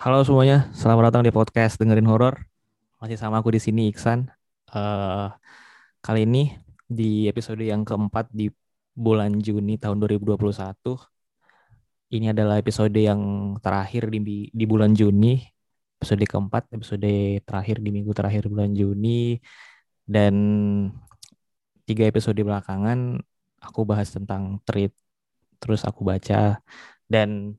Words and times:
Halo 0.00 0.24
semuanya, 0.24 0.72
selamat 0.72 1.12
datang 1.12 1.28
di 1.28 1.32
podcast 1.36 1.76
dengerin 1.76 2.08
horor. 2.08 2.32
Masih 3.04 3.20
sama 3.20 3.44
aku 3.44 3.52
di 3.52 3.60
sini 3.60 3.92
Iksan. 3.92 4.32
Eh, 4.72 5.28
kali 6.00 6.24
ini 6.24 6.56
di 6.88 7.28
episode 7.28 7.60
yang 7.60 7.84
keempat 7.84 8.32
di 8.32 8.48
bulan 8.96 9.36
Juni 9.44 9.76
tahun 9.76 10.00
2021. 10.00 11.04
Ini 12.16 12.32
adalah 12.32 12.56
episode 12.56 12.96
yang 12.96 13.20
terakhir 13.60 14.08
di 14.08 14.48
di 14.48 14.64
bulan 14.64 14.96
Juni, 14.96 15.36
episode 16.00 16.24
keempat, 16.24 16.72
episode 16.72 17.12
terakhir 17.44 17.84
di 17.84 17.92
minggu 17.92 18.16
terakhir 18.16 18.48
bulan 18.48 18.72
Juni. 18.72 19.36
Dan 20.08 20.34
tiga 21.84 22.08
episode 22.08 22.40
belakangan 22.40 23.20
aku 23.60 23.80
bahas 23.84 24.08
tentang 24.08 24.64
treat, 24.64 24.96
terus 25.60 25.84
aku 25.84 26.08
baca 26.08 26.56
dan 27.04 27.52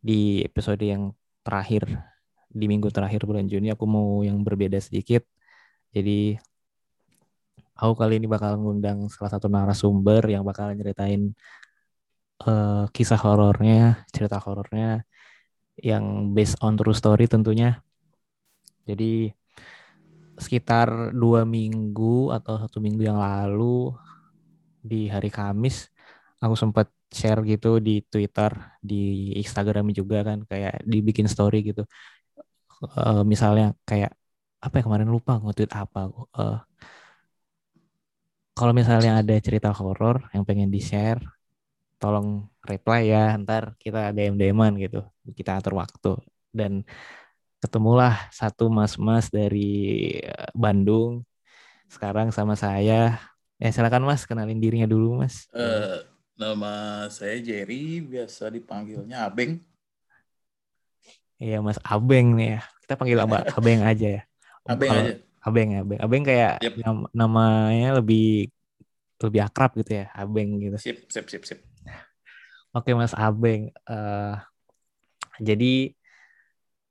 di 0.00 0.40
episode 0.40 0.80
yang 0.80 1.12
terakhir 1.46 1.86
di 2.50 2.66
minggu 2.66 2.90
terakhir 2.90 3.22
bulan 3.22 3.46
Juni 3.46 3.70
aku 3.70 3.86
mau 3.86 4.26
yang 4.26 4.42
berbeda 4.42 4.82
sedikit. 4.82 5.22
Jadi 5.94 6.34
aku 7.78 7.92
kali 7.94 8.18
ini 8.18 8.26
bakal 8.26 8.58
ngundang 8.58 9.06
salah 9.12 9.30
satu 9.30 9.46
narasumber 9.46 10.26
yang 10.26 10.42
bakal 10.42 10.74
nyeritain 10.74 11.30
uh, 12.42 12.90
kisah 12.90 13.20
horornya, 13.20 14.02
cerita 14.10 14.42
horornya 14.42 15.06
yang 15.78 16.34
based 16.34 16.58
on 16.64 16.74
true 16.74 16.96
story 16.96 17.30
tentunya. 17.30 17.78
Jadi 18.88 19.30
sekitar 20.36 21.16
dua 21.16 21.48
minggu 21.48 22.34
atau 22.34 22.60
satu 22.60 22.82
minggu 22.82 23.08
yang 23.08 23.16
lalu 23.16 23.92
di 24.84 25.08
hari 25.08 25.32
Kamis 25.32 25.88
aku 26.38 26.54
sempat 26.54 26.92
share 27.12 27.40
gitu 27.46 27.78
di 27.78 28.02
Twitter, 28.06 28.52
di 28.82 29.32
Instagram 29.40 29.90
juga 29.94 30.26
kan 30.26 30.38
kayak 30.50 30.82
dibikin 30.84 31.26
story 31.30 31.62
gitu. 31.72 31.82
Uh, 32.82 33.24
misalnya 33.24 33.72
kayak 33.88 34.12
apa 34.60 34.74
ya 34.80 34.82
kemarin 34.84 35.08
lupa 35.08 35.38
nge-tweet 35.40 35.72
apa. 35.72 36.00
Uh, 36.34 36.58
kalau 38.56 38.72
misalnya 38.72 39.20
ada 39.20 39.36
cerita 39.40 39.68
horor 39.72 40.28
yang 40.32 40.44
pengen 40.48 40.72
di-share, 40.72 41.20
tolong 42.00 42.48
reply 42.64 43.08
ya, 43.12 43.36
ntar 43.40 43.76
kita 43.76 44.12
DM 44.16 44.36
DM-an 44.40 44.74
gitu. 44.80 45.04
Kita 45.36 45.60
atur 45.60 45.76
waktu 45.76 46.16
dan 46.56 46.84
ketemulah 47.60 48.28
satu 48.32 48.68
mas-mas 48.72 49.28
dari 49.32 49.68
eh, 50.20 50.48
Bandung 50.56 51.24
sekarang 51.92 52.32
sama 52.32 52.54
saya. 52.56 53.20
Ya 53.56 53.68
silakan 53.72 54.04
Mas, 54.04 54.28
kenalin 54.28 54.60
dirinya 54.60 54.84
dulu 54.84 55.24
Mas. 55.24 55.48
Uh, 55.52 56.04
Nama 56.36 57.04
saya 57.08 57.40
Jerry, 57.40 58.04
biasa 58.04 58.52
dipanggilnya 58.52 59.24
Abeng. 59.24 59.56
Iya 61.40 61.64
Mas 61.64 61.80
Abeng 61.80 62.36
nih 62.36 62.56
ya. 62.56 62.60
Kita 62.84 62.92
panggil 63.00 63.18
Abang 63.24 63.40
Abeng 63.56 63.80
aja 63.80 64.08
ya. 64.20 64.22
Abeng 64.68 64.90
Kalo, 64.92 65.00
aja. 65.00 65.12
Abeng 65.40 65.68
Abeng. 65.80 65.98
Abeng 66.04 66.22
kayak 66.28 66.60
yep. 66.60 66.76
nam 66.76 67.08
namanya 67.16 67.96
lebih 68.04 68.52
lebih 69.16 69.40
akrab 69.48 69.72
gitu 69.80 70.04
ya, 70.04 70.12
Abeng 70.12 70.60
gitu. 70.60 70.76
Sip, 70.76 71.08
sip, 71.08 71.24
sip, 71.32 71.42
sip. 71.48 71.60
Oke 72.76 72.92
Mas 72.92 73.16
Abeng. 73.16 73.72
Uh, 73.88 74.36
jadi 75.40 75.96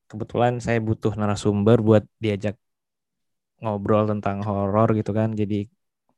kebetulan 0.09 0.57
saya 0.57 0.81
butuh 0.81 1.13
narasumber 1.13 1.85
buat 1.85 2.01
diajak 2.17 2.57
ngobrol 3.61 4.09
tentang 4.09 4.41
horor 4.41 4.89
gitu 4.97 5.13
kan. 5.13 5.37
Jadi 5.37 5.69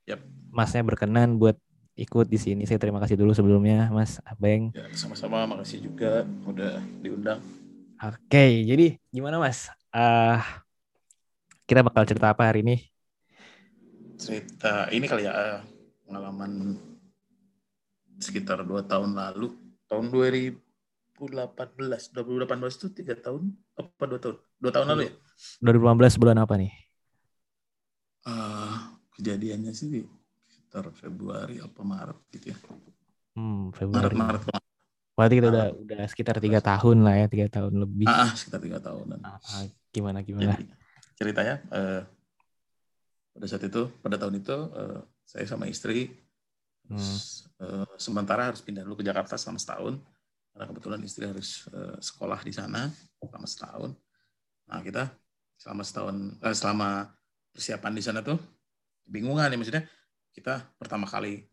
yep. 0.08 0.24
Masnya 0.48 0.80
berkenan 0.80 1.36
buat 1.36 1.60
ikut 1.98 2.30
di 2.30 2.38
sini. 2.38 2.62
Saya 2.62 2.78
terima 2.78 3.02
kasih 3.02 3.18
dulu 3.18 3.34
sebelumnya, 3.34 3.90
Mas 3.90 4.22
Abeng. 4.22 4.70
Ya, 4.70 4.86
sama-sama, 4.94 5.42
makasih 5.50 5.82
juga 5.82 6.22
udah 6.46 6.78
diundang. 7.02 7.42
Oke, 7.98 8.62
jadi 8.62 8.94
gimana 9.10 9.42
Mas? 9.42 9.66
Uh, 9.90 10.38
kita 11.66 11.82
bakal 11.82 12.06
cerita 12.06 12.30
apa 12.30 12.46
hari 12.46 12.62
ini? 12.62 12.76
Cerita 14.14 14.86
ini 14.94 15.10
kali 15.10 15.26
ya 15.26 15.34
uh, 15.34 15.58
pengalaman 16.06 16.78
sekitar 18.22 18.62
dua 18.62 18.86
tahun 18.86 19.18
lalu, 19.18 19.58
tahun 19.90 20.14
2018, 20.14 20.54
2018 21.18 22.78
itu 22.78 22.86
tiga 22.94 23.14
tahun 23.18 23.50
apa 23.74 24.02
dua 24.06 24.20
tahun? 24.22 24.36
Dua 24.62 24.70
tahun 24.70 24.86
lalu 24.94 25.02
ya? 25.10 25.12
2018 25.66 26.22
bulan 26.22 26.38
apa 26.38 26.54
nih? 26.54 26.70
Uh, 28.26 28.94
kejadiannya 29.18 29.74
sih 29.74 30.06
sekitar 30.68 30.92
Februari 30.92 31.56
apa 31.64 31.80
Maret 31.80 32.18
gitu 32.36 32.52
ya. 32.52 32.56
Hmm, 33.32 33.72
Februari. 33.72 34.12
Maret, 34.12 34.44
Maret. 34.44 34.60
Berarti 35.16 35.34
kita 35.40 35.48
udah 35.48 35.66
udah 35.72 36.02
sekitar 36.12 36.36
tiga 36.44 36.60
tahun 36.60 37.08
lah 37.08 37.14
ya, 37.24 37.26
tiga 37.32 37.48
tahun 37.48 37.72
lebih. 37.88 38.04
Ah, 38.04 38.28
ah 38.28 38.30
sekitar 38.36 38.60
tiga 38.60 38.76
tahun. 38.76 39.16
Ah, 39.24 39.40
ah, 39.40 39.64
gimana 39.88 40.20
gimana? 40.20 40.52
Jadi, 40.60 40.68
ceritanya 41.16 41.64
eh, 41.72 42.04
pada 43.32 43.46
saat 43.48 43.64
itu, 43.64 43.88
pada 44.04 44.20
tahun 44.20 44.44
itu 44.44 44.56
eh, 44.76 45.00
saya 45.24 45.48
sama 45.48 45.64
istri 45.72 46.12
hmm. 46.92 47.18
eh, 47.64 47.88
sementara 47.96 48.52
harus 48.52 48.60
pindah 48.60 48.84
dulu 48.84 49.00
ke 49.00 49.08
Jakarta 49.08 49.40
selama 49.40 49.56
setahun 49.56 49.96
karena 50.52 50.64
kebetulan 50.68 51.00
istri 51.00 51.24
harus 51.24 51.64
eh, 51.72 51.96
sekolah 51.96 52.44
di 52.44 52.52
sana 52.52 52.92
selama 53.24 53.48
setahun. 53.48 53.90
Nah 54.68 54.84
kita 54.84 55.16
selama 55.56 55.80
setahun, 55.80 56.16
eh, 56.44 56.52
selama 56.52 57.08
persiapan 57.56 57.92
di 57.96 58.02
sana 58.04 58.20
tuh 58.20 58.36
bingungan 59.08 59.48
ya 59.48 59.56
maksudnya 59.56 59.88
kita 60.34 60.64
pertama 60.76 61.06
kali 61.08 61.44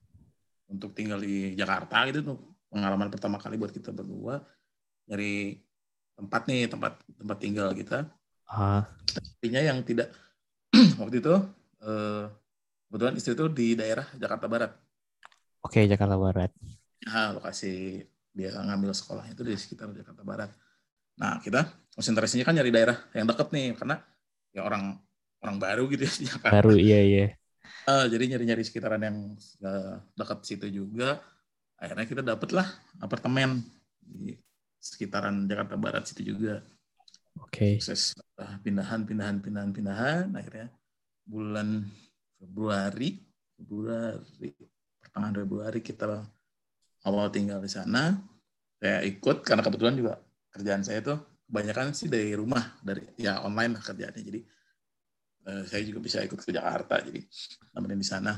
untuk 0.69 0.94
tinggal 0.97 1.22
di 1.22 1.53
Jakarta 1.53 2.06
gitu 2.09 2.19
tuh 2.22 2.38
pengalaman 2.69 3.08
pertama 3.08 3.38
kali 3.38 3.56
buat 3.56 3.72
kita 3.72 3.94
berdua 3.94 4.41
nyari 5.06 5.62
tempat 6.16 6.41
nih 6.50 6.68
tempat 6.72 6.94
tempat 7.16 7.38
tinggal 7.38 7.69
kita. 7.75 8.09
Uh. 8.50 8.81
Intinya 9.41 9.62
yang 9.62 9.80
tidak 9.85 10.09
waktu 11.02 11.22
itu 11.22 11.35
eh, 11.85 12.25
kebetulan 12.90 13.16
istri 13.19 13.34
itu 13.35 13.46
di 13.52 13.68
daerah 13.78 14.06
Jakarta 14.16 14.46
Barat. 14.47 14.72
Oke 15.66 15.81
okay, 15.81 15.84
Jakarta 15.90 16.16
Barat. 16.16 16.52
Nah, 17.06 17.38
lokasi 17.38 18.02
dia 18.35 18.52
ngambil 18.52 18.91
sekolah 18.91 19.25
itu 19.31 19.41
di 19.46 19.56
sekitar 19.56 19.91
Jakarta 19.96 20.24
Barat. 20.25 20.52
Nah 21.16 21.40
kita 21.40 21.64
konsentrasinya 21.96 22.44
kan 22.44 22.56
nyari 22.59 22.72
daerah 22.75 22.97
yang 23.16 23.24
deket 23.24 23.47
nih 23.56 23.72
karena 23.80 23.96
ya 24.52 24.68
orang 24.68 25.00
orang 25.40 25.58
baru 25.59 25.88
gitu 25.88 26.03
ya 26.03 26.14
di 26.19 26.25
Jakarta. 26.28 26.53
Baru 26.59 26.75
iya 26.75 27.00
iya. 27.00 27.25
Uh, 27.86 28.06
jadi 28.09 28.36
nyari-nyari 28.36 28.64
sekitaran 28.66 29.02
yang 29.02 29.18
uh, 29.62 30.02
dekat 30.18 30.40
situ 30.46 30.68
juga. 30.72 31.22
Akhirnya 31.76 32.08
kita 32.08 32.22
dapatlah 32.24 32.66
apartemen 33.03 33.62
di 34.00 34.34
sekitaran 34.80 35.46
Jakarta 35.46 35.76
Barat 35.76 36.03
situ 36.08 36.36
juga. 36.36 36.64
Oke. 37.42 37.52
Okay. 37.52 37.74
Proses 37.78 38.16
uh, 38.40 38.56
pindahan, 38.62 39.03
pindahan, 39.03 39.38
pindahan, 39.44 39.72
pindahan. 39.76 40.26
Akhirnya 40.34 40.72
bulan 41.26 41.84
Februari, 42.40 43.20
Februari, 43.59 44.52
pertengahan 45.02 45.36
Februari 45.42 45.80
kita 45.84 46.26
awal 47.06 47.28
tinggal 47.30 47.59
di 47.59 47.72
sana. 47.72 48.18
Saya 48.82 49.02
ikut 49.06 49.42
karena 49.46 49.64
kebetulan 49.64 49.96
juga 49.97 50.14
kerjaan 50.53 50.84
saya 50.84 51.00
tuh 51.03 51.18
kebanyakan 51.46 51.94
sih 51.94 52.09
dari 52.09 52.34
rumah, 52.34 52.76
dari 52.82 53.06
ya 53.18 53.42
online 53.46 53.78
lah 53.80 53.84
kerjaannya. 53.84 54.24
Jadi 54.24 54.40
Eh, 54.46 54.54
saya 55.45 55.85
juga 55.85 56.01
bisa 56.01 56.25
ikut 56.25 56.41
ke 56.41 56.50
Jakarta 56.50 57.01
jadi 57.06 57.22
nemenin 57.78 58.01
di 58.01 58.07
sana 58.07 58.33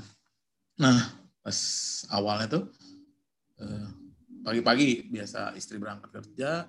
nah 0.77 0.99
pas 1.39 1.57
awalnya 2.11 2.59
tuh 2.59 2.63
eh, 3.63 3.87
pagi-pagi 4.47 5.07
biasa 5.11 5.55
istri 5.55 5.75
berangkat 5.75 6.11
kerja 6.11 6.67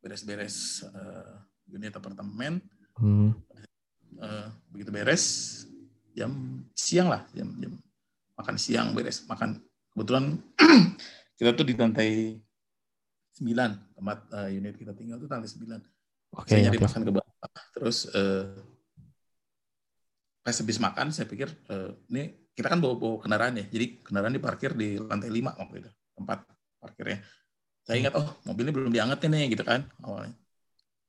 beres-beres 0.00 0.82
uh, 0.88 1.36
unit 1.68 1.92
apartemen 1.92 2.58
hmm. 2.98 3.30
uh, 4.18 4.48
begitu 4.72 4.90
beres 4.90 5.24
jam 6.16 6.64
siang 6.72 7.12
lah 7.12 7.22
jam 7.36 7.52
jam 7.60 7.76
makan 8.34 8.56
siang 8.56 8.96
beres 8.96 9.22
makan 9.28 9.60
kebetulan 9.92 10.40
kita 11.38 11.52
tuh 11.52 11.66
di 11.68 11.76
lantai 11.76 12.40
9 13.38 13.46
tempat 13.94 14.18
uh, 14.32 14.48
unit 14.48 14.74
kita 14.74 14.96
tinggal 14.96 15.20
tuh 15.20 15.28
lantai 15.28 15.52
9 15.52 15.68
okay, 16.34 16.50
saya 16.50 16.60
nyari 16.66 16.78
okay. 16.80 16.86
makan 16.88 17.00
ke 17.04 17.10
bawah 17.12 17.34
terus 17.76 17.98
uh, 18.16 18.48
pas 20.40 20.56
habis 20.56 20.78
makan 20.80 21.12
saya 21.12 21.28
pikir 21.28 21.48
e, 21.68 21.76
ini 22.08 22.22
kita 22.56 22.72
kan 22.72 22.80
bawa 22.80 22.96
bawa 22.96 23.16
kendaraan 23.20 23.60
ya. 23.60 23.64
Jadi 23.68 24.00
kendaraan 24.00 24.32
diparkir 24.32 24.72
di 24.72 24.96
lantai 24.96 25.28
lima 25.28 25.52
waktu 25.56 25.84
itu 25.84 25.90
tempat 26.16 26.38
parkirnya. 26.80 27.20
Saya 27.84 27.96
ingat 28.00 28.14
oh 28.16 28.28
mobilnya 28.48 28.72
belum 28.72 28.92
diangetin 28.92 29.30
nih 29.32 29.52
gitu 29.52 29.64
kan 29.64 29.84
awalnya. 30.00 30.32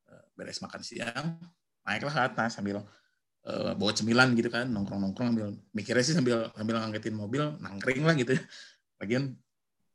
E, 0.08 0.14
beres 0.36 0.60
makan 0.60 0.82
siang 0.84 1.40
naiklah 1.88 2.14
ke 2.14 2.22
atas 2.28 2.60
sambil 2.60 2.84
e, 3.48 3.52
bawa 3.76 3.92
cemilan 3.96 4.36
gitu 4.36 4.52
kan 4.52 4.68
nongkrong 4.68 5.00
nongkrong 5.00 5.28
sambil 5.32 5.48
mikirnya 5.72 6.04
sih 6.04 6.16
sambil 6.16 6.52
sambil 6.52 6.76
ngangetin 6.84 7.16
mobil 7.16 7.44
nangkring 7.64 8.04
lah 8.04 8.16
gitu 8.20 8.36
lagian 9.00 9.34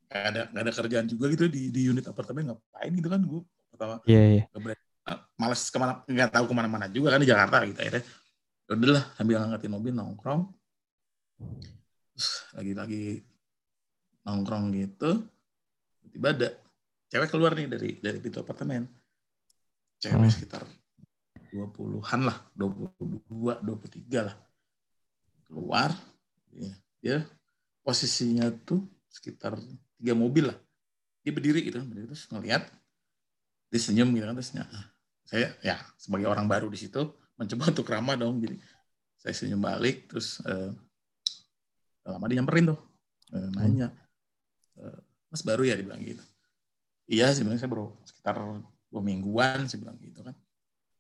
gak 0.07 0.23
ada 0.33 0.43
gak 0.51 0.63
ada 0.65 0.73
kerjaan 0.73 1.07
juga 1.07 1.31
gitu 1.31 1.45
di 1.47 1.71
di 1.71 1.87
unit 1.87 2.09
apartemen 2.09 2.51
ngapain 2.51 2.93
gitu 2.95 3.09
kan 3.11 3.21
gue 3.23 3.43
pertama 3.71 3.99
yeah, 4.07 4.43
yeah. 4.43 4.75
malas 5.39 5.69
ke 5.71 5.79
mana 5.79 6.03
nggak 6.07 6.31
tahu 6.35 6.45
ke 6.51 6.55
mana-mana 6.57 6.87
juga 6.91 7.15
kan 7.15 7.21
di 7.23 7.29
Jakarta 7.31 7.63
gitu 7.63 7.79
akhirnya. 7.79 8.03
Ya 8.03 8.26
udahlah 8.75 9.05
sambil 9.15 9.39
ngangkatin 9.39 9.73
mobil 9.73 9.93
nongkrong. 9.95 10.43
Lagi-lagi 12.59 13.23
nongkrong 14.27 14.75
gitu 14.75 15.23
tiba 16.11 16.33
ada 16.33 16.49
cewek 17.13 17.31
keluar 17.31 17.55
nih 17.55 17.71
dari 17.71 17.91
dari 18.03 18.19
pintu 18.19 18.43
apartemen. 18.43 18.89
Cewek 20.03 20.19
Hmm. 20.19 20.33
sekitar 20.33 20.63
20-an 21.55 22.21
lah 22.27 22.37
22 22.59 23.63
23 23.63 24.27
lah. 24.27 24.37
Keluar 25.47 25.95
ya, 26.51 26.75
dia 26.99 27.17
posisinya 27.87 28.51
tuh 28.67 28.83
sekitar 29.07 29.55
tiga 30.01 30.13
mobil 30.19 30.51
lah. 30.51 30.59
Dia 31.23 31.31
berdiri 31.31 31.63
gitu 31.63 31.79
berdiri 31.87 32.11
terus 32.11 32.27
ngeliat 32.33 32.67
dia 33.71 33.81
senyum 33.83 34.11
gitu 34.15 34.25
kan 34.27 34.35
terus 34.39 34.51
ya, 34.55 34.65
saya 35.27 35.47
ya 35.59 35.77
sebagai 35.99 36.31
orang 36.31 36.47
baru 36.47 36.71
di 36.71 36.79
situ 36.79 37.03
mencoba 37.37 37.65
untuk 37.73 37.87
ramah 37.89 38.17
dong. 38.17 38.41
Jadi 38.43 38.57
saya 39.17 39.33
senyum 39.33 39.61
balik 39.61 40.09
terus 40.11 40.41
eh, 40.45 40.71
lama 42.07 42.27
dia 42.29 42.37
nyamperin 42.41 42.71
tuh 42.73 42.81
eh, 43.33 43.49
nanya 43.57 43.89
eh, 44.81 44.99
mas 45.31 45.43
baru 45.45 45.65
ya? 45.65 45.77
Dibilang 45.77 46.01
gitu. 46.03 46.25
Iya 47.07 47.31
sebenarnya 47.31 47.63
saya 47.63 47.71
baru 47.71 47.95
sekitar 48.03 48.37
dua 48.91 49.03
mingguan 49.05 49.69
saya 49.71 49.87
bilang 49.87 49.97
gitu 50.03 50.21
kan. 50.25 50.35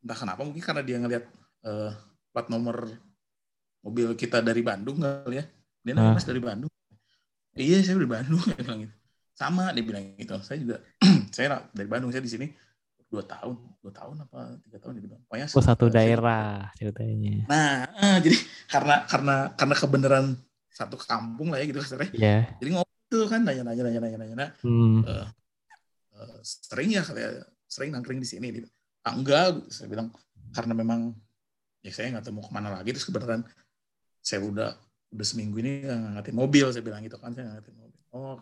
Entah 0.04 0.16
kenapa 0.16 0.40
mungkin 0.46 0.62
karena 0.62 0.82
dia 0.84 0.96
ngeliat 1.00 1.24
eh, 1.66 1.92
plat 2.30 2.46
nomor 2.52 2.92
mobil 3.82 4.14
kita 4.18 4.44
dari 4.44 4.62
Bandung 4.62 5.02
kali 5.02 5.42
ya. 5.42 5.44
Dia 5.82 5.92
nanya 5.94 6.14
mas 6.14 6.26
dari 6.26 6.42
Bandung? 6.42 6.70
Iya 7.56 7.80
saya 7.82 7.96
dari 7.96 8.10
Bandung 8.10 8.40
dia 8.48 8.60
bilang 8.60 8.80
gitu. 8.84 8.94
Sama 9.36 9.72
dia 9.72 9.84
bilang 9.84 10.04
gitu. 10.16 10.36
Saya 10.44 10.58
juga 10.60 10.76
saya 11.34 11.64
dari 11.72 11.88
Bandung 11.88 12.10
saya 12.12 12.22
di 12.22 12.30
sini 12.30 12.46
dua 13.16 13.24
tahun 13.24 13.56
dua 13.80 13.92
tahun 13.96 14.16
apa 14.28 14.40
tiga 14.68 14.78
tahun 14.84 15.00
bilang 15.00 15.20
pokoknya 15.24 15.46
Oh 15.56 15.64
satu 15.64 15.88
daerah 15.88 16.68
ceritanya. 16.76 17.48
Nah, 17.48 17.88
eh, 17.96 18.16
jadi 18.20 18.36
karena 18.68 18.94
karena 19.08 19.36
karena 19.56 19.74
kebenaran 19.74 20.26
satu 20.68 21.00
kampung 21.00 21.48
lah 21.48 21.58
ya 21.58 21.64
gitu 21.72 21.80
kasarnya. 21.80 22.12
Iya. 22.12 22.38
Jadi 22.60 22.70
ngobrol 22.76 23.08
tuh 23.08 23.28
kan 23.32 23.40
nanya 23.40 23.64
nanya 23.64 23.82
nanya 23.88 24.00
nanya 24.04 24.16
nanya. 24.20 24.46
Hmm. 24.60 25.00
Eh, 25.08 25.26
eh, 26.20 26.38
sering 26.44 26.92
ya 26.92 27.00
kayak 27.00 27.48
sering 27.64 27.96
nangkring 27.96 28.20
di 28.20 28.28
sini 28.28 28.52
gitu. 28.52 28.68
Ah, 29.00 29.16
enggak, 29.16 29.64
saya 29.72 29.88
bilang 29.88 30.12
karena 30.52 30.76
memang 30.76 31.16
ya 31.80 31.92
saya 31.94 32.12
nggak 32.12 32.28
tahu 32.28 32.36
mau 32.36 32.44
ke 32.44 32.52
mana 32.52 32.68
lagi 32.74 32.90
terus 32.90 33.06
kebenaran 33.06 33.46
saya 34.18 34.42
udah 34.42 34.74
udah 35.14 35.26
seminggu 35.26 35.62
ini 35.62 35.86
nggak 35.86 35.98
ngangkatin 36.02 36.34
mobil 36.34 36.66
saya 36.74 36.82
bilang 36.82 37.00
gitu 37.06 37.16
kan 37.16 37.32
saya 37.32 37.48
ngangkatin 37.48 37.74
mobil. 37.78 38.00
Oh, 38.12 38.36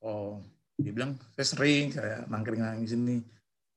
oh 0.00 0.32
dia 0.80 0.92
bilang 0.96 1.20
saya 1.36 1.46
sering 1.46 1.92
kayak 1.92 2.24
nangkring 2.32 2.62
nangkring 2.64 2.84
di 2.88 2.90
sini 2.90 3.16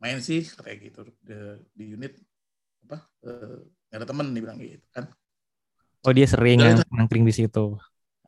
main 0.04 0.20
sih 0.28 0.42
kayak 0.64 0.78
gitu. 0.92 1.02
Di, 1.28 1.34
di 1.78 1.86
unit 1.96 2.14
apa 2.86 2.98
nggak 3.88 4.00
ada 4.00 4.08
temen 4.10 4.28
dia 4.36 4.42
bilang 4.46 4.58
gitu 4.60 4.88
kan. 4.96 5.06
Oh 6.06 6.12
dia 6.18 6.28
sering 6.34 6.60
yang 6.66 6.78
nangkring 6.96 7.24
di 7.30 7.34
situ. 7.40 7.64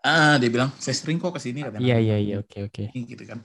ah 0.06 0.36
dia 0.42 0.50
bilang 0.54 0.70
saya 0.84 0.96
sering 0.96 1.18
kok 1.22 1.34
ke 1.36 1.42
sini 1.42 1.60
katanya. 1.66 1.84
Iya 1.84 1.96
iya 2.04 2.16
iya 2.26 2.36
oke 2.42 2.58
oke. 2.68 2.84
gitu 2.94 3.24
kan. 3.28 3.40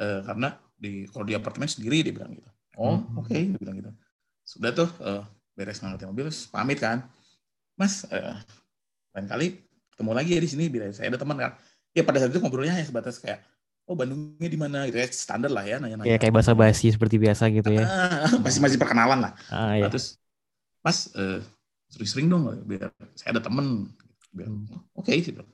Eh, 0.00 0.20
karena 0.24 0.48
di 0.80 1.04
kalau 1.12 1.24
di 1.28 1.34
apartemen 1.36 1.68
sendiri 1.68 2.00
dia 2.04 2.12
bilang 2.16 2.32
gitu. 2.36 2.50
Oh 2.80 2.96
Hmm. 3.04 3.20
oke 3.20 3.32
dia 3.36 3.58
bilang 3.60 3.76
gitu. 3.80 3.90
Sudah 4.44 4.70
tuh 4.74 4.88
eh, 5.04 5.22
beres 5.56 5.78
ngangkatin 5.80 6.08
mobil 6.10 6.24
terus 6.30 6.48
pamit 6.48 6.78
kan. 6.80 7.04
Mas 7.78 8.04
eh, 8.12 8.34
lain 9.16 9.26
kali 9.28 9.46
ketemu 9.94 10.12
lagi 10.16 10.30
ya 10.36 10.40
di 10.42 10.50
sini 10.50 10.64
bila 10.72 10.86
saya 10.94 11.12
ada 11.12 11.20
teman 11.20 11.38
kan. 11.38 11.52
Ya 11.96 12.02
pada 12.06 12.18
saat 12.22 12.32
itu 12.32 12.40
ngobrolnya 12.42 12.74
hanya 12.76 12.86
sebatas 12.88 13.18
kayak 13.22 13.42
oh 13.90 13.96
Bandungnya 13.98 14.46
di 14.46 14.54
mana 14.54 14.86
gitu 14.86 15.02
ya 15.02 15.06
standar 15.10 15.50
lah 15.50 15.66
ya 15.66 15.82
nanya-nanya 15.82 16.06
Ya 16.06 16.16
kayak 16.22 16.30
bahasa 16.30 16.54
basi 16.54 16.94
seperti 16.94 17.18
biasa 17.18 17.50
gitu 17.50 17.74
ya. 17.74 17.84
Ah, 17.84 18.30
masih 18.46 18.62
masih 18.62 18.78
perkenalan 18.78 19.18
lah 19.26 19.32
Ah 19.50 19.74
Nah, 19.74 19.82
ya. 19.82 19.88
terus 19.90 20.14
mas 20.80 21.10
eh, 21.18 21.42
sering-sering 21.90 22.30
dong 22.30 22.46
biar 22.64 22.94
saya 23.18 23.34
ada 23.34 23.42
temen 23.42 23.90
biar 24.30 24.46
Hmm. 24.46 24.78
oke 24.94 25.10
sih 25.10 25.34
bilang. 25.34 25.50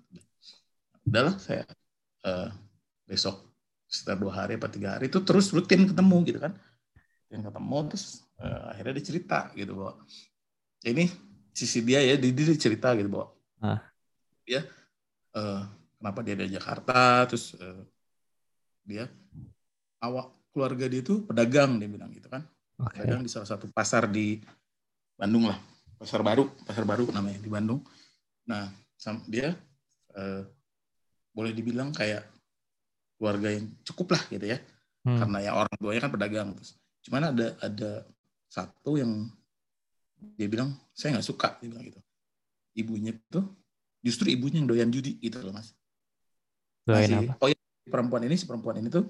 udahlah 1.08 1.34
saya 1.40 1.64
eh, 2.26 2.48
besok 3.08 3.40
sekitar 3.88 4.18
dua 4.20 4.32
hari 4.44 4.60
apa 4.60 4.68
tiga 4.68 4.98
hari 4.98 5.08
itu 5.08 5.22
terus 5.24 5.48
rutin 5.54 5.86
ketemu 5.88 6.16
gitu 6.28 6.38
kan 6.44 6.52
rutin 7.26 7.40
ketemu 7.46 7.76
terus 7.88 8.06
eh, 8.42 8.62
akhirnya 8.74 8.92
dia 9.00 9.06
cerita 9.06 9.38
gitu 9.56 9.72
bahwa 9.78 9.92
ya 10.84 10.90
ini 10.92 11.06
sisi 11.56 11.80
dia 11.80 12.04
ya 12.04 12.14
dia, 12.20 12.30
dia 12.30 12.54
cerita 12.58 12.92
gitu 12.98 13.08
bahwa 13.08 13.32
Ah. 13.64 13.80
dia 14.44 14.60
eh, 15.32 15.60
kenapa 15.96 16.20
dia 16.20 16.34
dari 16.36 16.50
Jakarta 16.52 17.24
terus 17.24 17.56
eh, 17.56 17.80
dia 18.86 19.10
awak 20.00 20.30
keluarga 20.54 20.86
dia 20.88 21.02
itu 21.02 21.26
pedagang 21.26 21.76
dia 21.76 21.90
bilang 21.90 22.08
gitu 22.14 22.30
kan. 22.30 22.46
Oke. 22.80 23.02
pedagang 23.02 23.26
di 23.26 23.30
salah 23.32 23.48
satu 23.48 23.68
pasar 23.74 24.08
di 24.08 24.40
Bandung 25.18 25.50
lah. 25.50 25.58
Pasar 25.98 26.22
baru 26.22 26.48
pasar 26.64 26.84
baru 26.86 27.10
namanya 27.10 27.40
di 27.42 27.50
Bandung. 27.50 27.82
Nah 28.48 28.70
dia 29.28 29.52
eh, 30.16 30.42
boleh 31.36 31.52
dibilang 31.52 31.92
kayak 31.92 32.24
keluarga 33.20 33.52
yang 33.52 33.68
cukup 33.84 34.16
lah 34.16 34.22
gitu 34.30 34.46
ya. 34.48 34.58
Hmm. 35.06 35.22
karena 35.22 35.38
ya 35.38 35.50
orang 35.54 35.74
tuanya 35.78 36.00
kan 36.02 36.12
pedagang. 36.14 36.48
Terus 36.56 36.70
cuman 37.06 37.22
ada 37.34 37.46
ada 37.62 37.90
satu 38.50 38.98
yang 38.98 39.30
dia 40.34 40.48
bilang 40.48 40.74
saya 40.96 41.18
nggak 41.18 41.28
suka 41.28 41.58
dia 41.60 41.68
bilang 41.68 41.84
gitu. 41.84 42.00
Ibunya 42.76 43.12
tuh 43.28 43.46
justru 44.04 44.30
ibunya 44.30 44.62
yang 44.62 44.68
doyan 44.68 44.90
judi 44.92 45.18
gitu 45.18 45.42
loh 45.42 45.54
mas. 45.54 45.74
Si- 46.86 47.14
apa? 47.14 47.34
oh 47.42 47.48
si 47.50 47.65
perempuan 47.86 48.22
ini 48.26 48.34
si 48.34 48.44
perempuan 48.44 48.82
ini 48.82 48.90
tuh 48.90 49.06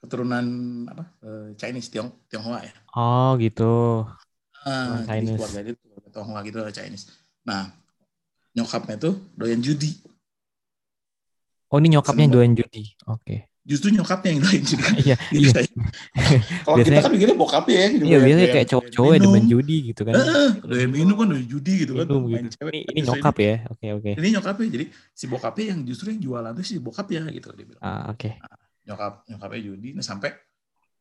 keturunan 0.00 0.44
apa 0.88 1.04
eh, 1.24 1.48
Chinese 1.56 1.88
Tiong 1.92 2.10
Tionghoa 2.28 2.60
ya 2.64 2.74
Oh 2.96 3.36
gitu. 3.36 4.08
Jadi 4.64 5.04
Chinese. 5.04 5.36
keluarga 5.36 5.60
dia 5.60 5.74
tuh 5.76 6.10
Tionghoa 6.16 6.40
gitu 6.48 6.58
Chinese. 6.72 7.04
Nah, 7.44 7.68
nyokapnya 8.56 8.96
tuh 8.96 9.14
doyan 9.36 9.60
judi. 9.60 10.00
Oh 11.68 11.76
ini 11.76 11.92
nyokapnya 11.92 12.32
doain 12.32 12.56
judi. 12.56 12.96
Oke. 13.04 13.52
Justru 13.66 13.90
nyokapnya 13.90 14.30
yang 14.30 14.40
doyan 14.46 14.62
judi. 14.62 14.90
Iya 15.10 15.16
iya. 15.42 15.50
Kalau 16.64 16.76
kita 16.78 17.02
kan 17.02 17.10
begini 17.10 17.34
bokapnya 17.34 17.74
ya. 17.74 17.88
gitu, 17.90 18.04
Iya 18.06 18.18
biasanya 18.22 18.48
kayak 18.54 18.68
cowok-cowok 18.70 19.10
yang 19.10 19.24
demen 19.26 19.44
judi 19.50 19.76
gitu 19.90 20.02
kan. 20.06 20.14
Eh, 20.14 20.50
doyan 20.62 20.90
minum 20.94 21.14
kan 21.18 21.26
doyan 21.34 21.46
judi 21.50 21.72
gitu 21.82 21.92
kan. 21.98 22.06
Main 22.06 22.46
gitu. 22.46 22.62
cewek. 22.62 22.72
Ini, 22.72 22.80
ini 22.86 23.00
Justru 23.02 23.18
nyokap 23.18 23.36
ya. 23.42 23.54
Oke 23.74 23.86
oke. 23.90 24.10
Ini 24.22 24.28
nyokapnya. 24.38 24.66
Jadi 24.70 24.84
si 25.10 25.24
bokapnya 25.26 25.64
yang 25.74 25.80
justru 25.82 26.06
yang 26.14 26.20
jualan 26.22 26.52
tuh 26.54 26.62
si 26.62 26.74
bokap 26.78 27.06
ya 27.10 27.22
gitu 27.26 27.46
dia 27.58 27.66
bilang. 27.66 27.82
Ah 27.82 28.14
oke. 28.14 28.30
Nyokap 28.86 29.12
nyokapnya 29.34 29.60
judi. 29.66 29.88
Nah, 29.98 30.04
sampai 30.06 30.30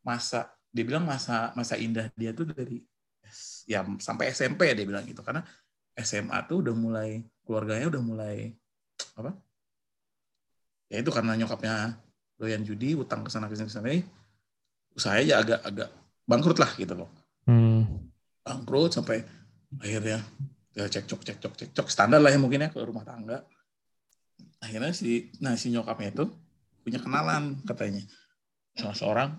masa 0.01 0.49
dia 0.73 0.83
bilang 0.83 1.05
masa 1.05 1.53
masa 1.53 1.77
indah 1.77 2.09
dia 2.17 2.33
tuh 2.33 2.49
dari 2.49 2.81
ya 3.69 3.85
sampai 4.01 4.33
SMP 4.33 4.73
dia 4.73 4.85
bilang 4.85 5.05
gitu 5.05 5.21
karena 5.21 5.45
SMA 5.97 6.37
tuh 6.49 6.65
udah 6.65 6.73
mulai 6.73 7.21
keluarganya 7.45 7.87
udah 7.93 8.01
mulai 8.03 8.53
apa 9.17 9.31
ya 10.89 11.01
itu 11.01 11.09
karena 11.09 11.33
nyokapnya 11.39 12.04
doyan 12.35 12.63
judi 12.67 12.95
utang 12.95 13.23
ke 13.23 13.29
sana 13.31 13.47
ke 13.47 13.55
sini 13.55 13.67
ke 13.67 13.75
sana 13.75 13.89
usahanya 14.95 15.23
ya 15.23 15.35
agak 15.43 15.59
agak 15.63 15.89
bangkrut 16.25 16.57
lah 16.57 16.71
gitu 16.75 16.95
loh. 16.95 17.09
Hmm. 17.45 18.09
bangkrut 18.41 18.93
sampai 18.93 19.21
akhirnya 19.81 20.21
ya 20.73 20.85
cekcok 20.89 21.21
cekcok 21.21 21.53
cekcok. 21.55 21.87
Standar 21.91 22.23
lah 22.23 22.31
ya 22.31 22.39
mungkin 22.39 22.65
ya 22.65 22.69
ke 22.71 22.79
rumah 22.81 23.05
tangga. 23.05 23.43
Akhirnya 24.63 24.95
si 24.95 25.29
nah 25.43 25.53
si 25.59 25.69
nyokapnya 25.69 26.15
itu 26.15 26.25
punya 26.81 26.99
kenalan 27.01 27.59
katanya. 27.67 28.01
Sama 28.75 28.95
seorang 28.95 29.29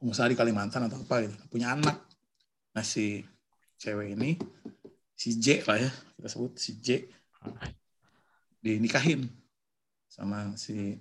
pengusaha 0.00 0.28
di 0.28 0.36
Kalimantan 0.36 0.88
atau 0.88 1.00
apa 1.00 1.28
gitu. 1.28 1.34
Punya 1.52 1.76
anak. 1.76 1.96
Nah 2.72 2.84
si 2.84 3.22
cewek 3.78 4.14
ini 4.16 4.38
si 5.14 5.38
J 5.38 5.62
lah 5.66 5.78
ya 5.78 5.90
kita 5.90 6.28
sebut 6.28 6.52
si 6.58 6.78
J. 6.80 7.06
Dinikahin 8.62 9.26
sama 10.06 10.54
si 10.54 10.94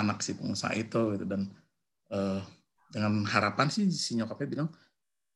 anak 0.00 0.24
si 0.24 0.34
pengusaha 0.34 0.72
itu 0.74 1.14
gitu 1.14 1.24
dan 1.28 1.46
eh, 2.10 2.40
dengan 2.90 3.22
harapan 3.28 3.70
sih 3.70 3.86
si 3.92 4.18
nyokapnya 4.18 4.48
bilang 4.48 4.68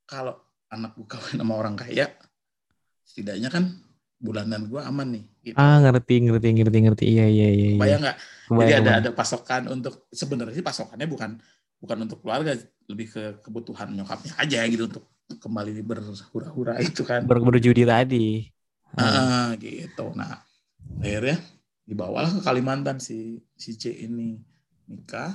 kalau 0.09 0.41
anak 0.73 0.97
gue 0.99 1.07
kawin 1.07 1.39
sama 1.41 1.55
orang 1.55 1.77
kaya 1.79 2.11
setidaknya 3.05 3.53
kan 3.53 3.71
bulanan 4.25 4.73
gue 4.73 4.81
aman 4.81 5.09
nih 5.21 5.25
gitu. 5.45 5.57
Ah 5.61 5.85
ngerti 5.85 6.25
ngerti 6.25 6.49
ngerti 6.57 6.79
ngerti. 6.89 7.05
Iya 7.05 7.27
iya 7.29 7.49
iya. 7.53 7.69
iya. 7.77 7.81
Bayang 7.81 8.01
nggak? 8.01 8.17
Jadi 8.49 8.73
ada 8.81 8.93
ada 9.05 9.11
pasokan 9.13 9.69
untuk 9.69 10.09
sebenarnya 10.09 10.57
sih 10.57 10.65
pasokannya 10.65 11.05
bukan 11.05 11.31
bukan 11.85 11.99
untuk 12.09 12.25
keluarga, 12.25 12.57
lebih 12.89 13.13
ke 13.13 13.45
kebutuhan 13.45 13.93
nyokapnya 13.93 14.33
aja 14.41 14.65
gitu 14.65 14.89
untuk 14.89 15.05
kembali 15.29 15.85
berhura-hura 15.85 16.81
itu 16.81 17.05
kan. 17.05 17.29
Ber 17.29 17.45
berjudi 17.45 17.85
tadi. 17.85 18.49
Ah. 18.97 19.53
gitu. 19.61 20.17
Nah, 20.17 20.41
akhirnya 21.05 21.37
dibawalah 21.85 22.33
ke 22.33 22.41
Kalimantan 22.41 22.97
si 22.97 23.45
si 23.53 23.77
C 23.77 23.93
ini 23.93 24.41
nikah. 24.89 25.33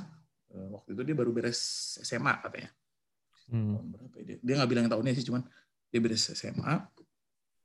Eh, 0.50 0.68
Waktu 0.74 0.94
itu 0.98 1.01
dia 1.06 1.15
baru 1.18 1.32
beres 1.34 1.60
SMA 2.01 2.34
katanya. 2.41 2.72
Hmm. 3.50 3.74
Tahun 3.77 3.88
berapa 3.94 4.15
ya 4.22 4.24
dia? 4.25 4.38
Dia 4.41 4.53
nggak 4.62 4.70
bilang 4.70 4.88
tahunnya 4.89 5.13
sih, 5.18 5.25
cuman 5.25 5.41
dia 5.89 6.00
beres 6.01 6.29
SMA 6.34 6.74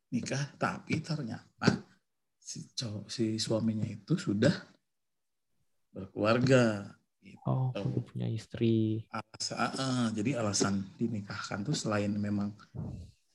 nikah, 0.09 0.45
tapi 0.57 1.03
ternyata 1.03 1.69
si 2.39 2.69
cowok, 2.71 3.11
si 3.11 3.35
suaminya 3.37 3.89
itu 3.89 4.15
sudah 4.15 4.53
berkeluarga. 5.91 6.95
Gitu. 7.25 7.41
Oh, 7.49 7.73
Oh. 7.73 7.83
udah 7.89 8.05
punya 8.05 8.29
istri. 8.29 9.01
Alasan, 9.09 9.57
ah, 9.57 10.09
jadi 10.13 10.37
alasan 10.39 10.75
dinikahkan 11.01 11.65
tuh 11.65 11.73
selain 11.73 12.13
memang 12.13 12.53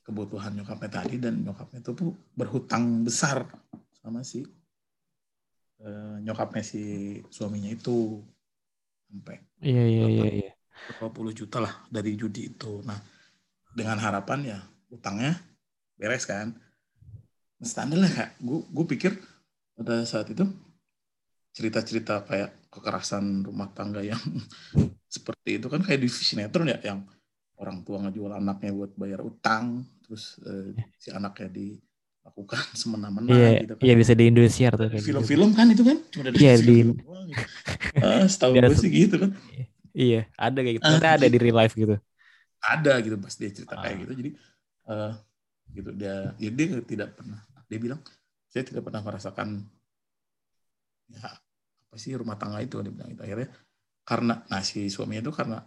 kebutuhan 0.06 0.54
nyokapnya 0.58 0.90
tadi 0.90 1.18
dan 1.22 1.42
nyokapnya 1.46 1.82
itu 1.86 1.92
tuh 1.94 2.10
berhutang 2.34 3.06
besar 3.06 3.46
sama 4.02 4.26
si 4.26 4.42
eh, 5.80 6.16
nyokapnya 6.26 6.66
si 6.66 6.82
suaminya 7.30 7.70
itu 7.70 8.22
sampai 9.10 9.42
Iya 9.60 9.84
iya 9.84 10.06
iya 10.08 10.28
iya. 10.32 10.52
20 11.02 11.36
juta 11.36 11.60
lah 11.60 11.74
dari 11.92 12.16
judi 12.16 12.56
itu. 12.56 12.80
Nah, 12.88 12.96
dengan 13.76 14.00
harapan 14.00 14.56
ya 14.56 14.60
utangnya 14.90 15.38
beres 16.00 16.26
kan 16.26 16.56
standar 17.62 18.00
lah 18.00 18.10
kak 18.10 18.30
gue 18.40 18.60
gue 18.72 18.86
pikir 18.96 19.12
pada 19.76 20.08
saat 20.08 20.32
itu 20.32 20.48
cerita-cerita 21.54 22.24
kayak 22.24 22.72
kekerasan 22.72 23.44
rumah 23.44 23.68
tangga 23.76 24.00
yang 24.00 24.20
seperti 25.16 25.60
itu 25.60 25.68
kan 25.68 25.84
kayak 25.84 26.02
di 26.02 26.10
sinetron 26.10 26.72
ya 26.72 26.80
yang 26.82 27.04
orang 27.60 27.84
tua 27.84 28.00
ngejual 28.08 28.32
anaknya 28.40 28.72
buat 28.72 28.92
bayar 28.96 29.20
utang 29.22 29.84
terus 30.08 30.40
eh, 30.48 30.72
si 30.96 31.12
anaknya 31.12 31.52
dilakukan 32.30 32.62
semena-mena 32.82 33.34
Iya, 33.34 33.46
gitu 33.62 33.74
kan 33.82 33.86
iya 33.86 33.94
bisa 34.00 34.14
di 34.20 34.24
Indosiar 34.30 34.72
tuh 34.80 34.88
kayak 34.92 35.06
gitu. 35.10 35.24
film-film 35.28 35.50
kan 35.58 35.68
itu 35.74 35.84
kan 35.90 35.98
cuma 36.14 36.24
dari 36.30 36.38
Iya, 36.40 36.52
di- 36.68 36.84
gitu. 37.30 37.44
Ah, 38.00 38.24
setahu 38.32 38.54
Biasa. 38.54 38.72
gue 38.72 38.76
sih 38.80 38.90
gitu 38.92 39.16
kan 39.22 39.32
Iya, 40.02 40.18
ada 40.44 40.58
kayak 40.64 40.76
gitu. 40.78 40.86
Ternyata 40.88 41.10
ada 41.18 41.28
di 41.34 41.38
real 41.44 41.58
life 41.60 41.74
gitu. 41.82 41.94
ada 42.60 42.94
gitu 43.04 43.16
pas 43.20 43.34
dia 43.40 43.50
cerita 43.56 43.76
kayak 43.80 43.96
Ah. 43.96 44.04
gitu 44.06 44.12
jadi 44.20 44.30
eh 44.90 45.14
gitu 45.76 45.90
dia 45.94 46.34
ya 46.42 46.50
dia 46.58 46.66
tidak 46.82 47.10
pernah 47.18 47.40
dia 47.70 47.80
bilang 47.80 48.02
saya 48.50 48.64
tidak 48.66 48.82
pernah 48.90 49.02
merasakan 49.06 49.50
ya 51.10 51.30
apa 51.90 51.96
sih 52.02 52.14
rumah 52.22 52.38
tangga 52.42 52.60
itu 52.66 52.76
dia 52.86 52.94
bilang 52.94 53.10
itu 53.14 53.22
akhirnya 53.26 53.50
karena 54.10 54.34
nah 54.52 54.62
si 54.70 54.80
suaminya 54.94 55.24
itu 55.30 55.34
karena 55.40 55.58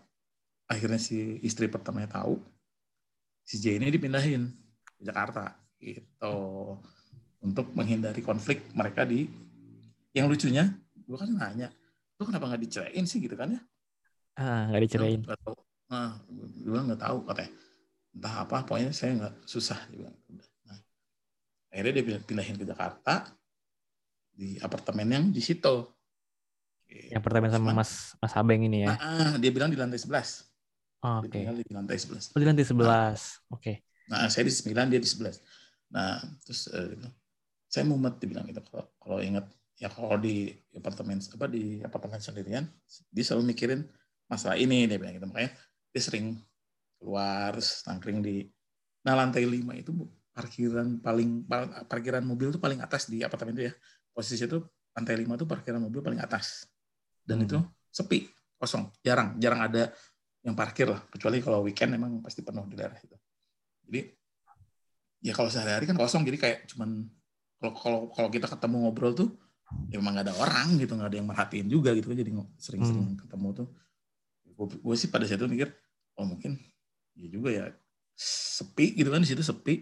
akhirnya 0.73 1.01
si 1.09 1.19
istri 1.49 1.67
pertamanya 1.75 2.11
tahu 2.23 2.35
si 3.49 3.57
J 3.63 3.79
ini 3.79 3.87
dipindahin 3.95 4.43
ke 4.99 5.03
Jakarta 5.07 5.55
gitu 5.83 6.37
untuk 7.43 7.75
menghindari 7.75 8.23
konflik 8.23 8.63
mereka 8.73 9.03
di 9.03 9.27
yang 10.15 10.31
lucunya 10.31 10.71
gue 10.95 11.19
kan 11.19 11.27
nanya 11.29 11.69
lu 12.17 12.23
kenapa 12.23 12.47
nggak 12.47 12.63
diceraiin 12.63 13.03
sih 13.05 13.19
gitu 13.19 13.35
kan 13.35 13.51
ya 13.51 13.63
Ah, 14.33 14.65
nggak 14.73 14.83
dicerain. 14.89 15.21
Nggak 15.21 15.45
tahu. 15.45 15.57
Nah, 15.93 16.17
gue 16.57 16.81
nggak 16.89 17.03
tahu 17.05 17.19
katanya. 17.29 17.53
Entah 18.17 18.35
apa, 18.41 18.57
pokoknya 18.65 18.89
saya 18.97 19.13
nggak 19.13 19.35
susah. 19.45 19.77
Dia 19.93 20.09
bilang. 20.09 20.17
Nah, 20.65 20.79
akhirnya 21.69 21.93
dia 22.01 22.17
pindahin 22.25 22.57
ke 22.57 22.65
Jakarta 22.65 23.29
di 24.33 24.57
apartemen 24.57 25.05
yang 25.05 25.25
di 25.29 25.45
situ. 25.45 25.85
Yang 26.89 27.21
pertama 27.21 27.53
sama 27.53 27.61
Cuman- 27.61 27.77
Mas 27.85 28.17
Mas 28.25 28.33
Abeng 28.33 28.65
ini 28.65 28.89
ya. 28.89 28.97
Nah, 28.97 28.99
ah, 29.05 29.33
dia 29.37 29.53
bilang 29.53 29.69
di 29.69 29.77
lantai 29.77 30.01
11. 30.01 30.49
Oh, 31.05 31.21
Dia 31.21 31.29
Oke. 31.29 31.37
tinggal 31.37 31.57
di 31.61 31.65
lantai 31.69 31.97
11. 32.01 32.25
Oh, 32.33 32.39
di 32.41 32.47
lantai 32.49 32.65
11. 32.65 33.21
Oke. 33.53 33.73
Nah, 34.09 34.33
saya 34.33 34.49
di 34.49 34.53
9, 34.57 34.89
dia 34.89 34.97
di 34.97 35.09
11. 35.13 35.45
Nah, 35.93 36.19
terus 36.43 36.73
dia 36.73 36.97
bilang, 36.97 37.15
saya 37.69 37.85
mumet 37.89 38.15
dibilang 38.21 38.45
gitu 38.49 38.61
kalau 38.69 38.85
kalau 39.01 39.19
ingat 39.21 39.49
ya 39.81 39.89
kalau 39.89 40.17
di 40.21 40.53
apartemen 40.77 41.21
apa 41.21 41.47
di 41.49 41.81
apartemen 41.81 42.21
sendirian 42.21 42.65
dia 43.09 43.25
selalu 43.25 43.53
mikirin 43.57 43.81
masalah 44.29 44.57
ini 44.57 44.89
dia 44.89 44.97
bilang 44.97 45.17
gitu. 45.17 45.29
Makanya 45.29 45.53
dia 45.93 46.03
sering 46.03 46.27
keluar 47.01 47.57
nangkring 47.89 48.21
di 48.25 48.37
nah 49.03 49.19
lantai 49.19 49.45
5 49.45 49.75
itu 49.75 49.91
parkiran 50.33 51.03
paling 51.03 51.45
pal- 51.45 51.85
parkiran 51.91 52.25
mobil 52.25 52.55
tuh 52.55 52.63
paling 52.63 52.81
atas 52.81 53.09
di 53.09 53.21
apartemen 53.21 53.53
itu 53.57 53.65
ya. 53.69 53.75
Posisi 54.13 54.45
itu 54.45 54.61
lantai 54.93 55.17
5 55.21 55.37
tuh 55.41 55.49
parkiran 55.49 55.81
mobil 55.81 56.01
paling 56.01 56.21
atas. 56.21 56.69
Dan 57.25 57.43
Hmm. 57.43 57.47
itu 57.49 57.59
sepi 57.93 58.29
kosong 58.57 58.89
jarang 59.03 59.37
jarang 59.43 59.61
ada 59.69 59.93
yang 60.45 60.57
parkir 60.57 60.89
lah. 60.89 61.03
Kecuali 61.13 61.43
kalau 61.45 61.65
weekend 61.67 61.97
memang 61.97 62.21
pasti 62.25 62.41
penuh 62.41 62.65
di 62.69 62.77
daerah 62.79 62.97
itu 62.97 63.17
jadi 63.83 64.01
ya 65.23 65.33
kalau 65.33 65.49
sehari-hari 65.49 65.87
kan 65.87 65.97
kosong. 65.97 66.27
Jadi 66.27 66.37
kayak 66.37 66.59
cuman 66.75 67.07
kalau 67.63 67.73
kalau 67.79 68.01
kalau 68.11 68.29
kita 68.29 68.51
ketemu 68.51 68.77
ngobrol 68.87 69.15
tuh 69.15 69.31
ya 69.89 69.97
memang 70.03 70.19
nggak 70.19 70.27
ada 70.29 70.37
orang 70.37 70.77
gitu 70.77 70.93
nggak 70.99 71.09
ada 71.09 71.17
yang 71.17 71.29
merhatiin 71.31 71.67
juga 71.71 71.97
gitu 71.97 72.13
jadi 72.13 72.29
ngo- 72.29 72.51
sering-sering 72.59 73.17
ketemu 73.17 73.49
tuh. 73.65 73.69
Gue 74.59 74.97
sih 74.99 75.09
pada 75.09 75.25
saat 75.25 75.41
itu 75.41 75.49
mikir 75.49 75.71
oh 76.19 76.27
mungkin 76.29 76.61
ya 77.17 77.27
juga 77.31 77.51
ya 77.55 77.65
sepi 78.19 78.99
gitu 78.99 79.09
kan. 79.09 79.23
Di 79.23 79.31
situ 79.31 79.41
sepi. 79.41 79.81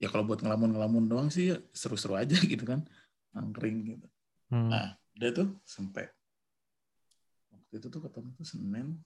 Ya 0.00 0.08
kalau 0.08 0.24
buat 0.24 0.40
ngelamun-ngelamun 0.40 1.08
doang 1.08 1.28
sih 1.32 1.54
ya 1.54 1.56
seru-seru 1.72 2.18
aja 2.18 2.36
gitu 2.52 2.66
kan. 2.66 2.84
Nangkring 3.32 3.96
gitu. 3.96 4.06
Hmm. 4.50 4.66
Nah, 4.66 4.98
dia 5.14 5.30
tuh 5.30 5.54
sampai 5.62 6.10
waktu 7.54 7.78
itu 7.78 7.86
tuh 7.86 8.02
ketemu 8.02 8.28
tuh 8.34 8.46
Senin. 8.46 8.98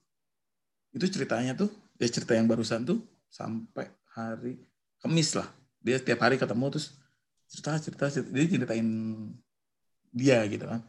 Itu 0.95 1.05
ceritanya 1.11 1.53
tuh, 1.53 1.69
ya 1.99 2.07
cerita 2.07 2.33
yang 2.33 2.47
barusan 2.47 2.87
tuh 2.87 3.03
sampai 3.27 3.91
hari 4.15 4.63
Kamis 5.03 5.35
lah. 5.35 5.45
Dia 5.85 6.01
tiap 6.01 6.25
hari 6.25 6.41
ketemu 6.41 6.65
terus 6.73 6.97
cerita 7.45 7.77
cerita, 7.77 8.05
cerita. 8.09 8.29
dia 8.33 8.45
ceritain 8.49 8.89
dia 10.09 10.41
gitu 10.49 10.65
kan. 10.65 10.81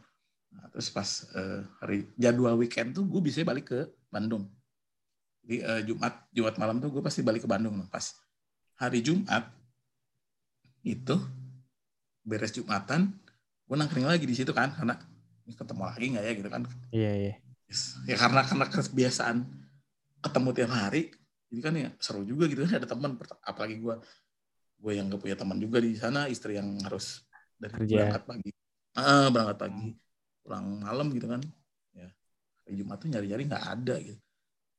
Nah, 0.57 0.65
terus 0.73 0.89
pas 0.89 1.05
eh, 1.37 1.61
hari 1.77 2.09
jadwal 2.17 2.57
weekend 2.57 2.97
tuh 2.97 3.05
gue 3.05 3.21
bisa 3.21 3.45
balik 3.45 3.69
ke 3.69 3.79
Bandung. 4.09 4.49
Jadi 5.45 5.55
eh, 5.61 5.81
Jumat 5.85 6.25
Jumat 6.33 6.55
malam 6.57 6.81
tuh 6.81 6.89
gue 6.89 7.03
pasti 7.05 7.21
balik 7.21 7.45
ke 7.45 7.49
Bandung. 7.49 7.77
Nah, 7.77 7.85
pas 7.85 8.17
hari 8.81 9.05
Jumat 9.05 9.53
itu 10.81 11.15
beres 12.27 12.51
Jumatan 12.55 13.11
gue 13.67 13.75
nangkring 13.75 14.07
lagi 14.07 14.23
di 14.23 14.35
situ 14.35 14.55
kan 14.55 14.71
karena 14.71 14.95
ketemu 15.47 15.83
lagi 15.83 16.05
nggak 16.15 16.23
ya 16.23 16.33
gitu 16.35 16.49
kan 16.51 16.61
Iya, 16.91 17.11
iya. 17.15 17.35
Yes. 17.67 17.99
ya 18.07 18.15
karena 18.15 18.47
karena 18.47 18.65
kebiasaan 18.67 19.37
ketemu 20.23 20.49
tiap 20.55 20.71
hari 20.71 21.11
jadi 21.51 21.61
kan 21.63 21.73
ya 21.75 21.89
seru 21.99 22.23
juga 22.23 22.47
gitu 22.47 22.63
kan 22.63 22.79
ada 22.79 22.87
teman 22.87 23.19
apalagi 23.43 23.79
gue 23.79 23.95
gue 24.77 24.91
yang 24.93 25.09
gak 25.09 25.21
punya 25.21 25.35
teman 25.37 25.57
juga 25.57 25.81
di 25.81 25.97
sana 25.97 26.29
istri 26.29 26.55
yang 26.57 26.77
harus 26.85 27.25
dari 27.57 27.73
Kerja. 27.73 27.95
berangkat 27.97 28.23
pagi. 28.29 28.51
Ah, 28.93 29.27
berangkat 29.33 29.57
pagi 29.57 29.87
pulang 30.45 30.67
malam 30.85 31.07
gitu 31.11 31.27
kan. 31.27 31.41
Ya 31.93 32.07
hari 32.67 32.73
Jumat 32.83 32.97
tuh 32.99 33.09
nyari-nyari 33.09 33.43
nggak 33.47 33.65
ada 33.65 33.95
gitu. 33.99 34.19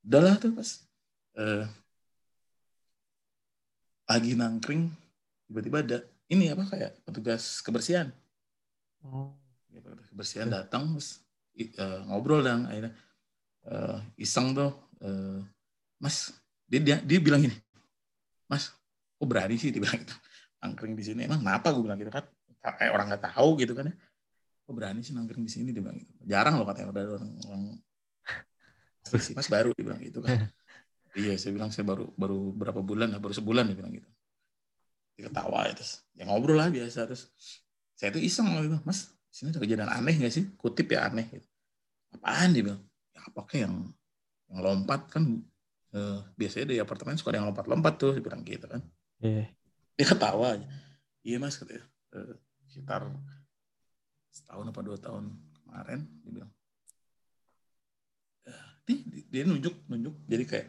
Udahlah 0.04 0.34
tuh 0.38 0.52
pas 0.54 0.70
eh, 1.36 1.64
lagi 4.08 4.32
nangkring 4.32 4.88
tiba-tiba 5.48 5.78
ada 5.84 5.98
ini 6.28 6.52
apa 6.52 6.64
kayak 6.68 6.92
petugas 7.04 7.64
kebersihan. 7.64 8.12
Oh. 9.02 9.30
ya, 9.70 9.78
petugas 9.78 10.08
kebersihan 10.10 10.48
datang 10.50 10.96
terus 10.96 11.22
eh, 11.58 12.00
ngobrol 12.06 12.44
dan 12.44 12.66
akhirnya 12.68 12.92
eh, 13.66 13.98
iseng 14.20 14.54
tuh 14.54 14.72
eh, 15.02 15.40
mas 15.98 16.34
dia, 16.68 16.80
dia 16.82 16.96
dia 17.02 17.18
bilang 17.18 17.42
gini 17.42 17.56
mas 18.46 18.74
kok 19.18 19.26
berani 19.26 19.58
sih 19.58 19.75
dia 19.75 19.82
bilang 19.82 19.98
gitu 19.98 20.14
nangkring 20.62 20.94
di 20.94 21.04
sini. 21.06 21.20
Emang 21.26 21.42
kenapa 21.42 21.75
gue 21.75 21.82
bilang 21.82 21.98
gitu 21.98 22.10
kan 22.10 22.25
kayak 22.58 22.92
orang 22.94 23.06
nggak 23.10 23.25
tahu 23.34 23.58
gitu 23.58 23.72
kan 23.75 23.90
ya. 23.90 23.94
Kok 24.66 24.75
berani 24.75 25.00
sih 25.02 25.14
nangkring 25.14 25.42
di 25.42 25.52
sini 25.52 25.70
dia 25.75 25.82
bilang 25.82 25.98
gitu? 25.98 26.12
Jarang 26.22 26.54
loh 26.58 26.66
katanya 26.66 26.88
udah 26.94 27.02
ada 27.02 27.12
orang, 27.18 27.30
orang 27.46 27.62
si 29.18 29.32
mas 29.32 29.48
baru 29.48 29.70
dia 29.75 29.84
bilang 29.84 30.00
gitu 30.02 30.20
kan. 30.22 30.46
Iya 31.16 31.34
saya 31.40 31.50
bilang 31.56 31.70
saya 31.72 31.88
baru 31.88 32.12
baru 32.14 32.52
berapa 32.52 32.80
bulan 32.84 33.10
lah 33.10 33.18
baru 33.18 33.34
sebulan 33.34 33.64
dia 33.72 33.76
bilang 33.78 33.92
gitu. 33.96 34.08
Dia 35.18 35.32
ketawa 35.32 35.66
ya, 35.66 35.75
terus. 35.75 36.06
Ya 36.14 36.22
ngobrol 36.28 36.60
lah 36.60 36.70
biasa 36.70 37.08
terus. 37.10 37.32
Saya 37.98 38.14
tuh 38.14 38.22
iseng 38.22 38.46
gitu 38.62 38.78
mas 38.87 39.10
sini 39.28 39.50
ada 39.54 39.60
kejadian 39.62 39.90
aneh 39.90 40.14
gak 40.14 40.34
sih? 40.34 40.44
Kutip 40.54 40.94
ya 40.94 41.10
aneh 41.10 41.26
gitu. 41.26 41.48
Apaan? 42.14 42.54
dia 42.54 42.62
bilang. 42.62 42.82
Ya 43.16 43.20
apa 43.25 43.40
kayak 43.48 43.66
yang 43.66 43.75
yang 44.48 44.58
lompat 44.64 45.00
kan 45.10 45.25
eh, 45.96 46.18
biasanya 46.37 46.66
di 46.72 46.76
apartemen 46.80 47.16
suka 47.16 47.32
ada 47.32 47.42
yang 47.42 47.48
lompat-lompat 47.52 47.94
tuh 48.00 48.12
dia 48.16 48.25
bilang 48.25 48.44
gitu 48.44 48.68
kan 48.68 48.80
Iya. 49.18 49.50
dia 49.98 50.06
ketawa 50.06 50.54
aja. 50.54 50.66
Iya 51.26 51.37
mas 51.42 51.58
katanya 51.58 51.82
Eh, 52.08 52.34
sekitar 52.72 53.04
setahun 54.32 54.64
apa 54.72 54.80
dua 54.80 54.96
tahun 54.96 55.28
kemarin 55.60 56.00
dia 56.25 56.30
bilang 56.40 56.50
"Eh, 58.48 58.60
nih 58.88 58.98
dia 59.28 59.42
nunjuk 59.44 59.75
nunjuk. 59.92 60.14
Jadi 60.25 60.44
kayak 60.48 60.68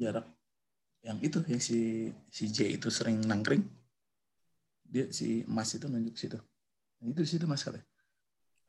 jarak 0.00 0.26
yang 1.04 1.18
itu 1.20 1.38
yang 1.44 1.60
si 1.60 2.08
si 2.32 2.48
J 2.48 2.80
itu 2.80 2.88
sering 2.88 3.20
nangkring. 3.28 3.60
Dia 4.88 5.10
si 5.12 5.44
Mas 5.44 5.74
itu 5.76 5.84
nunjuk 5.84 6.16
situ. 6.16 6.38
Nah, 7.02 7.06
itu 7.12 7.20
situ 7.28 7.44
Mas 7.44 7.60
katanya 7.60 7.84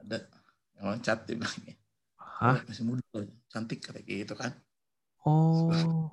ada 0.03 0.17
yang 0.75 0.85
loncat 0.91 1.23
dia 1.23 1.35
bilang 1.39 1.55
"Eh, 1.71 1.77
Hah? 2.19 2.59
masih 2.67 2.83
muda 2.83 2.99
loh, 3.15 3.31
cantik 3.47 3.79
kayak 3.79 4.03
gitu 4.03 4.35
kan. 4.35 4.51
Oh. 5.23 6.11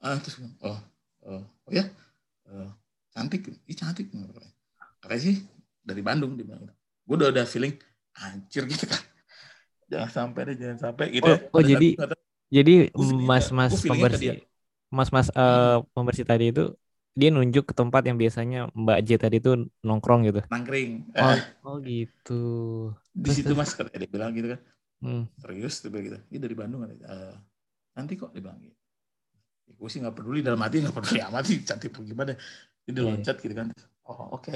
ah 0.00 0.16
terus 0.22 0.38
oh 0.64 0.78
oh, 1.26 1.42
oh 1.66 1.70
ya 1.74 1.84
Eh, 2.50 2.70
cantik. 3.14 3.40
Ih 3.70 3.76
cantik 3.78 4.06
katanya 5.00 5.22
sih 5.22 5.36
dari 5.80 6.02
Bandung 6.04 6.36
dia 6.36 6.44
bilang. 6.46 6.68
Gue 7.06 7.14
udah 7.16 7.30
ada 7.32 7.44
feeling 7.48 7.74
anjir 8.20 8.66
gitu 8.68 8.84
kan. 8.86 9.02
Jangan 9.90 10.10
sampai 10.10 10.40
deh 10.52 10.56
jangan 10.58 10.78
sampai 10.90 11.04
gitu 11.10 11.26
Oh, 11.26 11.34
ya. 11.34 11.38
oh, 11.50 11.62
jadi- 11.64 11.94
kata, 11.98 12.14
Jadi 12.50 12.74
mas-mas 12.98 13.72
pembersih, 13.86 14.42
mas-mas 14.90 15.30
eh, 15.30 15.76
pembersih 15.94 16.26
tadi 16.26 16.50
itu 16.50 16.74
dia 17.14 17.30
nunjuk 17.30 17.70
ke 17.70 17.74
tempat 17.74 18.02
yang 18.06 18.18
biasanya 18.18 18.70
Mbak 18.74 18.98
J 19.06 19.10
tadi 19.22 19.36
itu 19.38 19.50
nongkrong 19.86 20.26
gitu. 20.26 20.40
nangkring. 20.50 21.10
Oh, 21.14 21.30
Eh, 21.30 21.38
oh 21.66 21.76
gitu. 21.82 22.42
di 23.14 23.30
situ 23.30 23.54
mas 23.54 23.70
dia 23.74 24.08
bilang 24.10 24.34
gitu 24.34 24.54
kan. 24.54 24.60
Hmm. 25.00 25.24
serius 25.38 25.74
dia 25.82 25.90
bilang 25.94 26.04
gitu. 26.10 26.18
Ini 26.34 26.38
dari 26.42 26.54
Bandung 26.58 26.80
katanya. 26.82 27.06
"Eh, 27.06 27.34
nanti 27.94 28.12
kok 28.18 28.30
dia 28.34 28.42
bilang 28.42 28.58
gitu 28.62 28.76
ya, 29.70 29.78
gue 29.78 29.88
sih 29.88 30.02
nggak 30.02 30.16
peduli 30.18 30.42
dalam 30.42 30.58
hati 30.58 30.82
nggak 30.82 30.96
peduli 30.98 31.22
amat 31.22 31.44
sih 31.46 31.62
cantik 31.62 31.94
gimana. 31.94 32.34
Jadi 32.82 32.90
dia 32.90 33.02
Iya. 33.06 33.08
loncat 33.14 33.36
gitu 33.38 33.54
kan. 33.54 33.66
Oh 34.02 34.34
oke. 34.34 34.50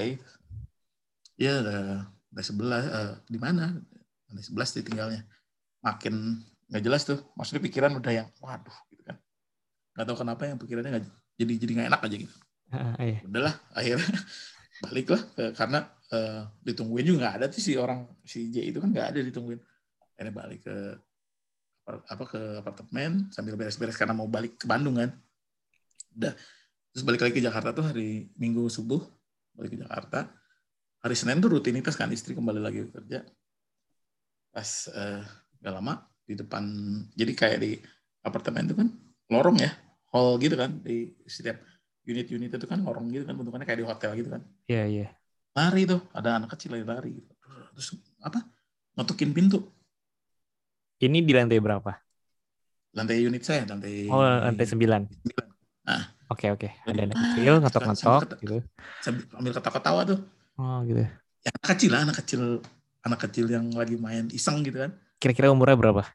Ya 1.39 1.63
udah 1.63 1.79
udah 2.35 2.43
sebelah 2.43 2.81
eh, 2.83 3.13
di 3.31 3.39
mana? 3.39 3.71
Ada 4.27 4.41
sebelas 4.43 4.75
ditinggalnya 4.75 5.23
makin 5.79 6.43
nggak 6.67 6.83
jelas 6.83 7.07
tuh. 7.07 7.19
Maksudnya 7.39 7.63
pikiran 7.63 7.95
udah 7.95 8.11
yang 8.11 8.27
waduh 8.43 8.75
gitu 8.91 9.03
kan. 9.07 9.15
Nggak 9.95 10.05
tahu 10.11 10.17
kenapa 10.19 10.41
yang 10.47 10.57
pikirannya 10.59 10.91
nggak 10.99 11.05
jadi 11.39 11.53
jadi 11.59 11.71
nggak 11.79 11.87
enak 11.95 12.01
aja 12.03 12.15
gitu. 12.27 12.35
Ah, 12.73 12.97
iya. 12.97 13.21
udahlah 13.21 13.55
akhirnya 13.77 14.09
baliklah 14.83 15.21
ke, 15.37 15.43
karena 15.53 15.79
eh, 16.11 16.41
ditungguin 16.65 17.05
juga 17.05 17.17
nggak 17.23 17.35
ada 17.39 17.45
tuh 17.47 17.61
si 17.61 17.77
orang 17.77 18.09
si 18.25 18.49
J 18.51 18.73
itu 18.73 18.81
kan 18.83 18.89
nggak 18.91 19.07
ada 19.15 19.19
ditungguin. 19.21 19.61
Akhirnya 20.15 20.33
balik 20.33 20.61
ke 20.65 20.75
apa 21.85 22.23
ke 22.25 22.41
apartemen 22.65 23.29
sambil 23.29 23.53
beres-beres 23.53 23.93
karena 23.93 24.17
mau 24.17 24.25
balik 24.25 24.57
ke 24.57 24.65
Bandung 24.65 24.97
kan. 24.97 25.13
Udah. 26.17 26.33
Terus 26.91 27.03
balik 27.05 27.21
lagi 27.27 27.33
ke 27.37 27.43
Jakarta 27.43 27.75
tuh 27.75 27.85
hari 27.85 28.31
Minggu 28.39 28.65
subuh 28.71 29.03
balik 29.53 29.77
ke 29.77 29.79
Jakarta. 29.85 30.33
Hari 31.05 31.15
Senin 31.15 31.37
tuh 31.37 31.53
rutinitas 31.53 31.93
kan 31.93 32.09
istri 32.09 32.33
kembali 32.33 32.57
lagi 32.57 32.89
kerja. 32.89 33.21
Pas 34.49 34.69
eh, 34.89 35.21
gak 35.61 35.73
lama 35.73 36.01
di 36.25 36.33
depan 36.33 36.63
jadi 37.13 37.33
kayak 37.37 37.59
di 37.61 37.77
apartemen 38.25 38.65
itu 38.65 38.73
kan 38.73 38.89
lorong 39.29 39.61
ya 39.61 39.69
hall 40.09 40.41
gitu 40.41 40.57
kan 40.57 40.81
di 40.81 41.13
setiap 41.29 41.61
unit-unit 42.01 42.49
itu 42.49 42.65
kan 42.65 42.81
lorong 42.81 43.13
gitu 43.13 43.29
kan 43.29 43.37
bentukannya 43.37 43.65
kayak 43.69 43.79
di 43.81 43.85
hotel 43.85 44.11
gitu 44.17 44.29
kan. 44.33 44.41
Iya, 44.65 44.83
iya. 44.89 45.07
lari 45.55 45.87
tuh 45.87 46.01
ada 46.11 46.41
anak 46.41 46.51
kecil 46.57 46.75
lagi 46.75 46.83
lari 46.83 47.11
gitu. 47.15 47.31
terus 47.75 47.95
apa 48.19 48.43
ngetukin 48.95 49.31
pintu 49.31 49.63
Ini 51.01 51.17
di 51.21 51.33
lantai 51.35 51.59
berapa? 51.59 51.91
lantai 52.95 53.19
unit 53.19 53.43
saya 53.43 53.67
lantai 53.67 54.07
Oh, 54.07 54.23
lantai 54.23 54.63
9. 54.63 55.03
Nah. 55.83 56.15
Oke, 56.31 56.47
oke. 56.47 56.71
Ada 56.87 57.11
anak 57.11 57.17
kecil 57.19 57.53
ngetok-ngetok 57.59 58.19
gitu. 58.39 58.57
sambil 59.03 59.51
ketawa-ketawa 59.51 60.01
tuh 60.07 60.19
Oh, 60.55 60.79
gitu. 60.87 61.03
ya 61.43 61.49
anak 61.51 61.69
kecil 61.75 61.89
lah 61.91 62.01
anak 62.07 62.15
kecil 62.23 62.41
anak 63.03 63.19
kecil 63.27 63.45
yang 63.51 63.67
lagi 63.75 63.99
main 63.99 64.31
iseng 64.31 64.63
gitu 64.63 64.79
kan 64.79 64.95
Kira-kira 65.19 65.51
umurnya 65.51 65.75
berapa? 65.75 66.07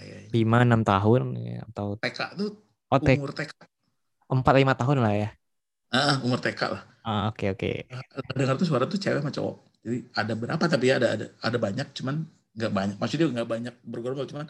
Eh, 0.00 0.32
5 0.32 0.64
6 0.64 0.80
tahun 0.80 1.22
ya, 1.36 1.60
atau 1.68 2.00
TK 2.00 2.18
tuh 2.40 2.50
oh, 2.88 2.98
umur 2.98 3.32
TK 3.36 3.52
4 4.32 4.54
5 4.64 4.80
tahun 4.80 4.96
lah 5.04 5.12
ya. 5.12 5.28
ah 5.92 6.16
umur 6.24 6.40
TK 6.40 6.60
lah 6.72 6.82
Ah, 7.04 7.28
oke, 7.32 7.52
oke. 7.52 7.88
dengar 8.36 8.56
tuh 8.56 8.64
suara 8.68 8.84
tuh 8.84 9.00
cewek 9.00 9.20
sama 9.20 9.32
cowok 9.32 9.56
jadi 9.84 9.98
ada 10.14 10.34
berapa 10.34 10.64
tapi 10.68 10.84
ya 10.90 10.94
ada 11.00 11.08
ada 11.16 11.26
ada 11.38 11.58
banyak 11.58 11.86
cuman 11.96 12.16
nggak 12.58 12.72
banyak 12.74 12.96
maksudnya 12.98 13.26
nggak 13.30 13.48
banyak 13.48 13.74
bergerombol 13.86 14.26
cuman 14.26 14.46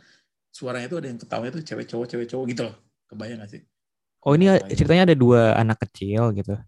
suaranya 0.52 0.88
tuh 0.88 0.98
ada 1.00 1.08
yang 1.12 1.20
ketawanya 1.20 1.52
tuh 1.60 1.62
cewek 1.68 1.86
cowok 1.90 2.06
cewek 2.10 2.26
cowok 2.32 2.44
gitu 2.52 2.62
loh 2.66 2.74
kebayang 3.08 3.40
gak 3.44 3.52
sih 3.56 3.62
Oh, 4.26 4.34
ini 4.34 4.50
Baik. 4.50 4.74
ceritanya 4.74 5.02
ada 5.08 5.16
dua 5.16 5.54
anak 5.54 5.78
kecil 5.88 6.34
gitu. 6.34 6.58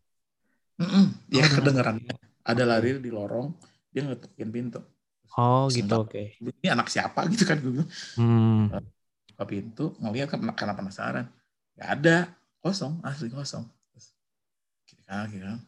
Mm-mm, 0.80 1.04
ya 1.28 1.44
Oh, 1.44 1.50
kedengeran 1.60 1.96
oke. 2.00 2.14
ada 2.46 2.62
lari 2.64 2.96
di 3.02 3.10
lorong 3.12 3.52
dia 3.92 4.06
ngetukin 4.06 4.48
pintu 4.54 4.80
Oh, 5.36 5.66
Terus 5.68 5.76
gitu, 5.82 5.94
oke. 6.06 6.22
ini 6.40 6.66
anak 6.70 6.86
siapa 6.88 7.20
gitu 7.32 7.44
kan 7.44 7.58
gue 7.60 7.84
Hmm. 8.16 8.70
buka 9.34 9.44
pintu 9.44 9.84
ngeliat 10.00 10.28
kan 10.32 10.40
karena 10.54 10.74
penasaran 10.78 11.26
nggak 11.76 11.90
ada 12.00 12.16
kosong 12.62 13.00
asli 13.04 13.28
kosong 13.32 13.64
Terus, 13.92 14.06
kiri 14.88 15.02
kanan 15.04 15.58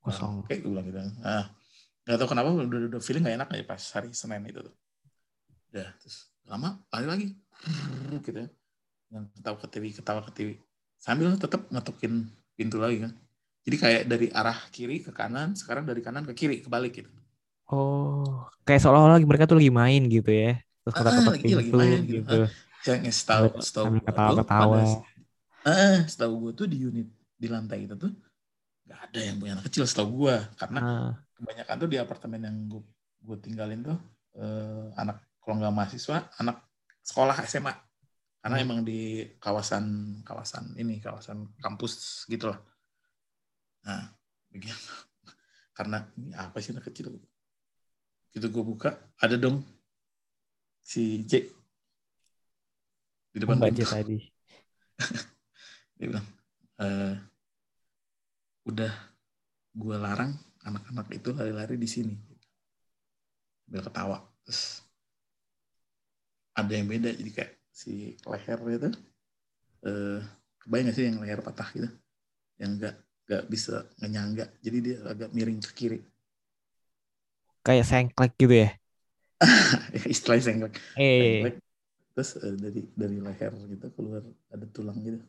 Kosong. 0.00 0.44
Oke, 0.44 0.54
gue 0.64 0.70
bilang 0.72 0.86
gitu. 0.88 1.00
Ah, 1.20 1.44
nggak 2.04 2.16
tahu 2.16 2.28
kenapa 2.32 2.48
udah, 2.54 2.80
udah, 2.90 3.00
feeling 3.02 3.22
gak 3.22 3.36
enak 3.36 3.48
aja 3.52 3.64
pas 3.68 3.82
hari 3.94 4.10
Senin 4.16 4.42
itu 4.48 4.60
tuh. 4.64 4.74
Udah, 5.70 5.88
terus 6.00 6.32
lama 6.48 6.80
lari 6.90 7.06
lagi. 7.06 7.26
gitu 8.24 8.38
ya. 8.40 8.48
Yang 9.10 9.24
ketawa 9.36 9.56
ke 9.58 9.66
TV, 9.68 9.84
ketawa 9.94 10.20
ke 10.26 10.32
TV. 10.34 10.48
Sambil 11.00 11.32
tetap 11.36 11.66
ngetukin 11.70 12.26
pintu 12.56 12.78
lagi 12.80 13.04
kan. 13.04 13.12
Jadi 13.64 13.76
kayak 13.76 14.02
dari 14.08 14.26
arah 14.32 14.58
kiri 14.72 15.04
ke 15.04 15.12
kanan, 15.12 15.52
sekarang 15.52 15.84
dari 15.84 16.00
kanan 16.00 16.24
ke 16.24 16.32
kiri, 16.32 16.64
kebalik 16.64 17.04
gitu. 17.04 17.10
Oh, 17.70 18.48
kayak 18.66 18.82
seolah-olah 18.82 19.20
mereka 19.22 19.46
tuh 19.46 19.60
lagi 19.62 19.70
main 19.70 20.02
gitu 20.10 20.30
ya. 20.32 20.58
Terus 20.82 20.94
Ah, 20.96 20.98
ketok-ketok 20.98 21.32
lagi- 21.36 21.44
lagi 21.54 21.70
pintu 21.70 21.78
main 21.78 22.00
gitu. 22.02 22.16
gitu. 22.24 22.38
Saya 22.80 22.96
nggak 23.04 23.12
gue 24.00 24.00
tuh, 24.00 24.08
ketawa-ketawa. 24.08 24.80
pada- 24.80 25.04
Ah, 25.60 25.98
setahu 26.08 26.34
gue 26.48 26.52
tuh 26.56 26.66
di 26.66 26.76
unit 26.80 27.08
di 27.36 27.46
lantai 27.48 27.84
itu 27.84 27.94
tuh 27.94 28.10
nggak 28.88 29.00
ada 29.06 29.20
yang 29.20 29.36
punya 29.36 29.52
anak 29.60 29.64
kecil 29.68 29.84
setahu 29.84 30.08
gue 30.24 30.36
karena 30.56 30.78
Ah, 30.80 31.10
kebanyakan 31.40 31.76
tuh 31.80 31.88
di 31.88 31.96
apartemen 31.96 32.40
yang 32.44 32.56
gue 32.68 32.82
gue 33.24 33.36
tinggalin 33.40 33.80
tuh 33.80 33.98
eh, 34.36 34.86
anak 35.00 35.24
kalau 35.40 35.56
nggak 35.56 35.72
mahasiswa 35.72 36.28
anak 36.36 36.60
sekolah 37.00 37.36
SMA 37.48 37.72
karena 38.40 38.56
Hmm. 38.60 38.64
emang 38.64 38.80
di 38.84 39.28
kawasan 39.36 39.84
kawasan 40.24 40.72
ini 40.80 40.96
kawasan 41.00 41.44
kampus 41.60 42.24
gitu 42.24 42.48
lah. 42.48 42.60
Nah 43.84 44.16
begitu. 44.48 44.72
Karena 45.76 46.04
ini 46.16 46.32
apa 46.36 46.56
sih 46.60 46.72
anak 46.72 46.88
kecil? 46.88 47.20
Gitu 48.32 48.46
gue 48.48 48.64
buka 48.64 48.96
ada 49.20 49.36
dong 49.36 49.60
si 50.80 51.20
J. 51.28 51.52
Di 53.32 53.38
depan 53.44 53.60
Mbak 53.60 53.72
J 53.76 53.80
tadi. 53.88 54.18
dia 56.00 56.06
bilang 56.08 56.26
"Eh, 56.80 57.14
udah 58.64 58.92
gue 59.76 59.96
larang 60.00 60.32
anak-anak 60.68 61.06
itu 61.18 61.28
lari-lari 61.38 61.76
di 61.84 61.88
sini. 61.94 62.14
Biar 63.70 63.82
ketawa. 63.88 64.18
Terus 64.44 64.84
ada 66.54 66.72
yang 66.76 66.86
beda 66.90 67.10
jadi 67.14 67.30
kayak 67.36 67.52
si 67.70 68.14
leher 68.26 68.58
itu 68.76 68.88
eh 69.88 70.20
kebayang 70.62 70.86
gak 70.90 70.96
sih 70.98 71.04
yang 71.08 71.18
leher 71.22 71.40
patah 71.46 71.68
gitu? 71.76 71.88
Yang 72.60 72.70
nggak 72.78 72.94
nggak 73.26 73.44
bisa 73.54 73.74
ngenyangga. 74.00 74.46
Jadi 74.64 74.78
dia 74.86 74.96
agak 75.12 75.30
miring 75.36 75.60
ke 75.64 75.72
kiri. 75.78 76.00
Kayak 77.66 77.86
sengklek 77.90 78.32
gitu 78.40 78.54
ya. 78.64 78.68
istilahnya 80.12 80.44
sengklek. 80.46 80.74
Eh, 80.94 81.50
Sengklek. 81.50 81.54
terus 82.14 82.30
eh, 82.44 82.54
dari 82.58 82.80
dari 82.94 83.18
leher 83.22 83.52
gitu 83.72 83.86
keluar 83.96 84.22
ada 84.52 84.66
tulang 84.74 84.98
gitu. 85.06 85.20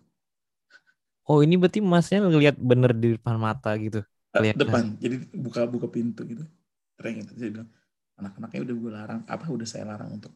Oh 1.30 1.40
ini 1.46 1.54
berarti 1.62 1.80
masnya 1.94 2.18
ngelihat 2.26 2.56
bener 2.70 2.92
di 3.02 3.08
depan 3.18 3.36
mata 3.46 3.70
gitu. 3.86 4.00
Eh, 4.32 4.40
Kelihatan. 4.40 4.60
depan 4.64 4.84
jadi 4.96 5.16
buka 5.36 5.62
buka 5.68 5.88
pintu 5.92 6.24
gitu 6.24 6.48
terengin 6.96 7.28
terus 7.28 7.40
dia 7.40 7.52
bilang 7.52 7.70
anak-anaknya 8.16 8.60
udah 8.64 8.76
gue 8.80 8.92
larang 8.92 9.22
apa 9.28 9.46
udah 9.52 9.68
saya 9.68 9.84
larang 9.92 10.16
untuk 10.16 10.32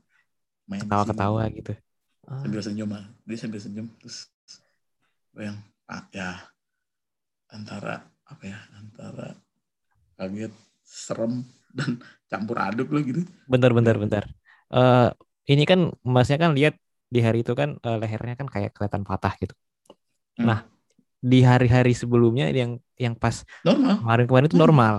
main 0.67 0.84
di 0.84 0.89
Ketawa-ketawa 0.89 1.41
sini." 1.47 1.58
gitu. 1.63 1.73
Ah, 2.25 2.41
sambil 2.41 2.62
senyum 2.65 2.89
ah. 2.91 3.05
dia 3.23 3.38
sambil 3.39 3.62
senyum 3.62 3.88
terus 4.01 4.27
bayang 5.31 5.58
ah, 5.88 6.03
ya 6.12 6.29
antara 7.53 8.03
apa 8.25 8.43
ya 8.43 8.60
antara 8.75 9.38
kaget 10.17 10.53
serem 10.84 11.45
dan 11.77 12.01
campur 12.27 12.58
aduk 12.60 12.89
lah 12.91 13.03
gitu 13.05 13.21
bentar, 13.45 13.71
bentar, 13.71 13.95
bentar. 13.95 14.23
Eh, 14.73 15.10
ini 15.53 15.63
kan 15.63 15.93
masnya 16.01 16.41
kan 16.41 16.51
lihat 16.58 16.75
di 17.05 17.21
hari 17.21 17.45
itu 17.45 17.53
kan 17.53 17.77
eh, 17.77 17.97
lehernya 18.01 18.36
kan 18.36 18.47
kayak 18.49 18.73
kelihatan 18.73 19.05
patah 19.05 19.34
gitu. 19.38 19.53
Hmm. 20.36 20.49
Nah, 20.49 20.60
di 21.25 21.41
hari-hari 21.41 21.97
sebelumnya 21.97 22.53
yang 22.53 22.77
yang 22.95 23.17
pas 23.17 23.41
normal 23.65 23.97
kemarin-kemarin 23.97 24.45
itu 24.45 24.57
normal. 24.57 24.95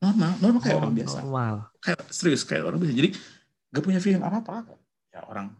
normal 0.00 0.32
normal 0.40 0.60
kayak 0.64 0.76
Oh, 0.76 0.80
orang 0.82 0.94
biasa 0.96 1.18
Normal. 1.20 1.54
kayak 1.78 2.00
serius 2.08 2.42
kayak 2.42 2.64
orang 2.64 2.80
biasa 2.80 2.92
jadi 2.96 3.10
gak 3.70 3.82
punya 3.84 4.00
feeling 4.00 4.24
apa 4.24 4.40
apa 4.40 4.54
ya 5.12 5.20
orang 5.28 5.52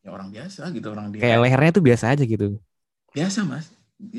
ya 0.00 0.10
orang 0.10 0.28
biasa 0.32 0.72
gitu 0.72 0.86
orang 0.88 1.12
dia 1.12 1.20
Kayak 1.20 1.38
lehernya 1.44 1.70
tuh 1.72 1.84
biasa 1.84 2.04
aja 2.16 2.24
gitu. 2.24 2.56
biasa 3.12 3.40
mas 3.44 3.68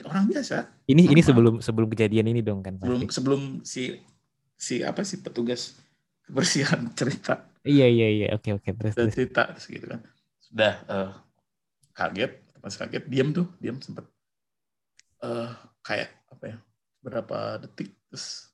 orang 0.04 0.26
biasa 0.26 0.70
Ini 0.86 1.02
ini 1.04 1.12
Normal. 1.12 1.26
sebelum 1.26 1.54
sebelum 1.60 1.88
kejadian 1.92 2.28
ini 2.30 2.42
dong 2.42 2.62
kan 2.62 2.78
sebelum 2.78 3.02
pasti. 3.02 3.14
sebelum 3.14 3.42
si 3.66 3.82
si 4.58 4.82
apa 4.82 5.02
si 5.02 5.20
petugas 5.20 5.74
kebersihan 6.24 6.86
cerita 6.98 7.50
Iya 7.68 7.84
iya 7.92 8.08
iya. 8.08 8.28
Oke 8.32 8.56
oke 8.56 8.70
terus 8.72 8.96
dan 8.96 9.10
terus. 9.10 9.16
cerita 9.18 9.42
terus 9.52 9.66
gitu 9.68 9.86
kan 9.90 10.00
sudah 10.40 10.74
eh, 10.88 11.12
kaget 11.92 12.32
pas 12.58 12.74
kaget 12.74 13.04
diam 13.06 13.30
tuh 13.36 13.48
diam 13.60 13.76
sempet 13.84 14.08
eh 15.24 15.50
kayak 15.82 16.10
apa 16.34 16.44
ya 16.54 16.58
berapa 17.02 17.38
detik 17.64 17.90
terus 18.10 18.52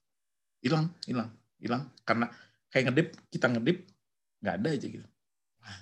hilang 0.64 0.92
hilang 1.08 1.30
hilang. 1.60 1.84
Karena 2.08 2.28
kayak 2.72 2.84
ngedip 2.92 3.08
kita 3.32 3.48
ngedip 3.52 3.78
nggak 4.44 4.56
ada 4.62 4.70
aja 4.76 4.88
gitu. 4.88 5.08
Wah, 5.62 5.78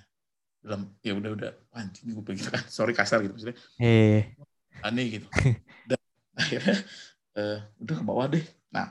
dalam 0.64 0.82
ya 1.04 1.12
udah 1.18 1.30
udah 1.38 1.50
"Wah, 1.72 1.80
anjing 1.82 2.12
gue 2.14 2.24
pikir 2.24 2.48
kan 2.54 2.64
sorry 2.76 2.92
kasar 2.96 3.22
gitu 3.24 3.34
maksudnya. 3.36 3.58
Eh, 3.80 4.34
aneh 4.82 5.06
gitu. 5.20 5.28
Dan 5.88 6.00
akhirnya 6.38 6.76
eh, 7.38 7.58
udah 7.82 7.94
ke 8.00 8.04
bawah 8.06 8.26
deh. 8.30 8.44
Nah 8.74 8.88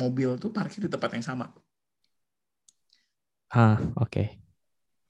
mobil 0.00 0.30
tuh 0.42 0.50
parkir 0.52 0.80
di 0.84 0.90
tempat 0.92 1.10
yang 1.16 1.24
sama. 1.24 1.46
Ah 3.52 3.78
oke. 3.96 4.24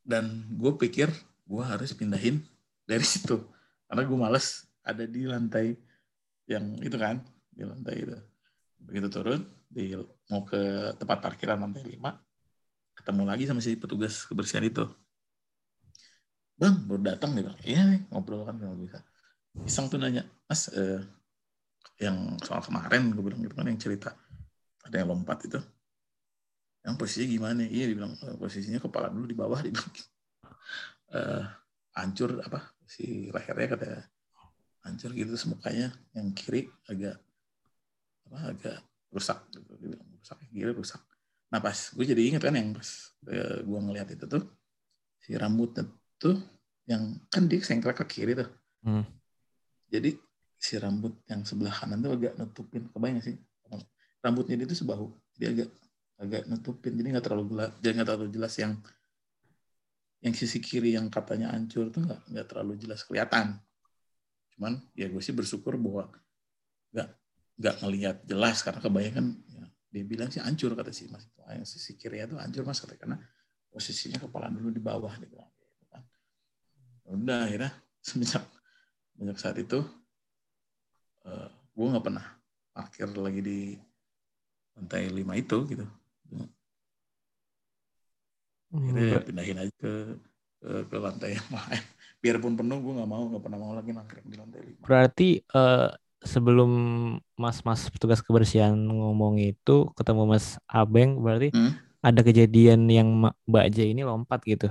dan 0.02 0.26
gue 0.58 0.72
pikir 0.82 1.08
gue 1.46 1.62
harus 1.62 1.94
pindahin 1.94 2.42
dari 2.86 3.06
situ. 3.06 3.38
Karena 3.86 4.02
gue 4.02 4.18
males 4.18 4.66
ada 4.82 5.04
di 5.06 5.22
lantai 5.26 5.74
yang 6.50 6.78
itu 6.82 6.96
kan 6.98 7.22
di 7.50 7.62
lantai 7.62 7.94
itu. 8.02 8.16
Begitu 8.82 9.08
turun 9.08 9.40
di 9.70 9.94
mau 10.28 10.42
ke 10.44 10.92
tempat 10.98 11.18
parkiran 11.22 11.62
lantai 11.62 11.86
5 11.86 12.18
ketemu 12.98 13.22
lagi 13.24 13.44
sama 13.48 13.60
si 13.64 13.78
petugas 13.78 14.26
kebersihan 14.28 14.66
itu. 14.66 14.84
Bang 16.58 16.86
baru 16.86 17.02
datang 17.02 17.34
nih 17.34 17.42
bang 17.48 17.58
iya 17.66 17.80
nih 17.88 18.00
ngobrol 18.12 18.46
kan 18.46 18.58
kalau 18.60 18.76
bisa. 18.78 18.98
Iseng 19.66 19.86
tuh 19.90 19.98
nanya 19.98 20.22
mas 20.46 20.68
eh, 20.70 21.00
yang 22.02 22.36
soal 22.42 22.62
kemarin 22.62 23.14
gue 23.14 23.22
bilang 23.22 23.40
gitu 23.42 23.54
kan 23.56 23.66
yang 23.66 23.80
cerita. 23.80 24.10
Ada 24.86 25.02
yang 25.02 25.14
lompat 25.14 25.46
itu. 25.46 25.58
Yang 26.82 26.94
posisinya 26.98 27.28
gimana? 27.30 27.62
Iya 27.62 27.84
dibilang 27.94 28.12
"Eh, 28.18 28.36
posisinya 28.38 28.80
kepala 28.82 29.06
dulu 29.10 29.26
di 29.26 29.36
bawah 29.38 29.60
dibilang. 29.62 29.92
Eh, 31.12 31.44
hancur 31.92 32.40
apa 32.40 32.72
si 32.88 33.28
lehernya 33.28 33.76
kata 33.76 33.84
hancur 34.82 35.10
gitu 35.14 35.34
terus 35.34 35.46
mukanya 35.46 35.94
yang 36.12 36.34
kiri 36.34 36.66
agak 36.90 37.18
apa 38.28 38.38
agak 38.54 38.78
rusak 39.14 39.38
gitu. 39.54 39.72
Dia 39.78 39.88
bilang 39.94 40.10
rusak 40.18 40.38
kiri 40.50 40.72
rusak. 40.74 41.02
Nah 41.52 41.60
pas 41.62 41.76
gue 41.76 42.04
jadi 42.04 42.22
inget 42.22 42.42
kan 42.42 42.54
yang 42.54 42.74
pas 42.74 42.88
eh, 43.30 43.60
gue 43.62 43.78
ngeliat 43.78 44.08
itu 44.10 44.24
tuh 44.26 44.42
si 45.22 45.38
rambutnya 45.38 45.86
tuh 46.18 46.38
yang 46.90 47.14
kan 47.30 47.46
dia 47.46 47.62
sengklek 47.62 48.02
ke 48.02 48.06
kiri 48.20 48.34
tuh. 48.34 48.50
Hmm. 48.82 49.06
jadi 49.86 50.18
si 50.58 50.74
rambut 50.74 51.14
yang 51.30 51.46
sebelah 51.46 51.70
kanan 51.70 52.02
tuh 52.02 52.18
agak 52.18 52.34
nutupin 52.34 52.90
kebayang 52.90 53.22
sih? 53.22 53.38
Rambutnya 54.18 54.58
dia 54.58 54.66
tuh 54.66 54.78
sebahu 54.82 55.06
dia 55.38 55.54
agak 55.54 55.70
agak 56.22 56.42
nutupin 56.46 56.94
jadi 56.94 57.18
nggak 57.18 57.26
terlalu 57.26 57.44
jelas 57.50 57.70
jadi 57.82 57.92
nggak 57.98 58.08
terlalu 58.08 58.28
jelas 58.30 58.54
yang 58.58 58.72
yang 60.22 60.34
sisi 60.38 60.62
kiri 60.62 60.94
yang 60.94 61.10
katanya 61.10 61.50
hancur 61.50 61.90
tuh 61.90 62.06
nggak 62.06 62.20
nggak 62.30 62.46
terlalu 62.46 62.72
jelas 62.78 63.02
kelihatan 63.02 63.58
cuman 64.56 64.78
ya 64.92 65.08
gue 65.08 65.22
sih 65.24 65.32
bersyukur 65.32 65.80
bahwa 65.80 66.12
nggak 66.92 67.08
nggak 67.60 67.74
ngelihat 67.84 68.16
jelas 68.28 68.60
karena 68.60 68.80
kebanyakan 68.80 69.26
ya, 69.48 69.64
dia 69.92 70.04
bilang 70.08 70.28
sih 70.32 70.40
hancur 70.40 70.72
kata 70.72 70.92
si 70.92 71.08
mas 71.08 71.28
"Ah, 71.44 71.56
yang 71.56 71.68
sisi 71.68 71.96
kiri 71.96 72.20
itu 72.24 72.36
hancur 72.36 72.64
mas 72.64 72.80
katanya 72.80 73.00
karena 73.00 73.16
posisinya 73.72 74.18
kepala 74.20 74.52
dulu 74.52 74.68
di 74.68 74.82
bawah 74.82 75.12
dia 75.16 75.28
bilang 75.28 75.48
gitu 75.56 75.84
kan. 75.88 76.02
Udah 77.12 77.48
akhirnya 77.48 77.72
semenjak 78.04 78.44
semenjak 79.12 79.38
saat 79.40 79.56
itu 79.60 79.80
eh, 81.28 81.48
gue 81.72 81.86
nggak 81.92 82.04
pernah 82.04 82.26
parkir 82.72 83.08
lagi 83.16 83.40
di 83.40 83.58
lantai 84.76 85.12
lima 85.12 85.36
itu 85.36 85.58
gitu. 85.68 85.84
Akhirnya 88.72 89.04
ya 89.04 89.18
Ber- 89.20 89.26
pindahin 89.28 89.58
aja 89.60 89.72
ke 89.76 89.92
ke, 90.62 90.70
ke 90.88 90.96
lantai 90.96 91.36
yang 91.36 91.50
lain 91.52 91.84
biarpun 92.22 92.54
penuh 92.58 92.78
gue 92.84 92.92
nggak 92.96 93.10
mau 93.14 93.22
nggak 93.30 93.42
pernah 93.44 93.58
mau 93.62 93.72
lagi 93.78 93.90
nangkring 93.96 94.26
di 94.32 94.36
lantai 94.40 94.62
lima 94.70 94.88
Berarti 94.88 95.22
eh, 95.56 95.80
sebelum 96.32 96.70
mas-mas 97.42 97.80
petugas 97.92 98.20
kebersihan 98.26 98.74
ngomong 98.98 99.34
itu 99.42 99.70
ketemu 99.98 100.22
Mas 100.32 100.46
Abeng 100.70 101.10
berarti 101.24 101.46
Hmm? 101.52 101.76
ada 102.06 102.20
kejadian 102.26 102.80
yang 102.96 103.08
Mbak 103.50 103.66
J 103.74 103.78
ini 103.94 104.02
lompat 104.10 104.40
gitu. 104.52 104.66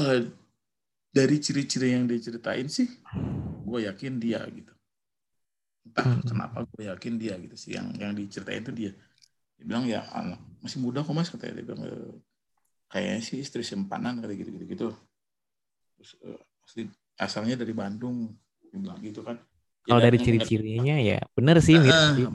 Eh, 0.00 0.20
dari 1.16 1.36
ciri-ciri 1.44 1.88
yang 1.96 2.04
dia 2.10 2.20
ceritain 2.26 2.68
sih 2.76 2.88
gue 3.68 3.80
yakin 3.88 4.14
dia 4.24 4.40
gitu 4.58 4.72
entah 5.86 6.08
Hmm. 6.24 6.28
kenapa 6.28 6.58
gue 6.72 6.82
yakin 6.90 7.14
dia 7.22 7.34
gitu 7.44 7.56
sih 7.62 7.70
yang 7.78 7.86
yang 8.02 8.12
diceritain 8.18 8.62
itu 8.64 8.72
dia 8.80 8.90
dia 9.58 9.64
bilang 9.70 9.84
ya 9.94 10.00
anak 10.20 10.40
masih 10.64 10.78
muda 10.84 11.00
kok 11.06 11.14
mas 11.18 11.30
katanya 11.32 11.54
dia 11.60 11.66
bilang 11.68 11.82
"Eh, 11.90 12.12
kayaknya 12.92 13.20
sih 13.28 13.38
istri 13.44 13.62
simpanan 13.70 14.14
kata 14.22 14.32
gitu 14.40 14.50
gitu. 14.56 14.66
Gitu 14.72 14.86
terus 15.96 16.10
eh, 16.24 16.40
asli 16.64 16.82
asalnya 17.16 17.54
dari 17.60 17.72
Bandung 17.72 18.28
bilang 18.76 19.00
gitu 19.00 19.24
kan. 19.24 19.36
Ya, 19.86 19.94
Kalau 19.94 20.02
dari 20.02 20.18
ciri-cirinya 20.18 20.96
ya 21.00 21.18
bener 21.32 21.56
sih 21.62 21.78
sih. 21.78 22.26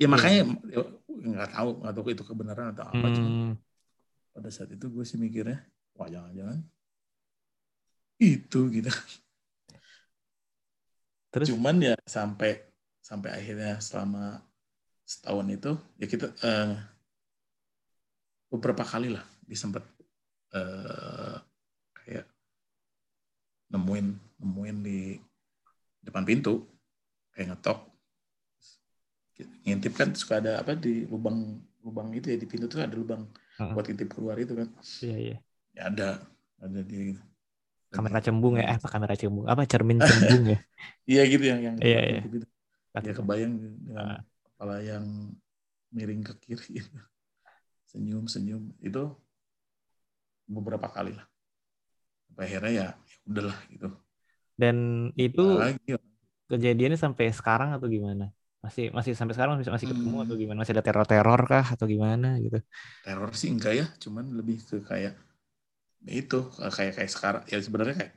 ya 0.00 0.06
makanya 0.10 0.38
ya, 0.74 0.82
nggak 1.10 1.48
tahu 1.54 1.68
nggak 1.82 1.94
tahu 1.94 2.06
itu 2.14 2.24
kebenaran 2.26 2.66
atau 2.74 2.84
apa 2.90 3.06
cuman 3.14 3.32
Hmm, 3.32 3.58
pada 4.34 4.50
saat 4.50 4.70
itu 4.74 4.86
gue 4.90 5.04
sih 5.06 5.18
mikirnya 5.18 5.62
wah 5.96 6.08
jangan-jangan 6.10 6.58
itu 8.22 8.60
gitu. 8.74 8.90
Terus? 11.32 11.48
Cuman 11.50 11.76
ya 11.82 11.94
sampai 12.08 12.50
sampai 13.04 13.30
akhirnya 13.36 13.76
selama 13.82 14.40
setahun 15.04 15.46
itu 15.52 15.72
ya 16.00 16.06
kita 16.08 16.26
eh, 16.40 16.72
beberapa 18.52 18.84
kali 18.86 19.12
lah 19.12 19.24
disempat 19.48 19.84
eh, 20.54 21.36
kayak 21.94 22.26
nemuin 23.72 24.06
nemuin 24.40 24.76
di 24.84 24.98
depan 26.04 26.22
pintu 26.22 26.64
kayak 27.32 27.56
ngetok 27.56 27.78
ngintip 29.66 29.92
kan 29.98 30.14
suka 30.14 30.38
ada 30.38 30.62
apa 30.62 30.78
di 30.78 31.08
lubang 31.10 31.58
lubang 31.82 32.14
itu 32.14 32.30
ya 32.32 32.38
di 32.38 32.46
pintu 32.46 32.70
tuh 32.70 32.80
ada 32.84 32.94
lubang 32.94 33.26
Heeh. 33.58 33.72
buat 33.74 33.86
intip 33.90 34.14
keluar 34.14 34.38
itu 34.38 34.54
kan 34.54 34.68
iya 35.02 35.16
iya. 35.18 35.36
ya 35.74 35.82
ada 35.90 36.08
ada 36.62 36.80
di 36.84 37.16
Kamera 37.94 38.18
cembung 38.18 38.58
ya, 38.58 38.66
eh 38.66 38.74
apa 38.74 38.90
kamera 38.90 39.14
cembung? 39.14 39.46
Apa 39.46 39.70
cermin 39.70 40.02
cembung 40.02 40.50
ya? 40.50 40.58
iya 41.14 41.22
gitu 41.30 41.46
yang 41.46 41.60
yang 41.62 41.76
Iya, 41.78 42.00
iya. 42.02 42.20
intip 42.26 42.42
itu. 42.42 42.46
ya 43.06 43.12
kebayang 43.14 43.52
dengan 43.54 44.18
kepala 44.50 44.76
yang 44.82 45.04
miring 45.94 46.26
ke 46.26 46.34
kiri 46.42 46.82
senyum 47.94 48.26
senyum 48.26 48.74
itu 48.82 49.14
beberapa 50.48 50.88
kali 50.96 51.12
lah 51.18 51.26
sampai 52.28 52.42
akhirnya 52.46 52.70
ya, 52.80 52.86
ya 53.10 53.16
udahlah 53.30 53.58
gitu 53.72 53.88
Dan 54.60 54.76
itu 55.24 55.40
Nah, 55.42 55.58
lagi 55.60 55.78
kejadiannya 56.50 56.98
sampai 57.04 57.26
sekarang 57.38 57.68
atau 57.76 57.88
gimana? 57.96 58.24
Masih 58.64 58.84
masih 58.96 59.12
sampai 59.18 59.34
sekarang 59.36 59.52
masih 59.58 59.74
masih 59.76 59.90
ketemu 59.92 60.16
Hmm. 60.16 60.24
atau 60.24 60.34
gimana? 60.42 60.58
Masih 60.62 60.74
ada 60.76 60.86
teror-teror 60.88 61.40
kah 61.50 61.66
atau 61.74 61.86
gimana 61.94 62.26
gitu? 62.44 62.58
teror 63.04 63.30
sih 63.40 63.50
enggak 63.54 63.74
ya 63.80 63.86
cuman 64.02 64.24
lebih 64.38 64.58
ke 64.68 64.76
kayak 64.90 65.14
ya 66.06 66.12
itu 66.22 66.38
kayak 66.76 66.92
kayak 66.98 67.12
sekarang 67.16 67.42
ya 67.52 67.58
sebenarnya 67.66 67.96
kayak 68.00 68.14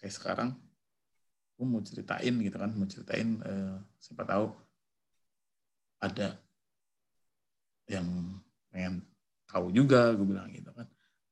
kayak 0.00 0.14
sekarang 0.18 0.50
gue 1.56 1.66
mau 1.72 1.82
ceritain 1.88 2.34
gitu 2.46 2.56
kan 2.62 2.70
mau 2.78 2.88
ceritain 2.92 3.28
eh, 3.50 3.74
siapa 4.04 4.22
tahu 4.30 4.46
ada 6.00 6.40
yang 7.90 8.06
pengen 8.70 9.02
tahu 9.50 9.74
juga 9.74 10.14
gue 10.14 10.26
bilang 10.26 10.48
gitu 10.54 10.70
kan 10.72 10.86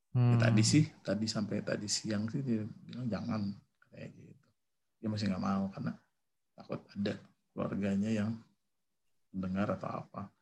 Ya, 0.08 0.16
Hmm. 0.18 0.40
tadi 0.40 0.62
sih 0.64 0.84
tadi 1.04 1.28
sampai 1.28 1.60
tadi 1.60 1.84
siang 1.84 2.26
sih 2.32 2.40
dia 2.40 2.64
bilang 2.64 3.06
jangan 3.12 3.40
kayak 3.92 4.08
gitu. 4.16 4.32
Dia 4.98 5.08
masih 5.12 5.26
nggak 5.30 5.44
mau 5.44 5.68
karena 5.70 5.92
takut 6.56 6.80
ada 6.96 7.12
keluarganya 7.52 8.10
yang 8.10 8.30
mendengar 9.30 9.68
atau 9.76 10.02
apa. 10.02 10.32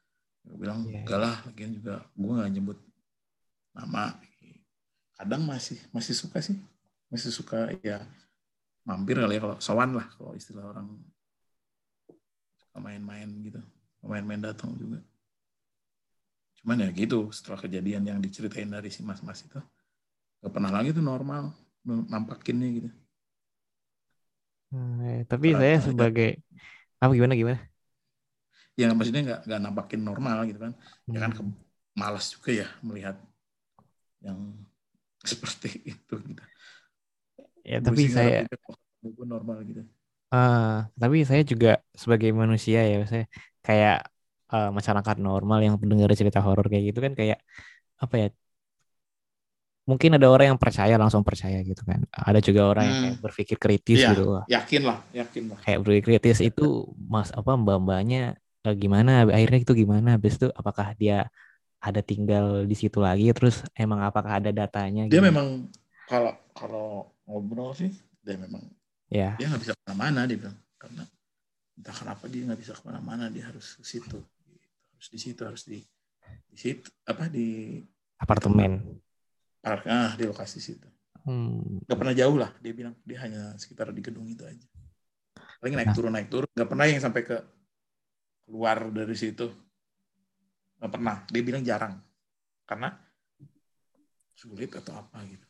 Gue 0.47 0.57
bilang 0.63 0.87
Iya, 0.87 1.03
enggak 1.03 1.19
lah 1.21 1.37
lagian 1.51 1.73
juga 1.75 1.95
gue 2.15 2.33
nggak 2.39 2.53
nyebut 2.55 2.79
nama. 3.75 4.15
Kadang 5.19 5.43
masih 5.45 5.77
masih 5.91 6.15
suka 6.15 6.39
sih. 6.39 6.57
Masih 7.11 7.35
suka 7.35 7.69
ya 7.83 8.07
mampir 8.87 9.19
kali 9.19 9.37
ya 9.37 9.43
kalau 9.43 9.59
sowan 9.59 9.99
lah 9.99 10.07
kalau 10.15 10.33
istilah 10.39 10.63
orang 10.63 10.87
suka 12.63 12.79
main-main 12.79 13.29
gitu. 13.43 13.59
Main-main 14.07 14.39
datang 14.39 14.71
juga 14.79 15.03
cuman 16.67 16.79
ya 16.85 16.89
gitu 16.91 17.31
setelah 17.37 17.59
kejadian 17.65 18.03
yang 18.11 18.19
diceritain 18.19 18.67
dari 18.67 18.91
si 18.91 19.01
mas-mas 19.07 19.39
itu 19.47 19.59
gak 20.43 20.53
pernah 20.55 20.73
lagi 20.77 20.91
tuh 20.97 21.05
normal 21.05 21.45
nampakinnya 22.13 22.69
gitu. 22.79 22.91
Hmm, 24.71 24.91
eh, 25.09 25.17
tapi 25.31 25.47
Ternyata 25.47 25.61
saya 25.61 25.75
sebagai 25.87 26.27
apa 27.03 27.13
gimana 27.19 27.35
gimana? 27.41 27.61
ya 28.81 28.85
maksudnya 28.97 29.21
nggak 29.27 29.41
nggak 29.47 29.61
nampakin 29.65 30.01
normal 30.09 30.37
gitu 30.49 30.59
kan. 30.65 30.73
Ya 31.13 31.19
kan 31.23 31.31
Hmm. 31.31 31.37
ke- 31.37 31.45
malas 32.01 32.25
juga 32.35 32.51
ya 32.61 32.67
melihat 32.85 33.17
yang 34.25 34.39
seperti 35.33 35.71
itu 35.87 36.15
gitu. 36.23 36.43
Ya 37.65 37.79
tapi 37.87 38.03
sih 38.03 38.11
saya 38.17 38.47
normal 39.33 39.59
gitu. 39.69 39.83
Ah 40.33 40.91
tapi 41.01 41.17
saya 41.29 41.43
juga 41.53 41.69
sebagai 42.03 42.31
manusia 42.43 42.79
ya 42.91 42.97
saya 43.13 43.25
kayak 43.67 43.95
eh, 44.55 44.69
masyarakat 44.77 45.17
normal 45.29 45.59
yang 45.67 45.75
mendengar 45.83 46.11
cerita 46.21 46.41
horor 46.47 46.67
kayak 46.71 46.85
gitu 46.91 47.01
kan 47.07 47.13
kayak 47.21 47.39
apa 48.05 48.15
ya? 48.23 48.27
Mungkin 49.91 50.11
ada 50.19 50.27
orang 50.35 50.47
yang 50.55 50.59
percaya 50.65 50.95
langsung 50.99 51.23
percaya 51.23 51.59
gitu 51.63 51.83
kan. 51.87 52.01
Ada 52.11 52.39
juga 52.43 52.61
orang 52.71 52.85
yang 52.91 52.97
kayak 52.99 53.15
Hmm. 53.15 53.23
berpikir 53.25 53.57
kritis 53.63 53.99
Iya. 54.03 54.11
gitu. 54.11 54.23
Yakin 54.51 54.83
lah 54.89 54.99
yakin 55.15 55.45
lah 55.51 55.59
kayak 55.65 55.79
berpikir 55.83 56.05
kritis 56.19 56.39
itu 56.49 56.63
mas 57.13 57.29
apa 57.39 57.51
mbak-mbaknya 57.63 58.19
eh, 58.67 58.75
gimana 58.83 59.11
akhirnya 59.37 59.59
itu 59.65 59.73
gimana 59.83 60.09
habis 60.17 60.33
itu 60.39 60.47
apakah 60.61 60.87
dia 61.01 61.15
ada 61.87 62.01
tinggal 62.11 62.47
di 62.71 62.75
situ 62.81 62.99
lagi 63.07 63.25
terus 63.37 63.57
emang 63.83 64.01
apakah 64.09 64.33
ada 64.41 64.51
datanya 64.61 65.03
dia 65.07 65.21
gitu 65.21 65.23
memang 65.23 65.71
kalau 66.07 66.33
kalau 66.55 66.89
ngobrol 67.27 67.75
sih 67.75 67.91
dia 68.23 68.37
memang 68.39 68.63
ya 69.11 69.39
dia 69.39 69.47
nggak 69.51 69.63
bisa 69.63 69.75
ke 69.77 69.83
mana-mana 69.89 70.21
dia 70.29 70.39
bilang 70.41 70.59
karena 70.81 71.05
entah 71.79 71.97
kenapa 71.97 72.25
dia 72.33 72.43
nggak 72.49 72.61
bisa 72.63 72.73
ke 72.79 72.83
mana-mana 72.89 73.25
dia 73.33 73.45
harus 73.51 73.77
ke 73.81 73.85
situ 73.87 74.19
harus 75.07 75.15
di 75.15 75.23
situ 75.23 75.43
harus 75.47 75.63
di 75.63 75.79
di 76.51 76.57
situ 76.59 76.91
apa 77.07 77.31
di 77.31 77.79
apartemen. 78.19 78.99
Park 79.63 79.87
ah 79.87 80.19
di 80.19 80.27
lokasi 80.27 80.59
situ. 80.59 80.91
Hmm. 81.27 81.83
nggak 81.87 81.99
pernah 81.99 82.15
jauh 82.15 82.39
lah 82.39 82.55
dia 82.63 82.71
bilang 82.71 82.95
dia 83.03 83.19
hanya 83.23 83.55
sekitar 83.55 83.95
di 83.95 84.03
gedung 84.03 84.27
itu 84.27 84.43
aja. 84.43 84.67
Paling 85.63 85.79
naik 85.79 85.91
Nah. 85.91 85.95
turun 85.95 86.11
naik 86.11 86.27
turun. 86.27 86.51
Nggak 86.51 86.69
pernah 86.75 86.87
yang 86.91 87.03
sampai 87.03 87.23
ke 87.23 87.39
keluar 88.51 88.79
dari 88.91 89.15
situ. 89.15 89.47
Nggak 90.83 90.91
pernah. 90.91 91.17
Dia 91.31 91.43
bilang 91.47 91.63
jarang. 91.63 91.95
Karena 92.67 92.91
sulit 94.35 94.75
atau 94.75 94.91
apa 94.91 95.23
gitu. 95.23 95.47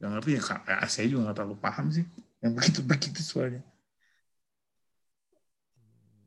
Yang 0.00 0.10
ngerti 0.16 0.30
ya 0.32 0.40
eh, 0.80 0.88
saya 0.88 1.06
juga 1.12 1.28
nggak 1.28 1.36
terlalu 1.44 1.56
paham 1.60 1.86
sih. 1.92 2.04
Yang 2.40 2.52
begitu 2.56 2.80
begitu 2.88 3.20
soalnya. 3.20 3.60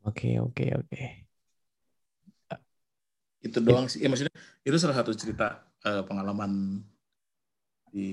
Oke 0.06 0.38
oke 0.38 0.64
oke 0.78 1.23
itu 3.44 3.58
doang 3.60 3.86
sih 3.92 4.00
ya 4.02 4.08
maksudnya 4.10 4.34
itu 4.66 4.76
salah 4.80 4.96
satu 4.98 5.12
cerita 5.12 5.44
eh, 5.84 6.02
pengalaman 6.08 6.80
di 7.94 8.08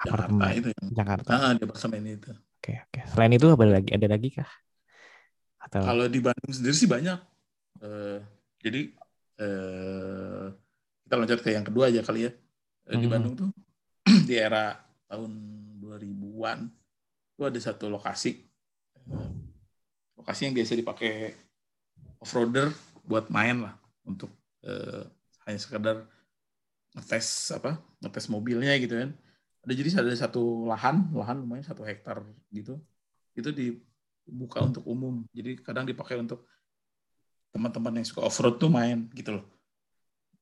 Jakarta 0.00 0.44
itu 0.56 0.68
yang 0.72 0.86
Jakarta. 0.96 1.30
ah, 1.36 1.52
di 1.56 1.62
apartemen 1.64 2.04
itu. 2.08 2.30
Oke, 2.60 2.72
oke. 2.88 3.00
Selain 3.12 3.32
itu 3.36 3.46
apa 3.52 3.64
lagi? 3.68 3.90
Ada 3.96 4.06
lagi 4.08 4.28
kah? 4.36 4.48
Atau 5.60 5.80
Kalau 5.84 6.06
di 6.08 6.20
Bandung 6.24 6.52
sendiri 6.52 6.74
sih 6.76 6.88
banyak. 6.88 7.18
Eh, 7.84 8.18
jadi 8.64 8.80
eh, 9.40 10.46
kita 11.04 11.14
loncat 11.16 11.40
ke 11.44 11.50
yang 11.52 11.64
kedua 11.66 11.88
aja 11.92 12.00
kali 12.04 12.28
ya. 12.28 12.32
Eh, 12.88 12.96
Di 12.96 13.06
Hmm. 13.06 13.12
Bandung 13.12 13.34
tuh 13.36 13.48
di 14.28 14.34
era 14.36 14.76
tahun 15.08 15.32
2000-an 15.80 16.60
itu 17.36 17.42
ada 17.48 17.60
satu 17.60 17.88
lokasi 17.92 18.44
lokasi 20.18 20.40
yang 20.48 20.54
biasa 20.56 20.72
dipakai 20.76 21.12
off-roader 22.20 22.68
buat 23.04 23.28
main 23.32 23.64
lah 23.64 23.74
untuk 24.06 24.30
eh, 24.64 25.02
hanya 25.46 25.58
sekedar 25.60 25.96
ngetes 26.96 27.54
apa 27.54 27.78
ngetes 28.02 28.26
mobilnya 28.28 28.74
gitu 28.82 28.98
kan. 28.98 29.10
Ada 29.60 29.72
jadi 29.76 29.88
ada 30.00 30.12
satu 30.16 30.64
lahan 30.66 31.12
lahan 31.12 31.36
lumayan 31.44 31.64
satu 31.64 31.84
hektar 31.84 32.24
gitu. 32.50 32.80
Itu 33.36 33.52
dibuka 33.52 34.64
untuk 34.64 34.84
umum. 34.88 35.22
Jadi 35.32 35.60
kadang 35.60 35.84
dipakai 35.84 36.16
untuk 36.18 36.44
teman-teman 37.50 38.00
yang 38.00 38.06
suka 38.06 38.22
off-road 38.24 38.56
tuh 38.62 38.70
main 38.70 39.10
gitu 39.12 39.38
loh. 39.40 39.44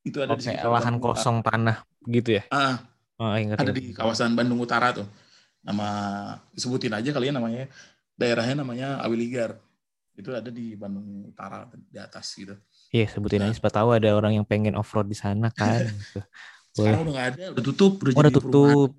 Itu 0.04 0.22
ada 0.22 0.33
di 0.33 0.40
Oke, 0.40 0.44
sekitar 0.44 0.70
lahan 0.70 0.96
Utara. 1.00 1.12
kosong 1.18 1.37
tanah 1.42 1.76
gitu 2.09 2.38
ya? 2.38 2.42
ah 2.52 2.78
Oh, 3.18 3.35
ingat, 3.35 3.59
ada 3.59 3.74
ingat. 3.74 3.74
di 3.74 3.90
kawasan 3.90 4.38
Bandung 4.38 4.62
Utara 4.62 4.94
tuh. 4.94 5.09
Nama 5.66 5.88
disebutin 6.54 6.94
aja 6.94 7.11
kalian 7.11 7.35
namanya. 7.35 7.66
Daerahnya 8.14 8.62
namanya 8.62 9.02
Awiligar. 9.02 9.59
Itu 10.14 10.31
ada 10.31 10.54
di 10.54 10.78
Bandung 10.78 11.26
Utara 11.26 11.66
di 11.74 11.98
atas 11.98 12.31
gitu 12.38 12.54
Iya, 12.88 13.05
sebutin 13.09 13.44
aja 13.44 13.53
siapa 13.53 13.68
tahu 13.68 13.92
ada 13.92 14.09
orang 14.16 14.40
yang 14.40 14.46
pengen 14.48 14.72
off-road 14.72 15.09
di 15.09 15.16
sana 15.18 15.53
kan. 15.53 15.85
gitu. 15.92 16.20
sekarang 16.72 17.01
udah 17.05 17.12
nggak 17.12 17.29
ada 17.35 17.44
udah 17.53 17.64
tutup 17.64 17.92
udah 18.01 18.12
Oh, 18.14 18.20
udah 18.22 18.33
tutup. 18.33 18.90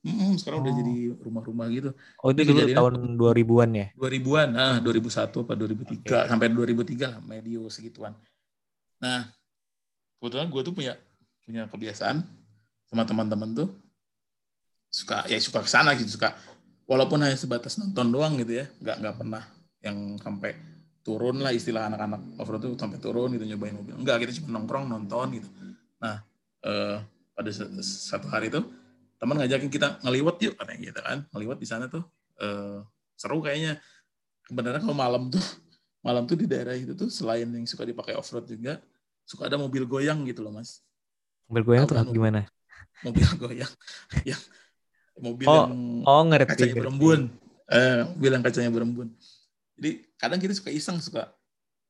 Mm-mm, 0.00 0.32
sekarang 0.40 0.58
udah 0.64 0.72
Oh. 0.72 0.78
jadi 0.80 0.94
rumah-rumah 1.20 1.66
gitu 1.68 1.90
Oh, 2.24 2.32
itu 2.32 2.40
dulu 2.42 2.60
tahun 2.66 2.94
2000-an 3.20 3.70
ya? 3.76 3.86
2000-an 3.94 4.48
ah 4.56 4.76
2001 4.80 5.44
apa 5.44 5.52
2003 5.54 6.24
Oke. 6.24 6.28
sampai 6.28 6.46
2003 6.50 7.06
lah 7.12 7.20
medio 7.20 7.68
segituan 7.68 8.16
nah 9.00 9.28
kebetulan 10.20 10.48
gue 10.52 10.60
tuh 10.64 10.74
punya 10.76 10.92
punya 11.44 11.64
kebiasaan 11.68 12.20
sama 12.88 13.04
teman-teman 13.04 13.52
tuh 13.56 13.68
suka 14.90 15.24
ya 15.30 15.38
suka 15.38 15.62
ke 15.62 15.70
sana 15.70 15.94
gitu 15.96 16.18
suka 16.18 16.34
walaupun 16.84 17.22
hanya 17.22 17.38
sebatas 17.38 17.78
nonton 17.78 18.10
doang 18.10 18.34
gitu 18.40 18.60
ya 18.60 18.66
nggak 18.82 18.96
nggak 19.00 19.14
pernah 19.20 19.42
yang 19.80 20.18
sampai 20.18 20.52
turun 21.00 21.40
lah 21.40 21.50
istilah 21.50 21.88
anak-anak 21.88 22.20
off-road 22.36 22.60
tuh 22.60 22.72
sampai 22.76 23.00
turun 23.00 23.32
gitu 23.32 23.44
nyobain 23.44 23.72
mobil. 23.72 23.96
Enggak 23.96 24.20
kita 24.22 24.36
cuma 24.40 24.60
nongkrong 24.60 24.84
nonton 24.86 25.26
gitu. 25.40 25.48
Nah 25.98 26.20
eh, 26.62 26.98
pada 27.32 27.50
sa- 27.50 27.72
satu 27.80 28.28
hari 28.28 28.52
tuh 28.52 28.68
teman 29.16 29.36
ngajakin 29.36 29.68
kita 29.68 30.00
ngeliwat 30.04 30.36
yuk 30.44 30.54
katanya 30.60 30.80
gitu 30.92 31.00
kan. 31.00 31.18
Ngeliwat 31.32 31.58
di 31.60 31.66
sana 31.68 31.88
tuh 31.88 32.04
eh, 32.38 32.84
seru 33.16 33.40
kayaknya. 33.40 33.80
Sebenarnya 34.44 34.80
kalau 34.82 34.96
malam 34.96 35.32
tuh 35.32 35.40
malam 36.06 36.24
tuh 36.28 36.36
di 36.36 36.44
daerah 36.44 36.76
itu 36.76 36.92
tuh 36.92 37.08
selain 37.08 37.48
yang 37.48 37.64
suka 37.64 37.84
dipakai 37.84 38.16
off-road 38.16 38.44
juga 38.44 38.80
suka 39.24 39.46
ada 39.46 39.54
mobil 39.56 39.86
goyang 39.86 40.26
gitu 40.28 40.42
loh 40.42 40.52
mas. 40.52 40.82
Mobil 41.46 41.62
goyang 41.64 41.84
tuh 41.88 41.96
kan, 41.96 42.06
gimana? 42.10 42.40
mobil 43.00 43.24
goyang. 43.42 43.72
Yang 44.28 44.42
mobil 45.16 45.46
Oh, 45.48 45.54
yang 45.64 45.72
Oh, 46.04 46.22
ngerti. 46.28 46.48
kacanya 46.50 46.66
ngerti. 46.68 46.80
berembun. 46.80 47.20
Eh 47.70 48.00
mobil 48.10 48.30
yang 48.36 48.44
kacanya 48.44 48.70
berembun. 48.74 49.08
Jadi 49.78 49.90
kadang 50.20 50.38
kita 50.42 50.52
suka 50.54 50.70
iseng 50.70 50.98
suka 51.00 51.32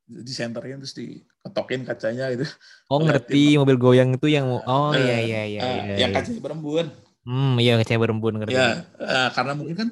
di 0.07 0.33
senternya 0.35 0.75
terus 0.81 0.95
diketokin 0.97 1.81
kacanya 1.87 2.25
gitu 2.35 2.45
Oh, 2.91 2.99
ngerti 2.99 3.55
mobil 3.55 3.77
goyang 3.79 4.09
itu 4.17 4.27
yang 4.27 4.47
Oh, 4.51 4.91
Eh, 4.91 4.99
iya 4.99 5.15
iya 5.23 5.39
iya 5.47 5.61
Eh, 5.63 5.75
iya. 5.79 5.95
yang 6.03 6.11
iya. 6.11 6.17
kacanya 6.19 6.41
berembun 6.43 6.87
Hmm, 7.27 7.53
iya 7.61 7.71
kacanya 7.79 7.99
berembun 8.03 8.33
ngerti. 8.41 8.53
ya 8.57 8.65
eh, 8.97 9.29
karena 9.35 9.53
mungkin 9.55 9.75
kan 9.81 9.89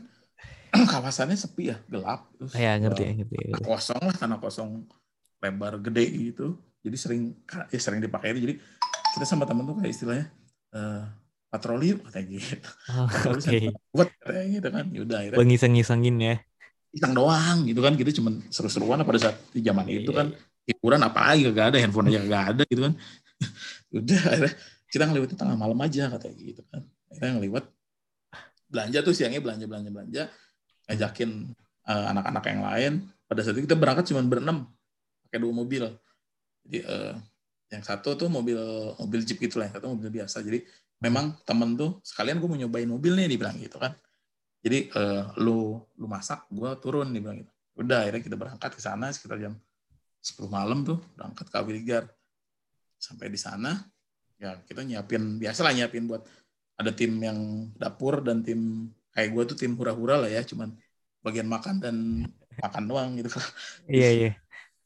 kawasannya 0.91 1.37
sepi 1.37 1.63
ya 1.71 1.77
gelap 1.91 2.29
terus 2.35 2.53
Ah, 2.55 2.61
ya, 2.65 2.71
ngerti, 2.81 3.01
eh, 3.05 3.13
ngerti. 3.19 3.35
kosong 3.63 4.01
lah 4.03 4.15
tanah 4.17 4.37
kosong 4.43 4.69
lebar 5.39 5.79
gede 5.79 6.05
gitu 6.31 6.57
jadi 6.83 6.97
sering 6.99 7.21
ya 7.71 7.79
sering 7.79 8.01
dipakai 8.03 8.35
jadi 8.35 8.55
kita 9.15 9.25
sama 9.25 9.43
temen 9.49 9.63
tuh 9.67 9.75
kayak 9.79 9.93
istilahnya 9.95 10.25
eh, 10.75 11.03
patroli 11.49 11.95
katanya 12.05 12.27
gitu 12.37 12.57
Oh, 12.89 13.05
Oke. 13.33 13.39
sama 13.41 13.71
buat 13.95 14.09
katanya 14.21 14.45
gitu 14.57 14.67
kan 14.75 14.85
yaudah 14.93 15.17
akhirnya 15.21 15.37
Buat 15.39 15.47
ngiseng-ngisengin 15.49 16.15
ya. 16.21 16.35
Iseng 16.93 17.13
doang 17.13 17.65
gitu 17.65 17.79
kan. 17.83 17.93
Gitu 17.95 18.21
cuman 18.21 18.43
seru-seruan 18.49 19.01
pada 19.03 19.19
saat 19.19 19.37
di 19.53 19.61
zaman 19.61 19.85
itu 19.89 20.11
Iya, 20.11 20.17
kan 20.17 20.27
hiburan 20.69 21.01
apa 21.01 21.33
lagi 21.33 21.49
gak 21.49 21.67
ada 21.73 21.77
handphone 21.81 22.07
aja 22.13 22.19
gak 22.21 22.45
ada 22.55 22.63
gitu 22.69 22.81
kan. 22.85 22.93
Udah 23.97 24.21
akhirnya 24.29 24.53
kita 24.89 25.03
ngeliwatin 25.05 25.37
tengah 25.37 25.57
malam 25.57 25.79
aja 25.81 26.03
katanya 26.13 26.35
gitu 26.37 26.61
kan. 26.69 26.81
Akhirnya 27.09 27.31
ngeliwat 27.41 27.65
belanja 28.69 28.99
tuh 29.01 29.13
siangnya 29.13 29.41
belanja 29.41 29.65
belanja 29.65 29.89
belanja. 29.89 30.21
Ngajakin 30.89 31.29
eh, 31.89 32.05
anak-anak 32.13 32.43
yang 32.49 32.61
lain. 32.65 32.93
Pada 33.29 33.45
saat 33.45 33.53
itu 33.57 33.69
kita 33.69 33.77
berangkat 33.77 34.09
cuma 34.09 34.21
berenam 34.25 34.69
pakai 35.29 35.39
dua 35.41 35.53
mobil. 35.53 35.83
Jadi 36.65 36.79
eh, 36.85 37.13
yang 37.69 37.83
satu 37.85 38.17
tuh 38.17 38.29
mobil 38.33 38.57
mobil 38.97 39.21
jeep 39.21 39.37
gitu 39.37 39.61
lah 39.61 39.69
yang 39.69 39.75
satu 39.77 39.93
mobil 39.93 40.09
biasa. 40.09 40.41
Jadi 40.41 40.65
memang 40.99 41.37
temen 41.47 41.79
tuh 41.79 42.03
sekalian 42.03 42.37
gue 42.37 42.49
mau 42.49 42.59
nyobain 42.59 42.89
mobil 42.89 43.15
nih 43.15 43.31
dibilang 43.31 43.55
gitu 43.55 43.79
kan 43.79 43.95
jadi 44.59 44.91
eh, 44.91 45.23
lu 45.39 45.79
lu 45.95 46.07
masak 46.07 46.47
gue 46.51 46.69
turun 46.83 47.11
dibilang 47.15 47.39
gitu. 47.39 47.51
Udah 47.79 48.03
akhirnya 48.03 48.23
kita 48.23 48.35
berangkat 48.35 48.71
ke 48.75 48.81
sana 48.83 49.07
sekitar 49.11 49.39
jam 49.39 49.53
10 50.19 50.51
malam 50.51 50.83
tuh 50.83 50.99
berangkat 51.15 51.47
ke 51.47 51.55
Awiligar 51.55 52.03
sampai 52.99 53.31
di 53.31 53.39
sana 53.39 53.79
ya 54.35 54.59
kita 54.67 54.83
nyiapin 54.83 55.39
biasa 55.39 55.63
lah 55.63 55.71
nyiapin 55.71 56.07
buat 56.07 56.23
ada 56.79 56.91
tim 56.91 57.15
yang 57.19 57.71
dapur 57.75 58.23
dan 58.23 58.43
tim 58.43 58.91
kayak 59.15 59.35
gue 59.35 59.43
tuh 59.51 59.57
tim 59.59 59.75
hura-hura 59.75 60.19
lah 60.19 60.31
ya 60.31 60.43
cuman 60.43 60.75
bagian 61.23 61.47
makan 61.47 61.83
dan 61.83 61.95
makan 62.59 62.83
doang 62.87 63.09
gitu. 63.19 63.31
Iya 63.87 64.09
iya. 64.15 64.31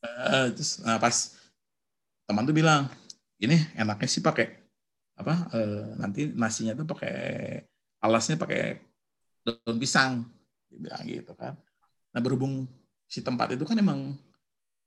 Eh, 0.03 0.47
terus 0.53 0.81
nah 0.85 0.97
pas 1.01 1.37
teman 2.29 2.45
tuh 2.45 2.55
bilang 2.55 2.89
ini 3.41 3.57
enaknya 3.77 4.09
sih 4.09 4.21
pakai 4.21 4.47
apa 5.17 5.33
eh, 5.53 5.85
nanti 6.01 6.33
nasinya 6.33 6.73
tuh 6.73 6.87
pakai 6.89 7.15
alasnya 8.01 8.35
pakai 8.41 8.92
daun 9.43 9.77
pisang 9.77 10.23
dia 10.71 10.79
bilang 10.79 11.03
gitu 11.05 11.33
kan. 11.37 11.53
Nah 12.15 12.19
berhubung 12.23 12.65
si 13.05 13.21
tempat 13.21 13.53
itu 13.53 13.67
kan 13.67 13.77
emang 13.77 14.15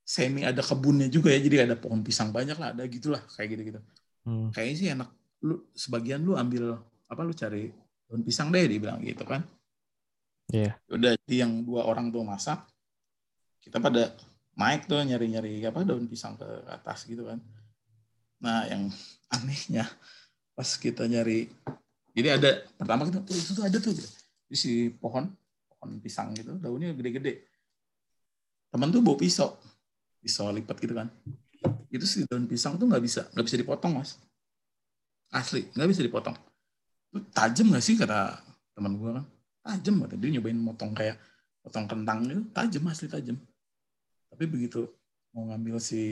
semi 0.07 0.47
ada 0.47 0.63
kebunnya 0.63 1.11
juga 1.11 1.35
ya 1.35 1.43
jadi 1.43 1.57
ada 1.67 1.77
pohon 1.79 2.03
pisang 2.03 2.31
banyak 2.31 2.57
lah 2.59 2.71
ada 2.71 2.83
gitulah 2.87 3.23
kayak 3.37 3.49
gitu 3.55 3.65
gitu 3.75 3.81
Hmm. 4.27 4.51
kayaknya 4.51 4.75
sih 4.75 4.89
enak. 4.91 5.09
Lu 5.47 5.71
sebagian 5.71 6.19
lu 6.27 6.35
ambil 6.35 6.75
apa 7.07 7.23
lu 7.23 7.31
cari 7.31 7.71
daun 8.11 8.27
pisang 8.27 8.51
deh 8.51 8.67
dia 8.67 8.83
bilang 8.83 8.99
gitu 8.99 9.23
kan. 9.23 9.47
Iya. 10.51 10.79
udah 10.91 11.19
jadi 11.27 11.43
yang 11.47 11.67
dua 11.67 11.87
orang 11.87 12.11
tuh 12.15 12.23
masak 12.23 12.63
kita 13.59 13.83
pada 13.83 14.15
naik 14.55 14.87
tuh 14.87 15.03
nyari-nyari 15.03 15.59
apa 15.67 15.83
daun 15.83 16.07
pisang 16.11 16.35
ke 16.35 16.47
atas 16.67 17.07
gitu 17.07 17.23
kan. 17.23 17.39
Nah 18.43 18.67
yang 18.67 18.91
anehnya 19.31 19.87
pas 20.59 20.71
kita 20.75 21.07
nyari 21.07 21.47
jadi 22.11 22.43
ada 22.43 22.67
pertama 22.75 23.07
kita 23.07 23.23
tuh 23.23 23.37
itu 23.39 23.51
tuh 23.55 23.63
ada 23.63 23.79
tuh 23.79 23.95
di 24.47 24.57
si 24.57 24.89
pohon 24.95 25.27
pohon 25.67 25.91
pisang 25.99 26.33
gitu 26.33 26.57
daunnya 26.59 26.95
gede-gede. 26.95 27.47
Teman 28.71 28.91
tuh 28.95 29.03
bawa 29.03 29.19
pisau. 29.19 29.59
Pisau 30.23 30.51
lipat 30.55 30.79
gitu 30.79 30.95
kan. 30.95 31.11
Itu 31.91 32.07
si 32.07 32.23
daun 32.27 32.47
pisang 32.47 32.79
tuh 32.79 32.87
nggak 32.87 33.03
bisa 33.03 33.27
nggak 33.35 33.47
bisa 33.47 33.59
dipotong 33.59 33.93
mas. 33.99 34.19
Asli 35.35 35.67
nggak 35.75 35.89
bisa 35.91 36.03
dipotong. 36.07 36.37
Itu 37.11 37.19
tajam 37.35 37.75
nggak 37.75 37.85
sih 37.85 37.99
kata 37.99 38.39
teman 38.79 38.99
gue 38.99 39.11
kan? 39.11 39.25
Tajam 39.67 39.95
kata 40.07 40.15
dia 40.15 40.31
nyobain 40.39 40.59
motong 40.59 40.95
kayak 40.95 41.19
potong 41.63 41.87
kentang 41.91 42.23
gitu. 42.31 42.43
Tajam 42.55 42.83
asli 42.87 43.07
tajam. 43.11 43.37
Tapi 44.31 44.45
begitu 44.47 44.87
mau 45.35 45.51
ngambil 45.51 45.83
si 45.83 46.03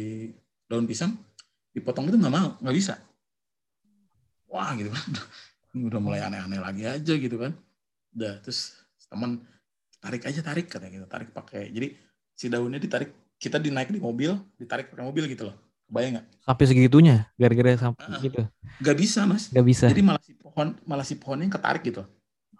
daun 0.66 0.84
pisang 0.90 1.14
dipotong 1.70 2.10
itu 2.10 2.18
nggak 2.18 2.34
mau 2.34 2.58
nggak 2.58 2.76
bisa. 2.76 2.98
Wah 4.50 4.74
gitu 4.74 4.90
kan. 4.90 5.06
Udah 5.90 5.98
mulai 5.98 6.22
aneh-aneh 6.22 6.62
lagi 6.62 6.86
aja 6.86 7.14
gitu 7.18 7.34
kan 7.34 7.50
udah 8.14 8.40
terus 8.40 8.78
teman 9.06 9.42
tarik 9.98 10.22
aja 10.24 10.40
tarik 10.40 10.66
katanya 10.66 11.02
gitu 11.02 11.06
tarik 11.06 11.28
pakai 11.30 11.70
jadi 11.70 11.94
si 12.34 12.46
daunnya 12.48 12.78
ditarik 12.78 13.10
kita 13.36 13.58
dinaik 13.58 13.90
di 13.90 13.98
mobil 13.98 14.34
ditarik 14.56 14.90
pakai 14.90 15.04
mobil 15.04 15.26
gitu 15.28 15.50
loh 15.50 15.56
kebayang 15.86 16.18
nggak 16.18 16.26
Sampai 16.42 16.64
segitunya 16.66 17.16
gara-gara 17.36 17.70
sampai 17.76 18.02
Ah. 18.04 18.20
gitu. 18.20 18.42
nggak 18.80 18.96
bisa 18.96 19.20
mas 19.24 19.48
Gak 19.48 19.64
bisa. 19.64 19.84
jadi 19.86 20.02
malah 20.02 20.22
si 20.22 20.32
pohon 20.34 20.68
malah 20.84 21.04
si 21.04 21.14
pohonnya 21.14 21.44
yang 21.46 21.54
ketarik 21.54 21.82
gitu 21.84 22.02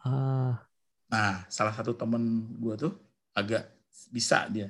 Ah, 0.05 0.61
Nah, 1.09 1.49
salah 1.49 1.73
satu 1.73 1.97
temen 1.97 2.21
gue 2.61 2.75
tuh 2.77 2.93
agak 3.33 3.65
bisa 4.13 4.45
dia. 4.53 4.69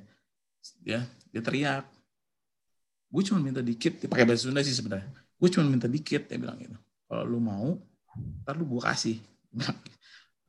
Dia 0.79 1.03
dia 1.33 1.43
teriak. 1.43 1.83
Gue 3.11 3.23
cuma 3.27 3.43
minta 3.43 3.59
dikit, 3.59 3.99
dia 3.99 4.07
pakai 4.07 4.23
bahasa 4.23 4.47
Sunda 4.47 4.63
sih 4.63 4.71
sebenarnya. 4.71 5.11
Gue 5.35 5.49
cuma 5.51 5.67
minta 5.67 5.91
dikit, 5.91 6.31
dia 6.31 6.39
bilang 6.39 6.55
gitu. 6.59 6.79
Kalau 7.11 7.25
lu 7.27 7.43
mau, 7.43 7.79
ntar 8.43 8.55
lu 8.55 8.67
gue 8.69 8.79
kasih. 8.79 9.19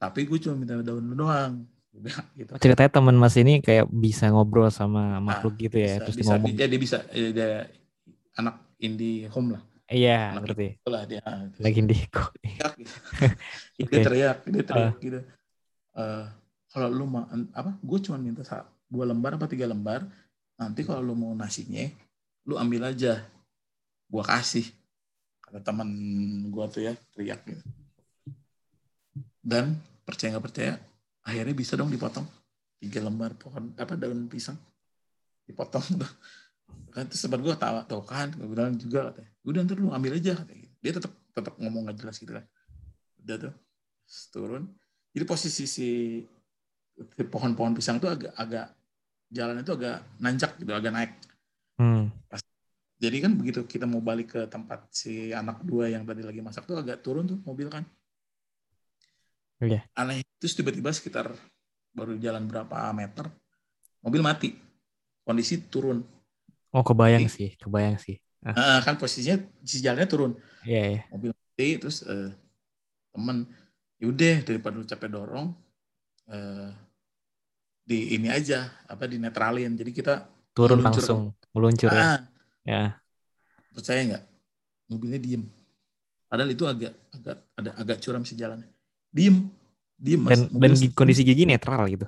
Dia. 0.06 0.12
Tapi 0.12 0.20
gue 0.24 0.38
cuma 0.40 0.56
minta 0.56 0.74
daun 0.80 1.06
doang. 1.10 1.54
Dia 1.90 2.12
gitu. 2.36 2.52
ceritanya 2.60 2.92
teman 2.92 3.16
Mas 3.16 3.34
ini 3.36 3.64
kayak 3.64 3.88
bisa 3.88 4.28
ngobrol 4.28 4.68
sama 4.68 5.18
makhluk 5.18 5.56
gitu 5.58 5.80
ya, 5.80 5.96
Bisa, 5.96 6.04
terus 6.04 6.16
dia 6.16 6.22
bisa, 6.22 6.32
ngomong. 6.36 6.50
dia, 6.52 6.66
dia 6.68 6.80
bisa, 6.80 6.98
eh, 7.10 7.32
dia 7.32 7.50
anak 8.36 8.56
indie 8.78 9.32
home 9.32 9.56
lah. 9.56 9.64
Iya, 9.86 10.34
Anak 10.36 10.50
ngerti. 10.50 10.68
lah 10.84 11.04
dia 11.06 11.22
Terus 11.22 11.62
Lagi 11.62 11.80
Diko. 11.86 12.24
teriak 12.36 12.74
gitu. 12.76 12.96
Oke. 13.80 13.86
dia 13.88 14.00
teriak 14.04 14.38
dia 14.44 14.64
teriak 14.64 14.92
Ah. 14.92 15.00
gitu 15.00 15.20
Eh, 15.96 16.26
kalau 16.68 16.90
lu 16.92 17.06
mau 17.08 17.24
apa 17.56 17.72
gue 17.80 18.00
cuma 18.04 18.20
minta 18.20 18.44
dua 18.92 19.08
lembar 19.08 19.40
apa 19.40 19.48
tiga 19.48 19.64
lembar 19.64 20.04
nanti 20.60 20.84
kalau 20.84 21.00
lu 21.00 21.16
mau 21.16 21.32
nasinya 21.32 21.88
lu 22.44 22.60
ambil 22.60 22.92
aja 22.92 23.24
gua 24.06 24.28
kasih 24.28 24.68
kata 25.40 25.64
teman 25.64 25.88
gua 26.52 26.68
tuh 26.68 26.84
ya 26.84 26.94
teriak 27.16 27.40
gitu 27.48 27.64
dan 29.40 29.80
percaya 30.06 30.38
nggak 30.38 30.46
percaya 30.46 30.74
akhirnya 31.26 31.56
bisa 31.58 31.74
dong 31.76 31.90
dipotong. 31.90 32.26
Tiga 32.78 33.02
lembar 33.02 33.34
pohon 33.36 33.74
apa 33.76 33.98
daun 33.98 34.30
pisang. 34.30 34.56
Dipotong 35.50 35.86
tuh. 36.00 36.12
Kan 36.94 37.10
terus 37.12 37.20
sempat 37.20 37.44
gue 37.44 37.56
tawa 37.58 37.84
tau 37.84 38.06
kan 38.06 38.30
gue 38.32 38.48
bilang 38.48 38.78
juga 38.78 39.12
katanya. 39.12 39.32
Udah 39.44 39.60
ntar 39.66 39.78
lu 39.82 39.90
ambil 39.92 40.16
aja 40.16 40.38
katanya 40.38 40.60
gitu. 40.64 40.76
dia 40.80 40.92
tetap 40.94 41.12
tetap 41.34 41.54
ngomong 41.58 41.90
nggak 41.90 41.98
jelas 42.00 42.16
gitu 42.22 42.32
kan. 42.38 42.46
Udah 43.26 43.36
tuh 43.50 43.54
turun. 44.32 44.64
Jadi 45.16 45.24
posisi 45.26 45.64
si, 45.66 45.68
si 45.74 45.90
pohon-pohon 47.26 47.74
pisang 47.74 47.98
tuh 47.98 48.12
agak 48.14 48.36
agak 48.38 48.68
jalan 49.32 49.60
itu 49.60 49.72
agak 49.74 49.98
nanjak 50.22 50.52
gitu 50.62 50.72
agak 50.72 50.94
naik. 50.94 51.12
Hmm. 51.76 52.08
jadi 52.96 53.28
kan 53.28 53.36
begitu 53.36 53.68
kita 53.68 53.84
mau 53.84 54.00
balik 54.00 54.32
ke 54.32 54.42
tempat 54.48 54.88
si 54.96 55.36
anak 55.36 55.60
dua 55.68 55.92
yang 55.92 56.08
tadi 56.08 56.24
lagi 56.24 56.40
masak 56.40 56.64
tuh 56.64 56.80
agak 56.80 57.04
turun 57.04 57.28
tuh 57.28 57.36
mobil 57.44 57.68
kan 57.68 57.84
Iya. 59.64 59.88
aneh 59.96 60.20
terus 60.40 60.54
tiba-tiba 60.58 60.92
sekitar 60.92 61.32
baru 61.96 62.20
jalan 62.20 62.44
berapa 62.50 62.92
meter 62.92 63.32
mobil 64.04 64.22
mati 64.22 64.50
kondisi 65.24 65.60
turun 65.72 66.04
Oh, 66.76 66.84
kebayang 66.84 67.24
Ih. 67.24 67.32
sih, 67.32 67.50
kebayang 67.56 67.96
sih. 67.96 68.20
Nah, 68.44 68.84
kan 68.84 69.00
posisinya 69.00 69.40
si 69.64 69.80
jalannya 69.80 70.08
turun 70.12 70.32
Iya, 70.68 70.82
iya. 70.92 71.02
mobil 71.08 71.32
mati 71.32 71.68
terus 71.80 72.04
eh, 72.04 72.30
temen 73.16 73.48
yaudah 74.04 74.44
daripada 74.44 74.76
lu 74.76 74.84
capek 74.84 75.08
dorong 75.16 75.56
eh, 76.28 76.70
di 77.86 78.18
ini 78.18 78.28
aja 78.28 78.68
apa 78.92 79.08
di 79.08 79.16
netralin 79.22 79.72
jadi 79.78 79.92
kita 79.96 80.14
Turun 80.56 80.80
Meluncur. 80.84 80.92
langsung, 81.00 81.22
meluncur 81.56 81.90
ya. 81.96 82.04
ah, 82.04 82.20
Ya. 82.68 82.82
percaya 83.72 84.02
nggak 84.10 84.24
mobilnya 84.92 85.20
diem 85.22 85.44
padahal 86.28 86.50
itu 86.52 86.64
agak 86.68 86.92
agak 87.16 87.38
ada 87.56 87.72
agak 87.80 87.98
curam 88.04 88.24
si 88.28 88.36
jalannya 88.36 88.68
diem. 89.16 89.48
Diem 89.96 90.20
mas. 90.20 90.36
Dan 90.36 90.52
dan 90.52 90.72
kondisi 90.92 91.24
gigi 91.24 91.48
netral 91.48 91.88
gitu. 91.88 92.04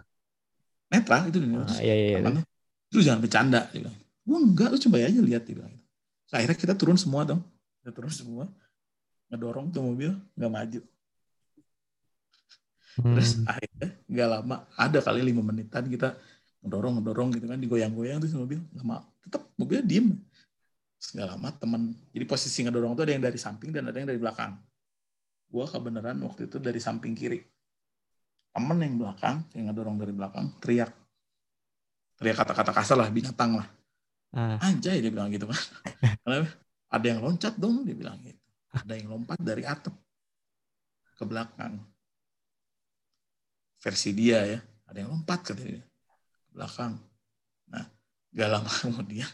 netral 0.91 1.31
itu. 1.31 1.39
Ah, 1.39 1.79
iya, 1.83 1.95
iya, 1.95 2.07
iya. 2.19 2.43
lu 2.91 2.99
jangan 3.03 3.19
bercanda 3.23 3.67
bilang. 3.71 3.95
Gua 4.27 4.39
enggak 4.43 4.75
lu 4.75 4.77
coba 4.79 5.03
aja 5.03 5.19
lihat 5.23 5.43
gitu. 5.47 5.59
Terus 5.63 6.33
akhirnya 6.35 6.57
kita 6.59 6.73
turun 6.75 6.99
semua 6.99 7.23
dong. 7.23 7.39
Kita 7.79 7.91
turun 7.95 8.11
semua. 8.11 8.47
Ngedorong 9.31 9.71
tuh 9.71 9.83
mobil 9.83 10.11
nggak 10.35 10.51
maju. 10.51 10.81
Terus 12.97 13.29
Hmm. 13.37 13.51
akhirnya 13.51 13.87
nggak 14.09 14.27
lama 14.27 14.55
ada 14.73 14.99
kali 15.03 15.21
lima 15.21 15.45
menitan 15.45 15.85
kita 15.85 16.17
ngedorong 16.65 16.97
ngedorong 16.99 17.29
gitu 17.35 17.45
kan 17.45 17.59
digoyang-goyang 17.59 18.19
terus 18.23 18.35
mobil. 18.35 18.59
Nggak 18.75 18.87
mau 18.87 19.03
tetap 19.23 19.43
mobilnya 19.59 19.83
diem. 19.83 20.07
Terus 20.97 21.09
nggak 21.15 21.27
lama 21.35 21.49
teman 21.59 21.81
jadi 22.15 22.25
posisi 22.27 22.63
ngedorong 22.63 22.95
tuh 22.95 23.03
ada 23.03 23.11
yang 23.15 23.23
dari 23.23 23.39
samping 23.39 23.75
dan 23.75 23.91
ada 23.91 23.95
yang 23.99 24.07
dari 24.07 24.19
belakang 24.19 24.55
gua 25.47 25.65
kebenaran 25.67 26.19
waktu 26.23 26.51
itu 26.51 26.59
dari 26.59 26.79
samping 26.83 27.15
kiri. 27.15 27.39
Temen 28.51 28.77
yang 28.83 28.95
belakang 28.99 29.45
yang 29.55 29.71
ngedorong 29.71 29.97
dari 30.01 30.13
belakang 30.13 30.45
teriak. 30.59 30.91
Teriak 32.17 32.35
kata-kata 32.41 32.71
kasar 32.73 32.97
lah 32.99 33.09
binatang 33.13 33.61
lah. 33.61 33.67
Ah, 34.35 34.59
anjay 34.59 34.99
dia 34.99 35.11
bilang 35.13 35.31
gitu 35.31 35.47
kan. 35.47 35.61
Ada 36.95 37.05
yang 37.15 37.19
loncat 37.23 37.55
dong 37.55 37.87
dia 37.87 37.95
bilang 37.95 38.19
gitu. 38.25 38.39
Ada 38.73 38.93
yang 38.99 39.07
lompat 39.13 39.39
dari 39.39 39.63
atap 39.63 39.95
ke 41.15 41.23
belakang. 41.23 41.79
Versi 43.77 44.11
dia 44.11 44.43
ya. 44.43 44.59
Ada 44.89 45.05
yang 45.05 45.15
lompat 45.15 45.39
ke 45.47 45.53
belakang. 46.51 46.97
Nah 47.71 47.85
gak 48.33 48.49
lama 48.51 48.71
kemudian 48.83 49.29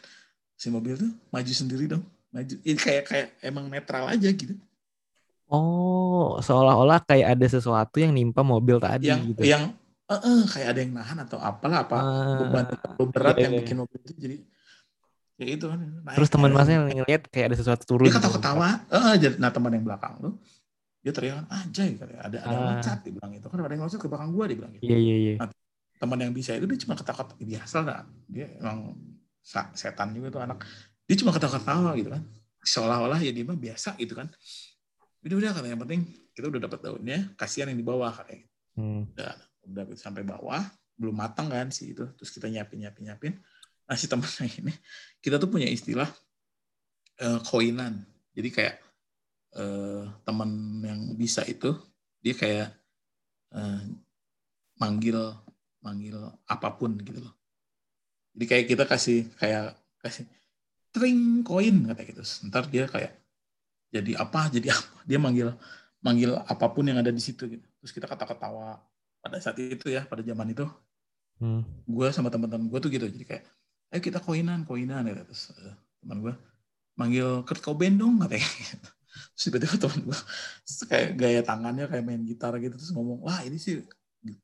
si 0.53 0.69
mobil 0.69 0.99
tuh 0.99 1.11
maju 1.31 1.53
sendiri 1.53 1.89
dong. 1.89 2.03
Maju 2.35 2.55
ini 2.65 2.77
kayak 2.77 3.03
kayak 3.07 3.27
emang 3.39 3.71
netral 3.71 4.09
aja 4.09 4.29
gitu 4.29 4.57
Oh, 5.47 6.39
seolah-olah 6.39 7.03
kayak 7.03 7.37
ada 7.37 7.45
sesuatu 7.45 7.99
yang 7.99 8.11
nimpa 8.11 8.41
mobil 8.41 8.79
tadi 8.79 9.11
yang 9.11 9.21
gitu. 9.27 9.43
yang 9.43 9.75
eh, 10.07 10.15
eh, 10.15 10.41
kayak 10.47 10.67
ada 10.73 10.79
yang 10.81 10.91
nahan 10.95 11.17
atau 11.21 11.37
apalah 11.37 11.85
apa 11.85 11.95
Ah, 11.95 12.37
beban 12.39 12.63
terlalu 12.65 13.03
berat 13.11 13.35
iya, 13.35 13.43
yang 13.43 13.53
iya. 13.53 13.59
bikin 13.61 13.75
mobil 13.77 13.97
itu 14.01 14.13
jadi 14.15 14.37
ya 15.33 15.45
itu 15.49 15.65
kan 15.67 15.79
naik 15.79 16.15
Terus 16.17 16.29
teman 16.29 16.51
masnya 16.51 16.77
ngeliat 16.85 17.21
kayak 17.27 17.45
ada 17.51 17.57
sesuatu 17.57 17.83
turun. 17.83 18.05
dia 18.05 18.13
gitu. 18.13 18.19
ketawa-ketawa 18.21 18.67
eh 18.87 19.15
jadi 19.19 19.35
nah 19.37 19.49
teman 19.49 19.71
yang 19.73 19.83
belakang 19.83 20.13
tuh 20.21 20.33
dia 21.03 21.11
teriak 21.11 21.43
anjay 21.51 21.89
katanya 21.99 22.21
ada 22.23 22.37
ada 22.39 22.47
yang 22.49 22.63
Ah. 22.63 22.69
loncat 22.73 22.97
dia 23.03 23.11
bilang 23.11 23.31
gitu 23.33 23.45
kan 23.47 23.57
ada 23.59 23.73
yang 23.73 23.83
loncat 23.83 23.99
ke 23.99 24.07
belakang 24.07 24.29
gua 24.31 24.45
dia 24.47 24.57
bilang 24.57 24.71
gitu 24.73 24.83
Iya, 24.87 24.97
iya, 24.97 25.15
iya. 25.17 25.33
teman 25.99 26.17
yang 26.17 26.31
bisa 26.31 26.51
itu 26.55 26.65
dia 26.65 26.79
cuma 26.81 26.93
ketawa-ketawa 26.95 27.37
biasa 27.37 27.77
lah 27.83 27.99
dia 28.25 28.47
emang 28.57 28.79
setan 29.73 30.09
juga 30.11 30.27
tuh 30.31 30.41
anak 30.41 30.63
dia 31.03 31.15
cuma 31.19 31.29
ketawa-ketawa 31.29 31.89
gitu 31.93 32.09
kan 32.09 32.23
seolah-olah 32.63 33.19
ya 33.19 33.29
dia 33.29 33.43
mah 33.43 33.55
biasa 33.55 33.93
gitu 33.97 34.15
kan 34.15 34.31
udah 35.23 35.37
udah 35.39 35.51
katanya. 35.55 35.73
Yang 35.73 35.83
penting 35.87 36.01
kita 36.33 36.45
udah 36.49 36.61
dapat 36.67 36.79
daunnya 36.83 37.19
kasihan 37.39 37.71
yang 37.71 37.79
di 37.79 37.87
bawah 37.87 38.11
katanya. 38.11 38.45
Hmm. 38.73 39.05
udah 39.63 39.85
sampai 39.95 40.25
bawah 40.25 40.59
belum 40.99 41.15
matang 41.15 41.47
kan 41.47 41.71
sih 41.71 41.95
itu. 41.95 42.03
Terus 42.19 42.29
kita 42.35 42.51
nyiapin 42.51 42.83
nyiapin 42.83 43.03
nyiapin. 43.07 43.33
Nah 43.87 43.95
si 43.95 44.11
temennya 44.11 44.47
ini 44.59 44.73
kita 45.23 45.39
tuh 45.39 45.47
punya 45.47 45.67
istilah 45.71 46.09
eh, 47.23 47.39
koinan. 47.47 48.03
Jadi 48.35 48.49
kayak 48.51 48.75
eh, 49.55 50.03
teman 50.27 50.81
yang 50.83 51.01
bisa 51.15 51.45
itu 51.47 51.71
dia 52.19 52.35
kayak 52.35 52.69
eh, 53.55 53.81
manggil 54.79 55.19
manggil 55.83 56.17
apa 56.47 56.75
pun 56.75 56.99
gitu 56.99 57.23
loh. 57.23 57.35
Jadi 58.33 58.45
kayak 58.49 58.65
kita 58.67 58.83
kasih 58.89 59.29
kayak 59.37 59.77
kasih 60.01 60.25
tring 60.91 61.45
koin 61.45 61.87
kata 61.87 62.01
gitu. 62.03 62.23
Ntar 62.49 62.67
dia 62.67 62.85
kayak 62.89 63.22
jadi 63.93 64.11
apa? 64.17 64.49
Jadi 64.49 64.67
apa? 64.73 64.97
Dia 65.09 65.21
manggil 65.21 65.53
manggil 66.03 66.33
apa 66.35 66.65
pun 66.73 66.83
yang 66.89 66.97
ada 66.97 67.13
di 67.13 67.21
situ 67.21 67.45
gitu. 67.45 67.67
Terus 67.79 67.91
kita 67.93 68.09
kata-ketawa 68.09 68.81
pada 69.23 69.37
saat 69.39 69.55
itu 69.61 69.87
ya 69.93 70.03
pada 70.09 70.25
zaman 70.25 70.51
itu 70.51 70.65
Hmm. 71.41 71.65
gue 71.89 72.07
sama 72.13 72.29
teman-teman 72.29 72.69
gue 72.69 72.79
tuh 72.79 72.91
gitu. 72.93 73.09
Jadi 73.09 73.25
kayak 73.25 73.43
ayo 73.91 73.99
kita 73.99 74.21
koinan 74.21 74.63
koinan 74.69 75.09
ya 75.09 75.17
terus 75.25 75.49
eh, 75.59 75.75
teman 75.99 76.21
gue 76.21 76.33
manggil 76.93 77.41
Kurt 77.43 77.59
Cobain 77.59 77.97
dong 77.97 78.21
katanya. 78.21 78.47
Gitu. 78.47 78.87
terus 79.33 79.43
tiba-tiba 79.49 79.75
teman 79.81 79.99
gue 80.07 80.19
kayak 80.87 81.09
gaya 81.17 81.41
tangannya 81.41 81.85
kayak 81.89 82.05
main 82.05 82.21
gitar 82.23 82.53
gitu 82.61 82.77
terus 82.77 82.93
ngomong 82.93 83.25
wah 83.25 83.41
ini 83.41 83.57
sih 83.57 83.81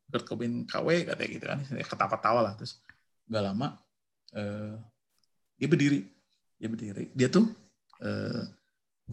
Kurt 0.10 0.26
Cobain 0.28 0.66
KW 0.66 1.08
katanya 1.08 1.30
gitu 1.30 1.46
kan. 1.46 1.60
Ketawa-ketawa 1.88 2.40
lah. 2.42 2.54
Terus 2.58 2.82
gak 3.30 3.44
lama 3.46 3.78
eh, 4.34 4.76
dia 5.62 5.68
berdiri. 5.70 6.00
Dia 6.58 6.68
berdiri. 6.68 7.06
Dia 7.16 7.30
tuh 7.30 7.48
eh, 8.02 8.44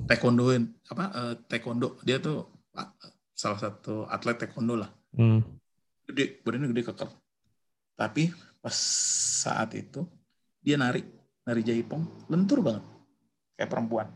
taekwondoin 0.04 0.62
apa 0.92 1.04
eh, 1.08 1.34
taekwondo. 1.48 1.96
Dia 2.04 2.20
tuh 2.20 2.44
ah, 2.76 2.92
salah 3.32 3.56
satu 3.56 4.04
atlet 4.04 4.36
taekwondo 4.36 4.76
lah. 4.76 4.90
Hmm. 5.16 5.40
gede 6.06 6.44
badannya 6.44 6.70
gede 6.76 6.82
keker. 6.92 7.10
Tapi 7.96 8.28
pas 8.60 8.76
saat 9.42 9.72
itu 9.72 10.04
dia 10.60 10.76
nari 10.76 11.00
nari 11.48 11.60
jaipong 11.64 12.28
lentur 12.28 12.60
banget. 12.60 12.84
Kayak 13.56 13.70
perempuan. 13.72 14.08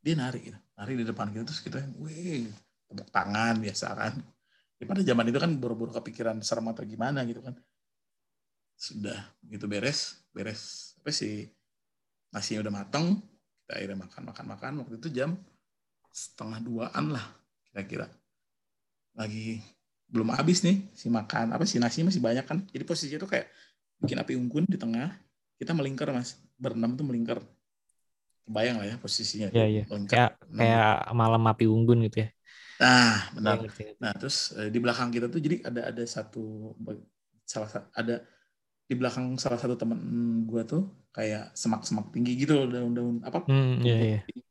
Dia 0.00 0.14
nari 0.14 0.40
gitu. 0.46 0.58
Nari 0.78 0.92
di 0.94 1.04
depan 1.04 1.34
kita 1.34 1.44
terus 1.44 1.60
kita 1.60 1.82
wih 1.98 2.46
tepuk 2.86 3.10
tangan 3.10 3.58
biasa 3.58 3.86
kan. 3.98 4.14
Ya, 4.76 4.84
pada 4.84 5.00
zaman 5.00 5.26
itu 5.32 5.40
kan 5.40 5.52
buru-buru 5.56 5.90
kepikiran 5.90 6.38
serem 6.44 6.68
atau 6.70 6.86
gimana 6.86 7.26
gitu 7.26 7.42
kan. 7.42 7.58
Sudah 8.78 9.34
gitu 9.44 9.66
beres 9.66 10.22
beres. 10.30 10.94
Apa 11.02 11.10
sih? 11.10 11.50
Nasinya 12.30 12.68
udah 12.68 12.74
mateng 12.84 13.20
kita 13.66 13.82
akhirnya 13.82 13.98
makan 14.06 14.22
makan 14.30 14.44
makan. 14.54 14.72
Waktu 14.86 14.94
itu 15.02 15.08
jam 15.10 15.34
setengah 16.14 16.62
duaan 16.62 17.10
lah 17.10 17.26
kira-kira. 17.66 18.06
Lagi 19.18 19.58
belum 20.06 20.30
habis 20.38 20.62
nih 20.62 20.86
si 20.94 21.10
makan 21.10 21.50
apa 21.50 21.66
si 21.66 21.82
nasi 21.82 22.06
masih 22.06 22.22
banyak 22.22 22.46
kan. 22.46 22.62
Jadi 22.70 22.86
posisinya 22.86 23.26
tuh 23.26 23.30
kayak 23.34 23.50
bikin 23.98 24.22
api 24.22 24.38
unggun 24.38 24.70
di 24.70 24.78
tengah. 24.78 25.10
Kita 25.58 25.74
melingkar 25.74 26.14
mas. 26.14 26.38
Berenam 26.54 26.94
tuh 26.94 27.02
melingkar. 27.02 27.42
Kebayang 28.46 28.78
lah 28.78 28.86
ya 28.86 28.96
posisinya. 29.02 29.50
Iya, 29.50 29.66
iya. 29.66 29.82
melingkar 29.90 30.14
Kayak 30.14 30.30
kayak 30.46 30.94
malam 31.10 31.42
api 31.50 31.66
unggun 31.66 32.06
gitu 32.06 32.22
ya. 32.22 32.28
nah 32.78 33.34
benar. 33.34 33.58
Iya, 33.58 33.62
ngerti. 33.66 33.82
Nah, 33.98 34.12
terus 34.14 34.54
eh, 34.54 34.70
di 34.70 34.78
belakang 34.78 35.10
kita 35.10 35.26
tuh 35.26 35.42
jadi 35.42 35.66
ada 35.66 35.90
ada 35.90 36.04
satu 36.06 36.70
salah 37.42 37.66
satu 37.66 37.90
ada 37.98 38.22
di 38.86 38.94
belakang 38.94 39.34
salah 39.36 39.58
satu 39.58 39.74
temen 39.74 39.98
gua 40.46 40.62
tuh 40.62 40.86
kayak 41.10 41.54
semak-semak 41.58 42.14
tinggi 42.14 42.38
gitu 42.38 42.54
loh, 42.54 42.66
daun-daun 42.70 43.18
apa? 43.26 43.42
Hmm, 43.50 43.82
iya, 43.82 44.22
iya. 44.26 44.42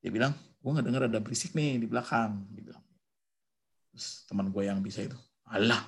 Dia 0.00 0.10
bilang, 0.14 0.32
gua 0.62 0.78
nggak 0.78 0.86
dengar 0.86 1.02
ada 1.10 1.18
berisik 1.18 1.52
nih 1.58 1.82
di 1.82 1.86
belakang. 1.90 2.46
Dia 2.54 2.62
bilang. 2.72 2.84
Terus 3.90 4.28
teman 4.28 4.52
gue 4.52 4.60
yang 4.60 4.84
bisa 4.84 5.00
itu, 5.00 5.16
alah, 5.48 5.80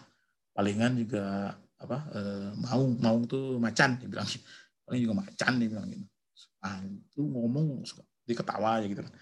palingan 0.56 0.96
juga 0.96 1.52
apa? 1.76 2.08
eh, 2.16 2.50
maung, 2.56 2.96
maung 2.96 3.28
tuh 3.28 3.60
macan. 3.60 4.00
Dia 4.00 4.08
bilang, 4.08 4.24
paling 4.88 5.04
juga 5.04 5.14
macan 5.20 5.52
dia 5.60 5.68
bilang 5.68 5.86
gitu. 5.92 6.06
ah 6.64 6.80
itu 6.80 7.20
ngomong 7.20 7.84
suka 7.84 8.02
dia 8.24 8.34
ketawa 8.34 8.80
aja 8.80 8.88
gitu 8.88 9.04
kan 9.04 9.14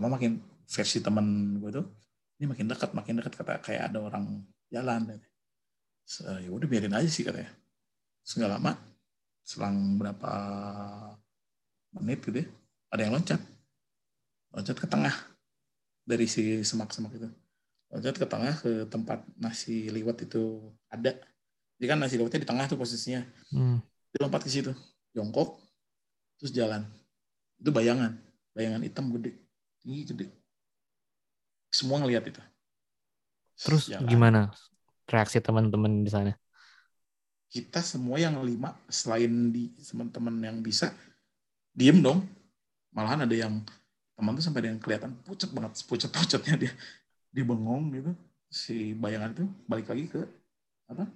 lama 0.00 0.16
makin 0.16 0.40
versi 0.64 0.98
teman 1.04 1.60
gue 1.60 1.70
tuh 1.70 1.86
ini 2.40 2.48
makin 2.48 2.66
dekat 2.66 2.90
makin 2.96 3.20
dekat 3.20 3.36
kata 3.36 3.60
kayak 3.60 3.92
ada 3.92 4.00
orang 4.00 4.40
jalan 4.72 5.20
so, 6.10 6.26
ya 6.26 6.50
udah 6.50 6.66
biarin 6.66 6.98
aja 6.98 7.06
sih 7.06 7.22
katanya. 7.22 7.54
Segala 8.26 8.58
lama 8.58 8.74
selang 9.46 9.98
berapa 9.98 10.32
menit 11.94 12.22
gitu 12.26 12.42
ya 12.42 12.46
ada 12.90 13.06
yang 13.06 13.14
loncat. 13.14 13.38
Loncat 14.50 14.76
ke 14.82 14.86
tengah 14.90 15.14
dari 16.02 16.26
si 16.26 16.66
semak-semak 16.66 17.14
itu. 17.14 17.30
Loncat 17.94 18.18
ke 18.18 18.26
tengah 18.26 18.54
ke 18.58 18.72
tempat 18.90 19.22
nasi 19.38 19.86
liwet 19.94 20.26
itu 20.26 20.74
ada. 20.90 21.14
Jadi 21.78 21.86
kan 21.86 21.98
nasi 22.02 22.18
liwetnya 22.18 22.42
di 22.42 22.48
tengah 22.50 22.66
tuh 22.66 22.78
posisinya. 22.78 23.22
Hmm. 23.54 23.78
dia 24.10 24.26
lompat 24.26 24.42
ke 24.42 24.50
situ 24.50 24.74
jongkok 25.14 25.54
terus 26.42 26.50
jalan. 26.50 26.82
Itu 27.62 27.70
bayangan 27.70 28.18
bayangan 28.58 28.82
hitam 28.82 29.14
gede 29.14 29.38
tinggi 29.78 30.02
gede. 30.10 30.26
Semua 31.70 32.02
ngelihat 32.02 32.26
itu. 32.26 32.42
Terus 33.62 33.86
jalan. 33.86 34.10
gimana 34.10 34.40
reaksi 35.10 35.42
teman-teman 35.42 36.06
di 36.06 36.10
sana? 36.10 36.32
Kita 37.50 37.82
semua 37.82 38.16
yang 38.22 38.38
lima 38.46 38.70
selain 38.86 39.50
di 39.50 39.74
teman-teman 39.82 40.38
yang 40.38 40.56
bisa 40.62 40.94
diem 41.74 41.98
dong. 41.98 42.22
Malahan 42.94 43.26
ada 43.26 43.34
yang 43.34 43.58
teman 44.14 44.38
tuh 44.38 44.44
sampai 44.46 44.62
ada 44.62 44.68
yang 44.70 44.80
kelihatan 44.80 45.10
pucat 45.26 45.50
banget 45.50 45.82
pucat-pucatnya 45.82 46.54
dia. 46.66 46.72
Dia 47.34 47.42
bengong 47.42 47.90
gitu. 47.98 48.12
Si 48.50 48.94
bayangan 48.94 49.34
itu 49.34 49.44
balik 49.66 49.90
lagi 49.90 50.04
ke 50.06 50.22
apa 50.90 51.06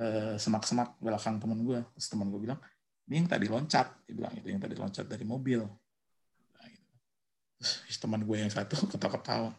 eh, 0.00 0.34
semak-semak 0.36 0.96
belakang 1.00 1.36
teman 1.36 1.60
gue 1.60 1.80
terus 1.96 2.08
teman 2.08 2.32
gue 2.32 2.40
bilang 2.40 2.60
ini 3.08 3.24
yang 3.24 3.28
tadi 3.28 3.48
loncat. 3.48 3.88
Dia 4.04 4.14
bilang 4.14 4.32
itu 4.36 4.48
yang 4.52 4.60
tadi 4.60 4.76
loncat 4.76 5.08
dari 5.08 5.24
mobil. 5.24 5.64
Nah, 5.64 6.66
gitu. 6.68 6.88
terus 7.56 7.96
teman 7.96 8.20
gue 8.20 8.36
yang 8.36 8.52
satu 8.52 8.84
ketawa-ketawa. 8.92 9.56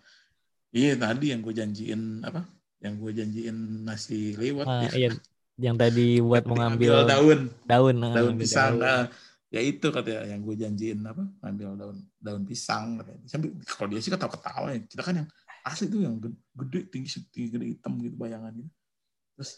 Iya 0.69 1.01
tadi 1.01 1.33
yang 1.33 1.41
gue 1.41 1.53
janjiin 1.57 2.21
apa 2.21 2.58
yang 2.79 2.95
gue 2.95 3.11
janjiin 3.11 3.57
nasi 3.83 4.35
lewat 4.39 4.65
ah, 4.67 4.87
iya 4.95 5.11
yang 5.59 5.75
tadi 5.75 6.23
buat 6.23 6.47
mengambil 6.51 7.03
daun. 7.03 7.51
daun 7.67 7.95
daun 7.99 8.33
pisang 8.39 8.79
daun. 8.79 8.83
Nah, 8.87 9.03
ya 9.51 9.59
itu 9.59 9.87
katanya 9.91 10.23
yang 10.31 10.41
gue 10.41 10.55
janjiin 10.55 10.99
apa 11.03 11.23
ngambil 11.43 11.67
daun 11.75 11.97
daun 12.17 12.43
pisang 12.47 13.03
katanya. 13.03 13.23
Sambil 13.27 13.51
kalau 13.67 13.87
dia 13.91 13.99
sih 13.99 14.11
ketawa 14.11 14.31
ketawa 14.31 14.67
ya. 14.71 14.79
Kita 14.87 15.01
kan 15.03 15.15
yang 15.19 15.27
asli 15.67 15.91
tuh 15.91 15.99
yang 16.01 16.15
gede, 16.55 16.79
tinggi 16.87 17.19
tinggi 17.29 17.49
gede 17.51 17.65
hitam 17.75 17.99
gitu 17.99 18.15
bayangan 18.15 18.55
gitu. 18.55 18.71
Terus 19.35 19.51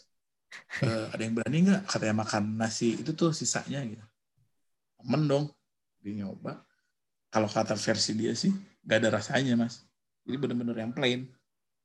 uh, 0.82 1.06
ada 1.14 1.22
yang 1.22 1.34
berani 1.38 1.56
nggak? 1.70 1.82
Katanya 1.86 2.14
makan 2.18 2.42
nasi 2.58 2.98
itu 2.98 3.14
tuh 3.14 3.30
sisanya 3.30 3.86
gitu. 3.86 4.04
Temen 4.98 5.22
dong 5.30 5.44
dia 6.02 6.26
nyoba. 6.26 6.66
Kalau 7.32 7.48
kata 7.48 7.78
versi 7.78 8.12
dia 8.18 8.34
sih 8.34 8.50
nggak 8.82 8.98
ada 9.06 9.08
rasanya 9.22 9.54
mas. 9.54 9.86
Jadi 10.26 10.36
bener-bener 10.38 10.76
yang 10.82 10.90
plain 10.90 11.30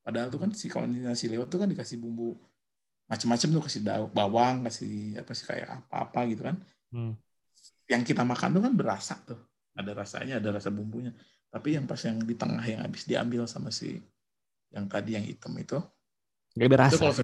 padahal 0.07 0.31
tuh 0.31 0.39
kan 0.39 0.55
si 0.55 0.71
kalau 0.71 0.87
nasi 0.87 1.27
lewat 1.27 1.51
tuh 1.51 1.59
kan 1.59 1.67
dikasih 1.67 1.99
bumbu 1.99 2.39
macam-macam 3.07 3.47
tuh 3.59 3.63
kasih 3.67 3.81
daun 3.83 4.11
bawang 4.11 4.63
kasih 4.67 5.19
apa 5.19 5.31
sih 5.31 5.47
kayak 5.47 5.67
apa-apa 5.67 6.19
gitu 6.31 6.43
kan. 6.43 6.55
Hmm. 6.91 7.15
Yang 7.87 8.15
kita 8.15 8.23
makan 8.23 8.59
tuh 8.59 8.63
kan 8.63 8.73
berasa 8.75 9.15
tuh. 9.23 9.39
Ada 9.75 9.91
rasanya 9.95 10.43
ada 10.43 10.55
rasa 10.55 10.71
bumbunya. 10.71 11.15
Tapi 11.47 11.79
yang 11.79 11.87
pas 11.87 11.99
yang 12.03 12.19
di 12.19 12.35
tengah 12.35 12.63
yang 12.63 12.83
habis 12.83 13.07
diambil 13.07 13.47
sama 13.47 13.71
si 13.71 13.99
yang 14.75 14.91
tadi 14.91 15.15
yang 15.15 15.23
hitam 15.23 15.55
itu 15.55 15.79
nggak 16.59 16.71
berasa. 16.71 16.91
itu 16.91 16.99
kalau 16.99 17.15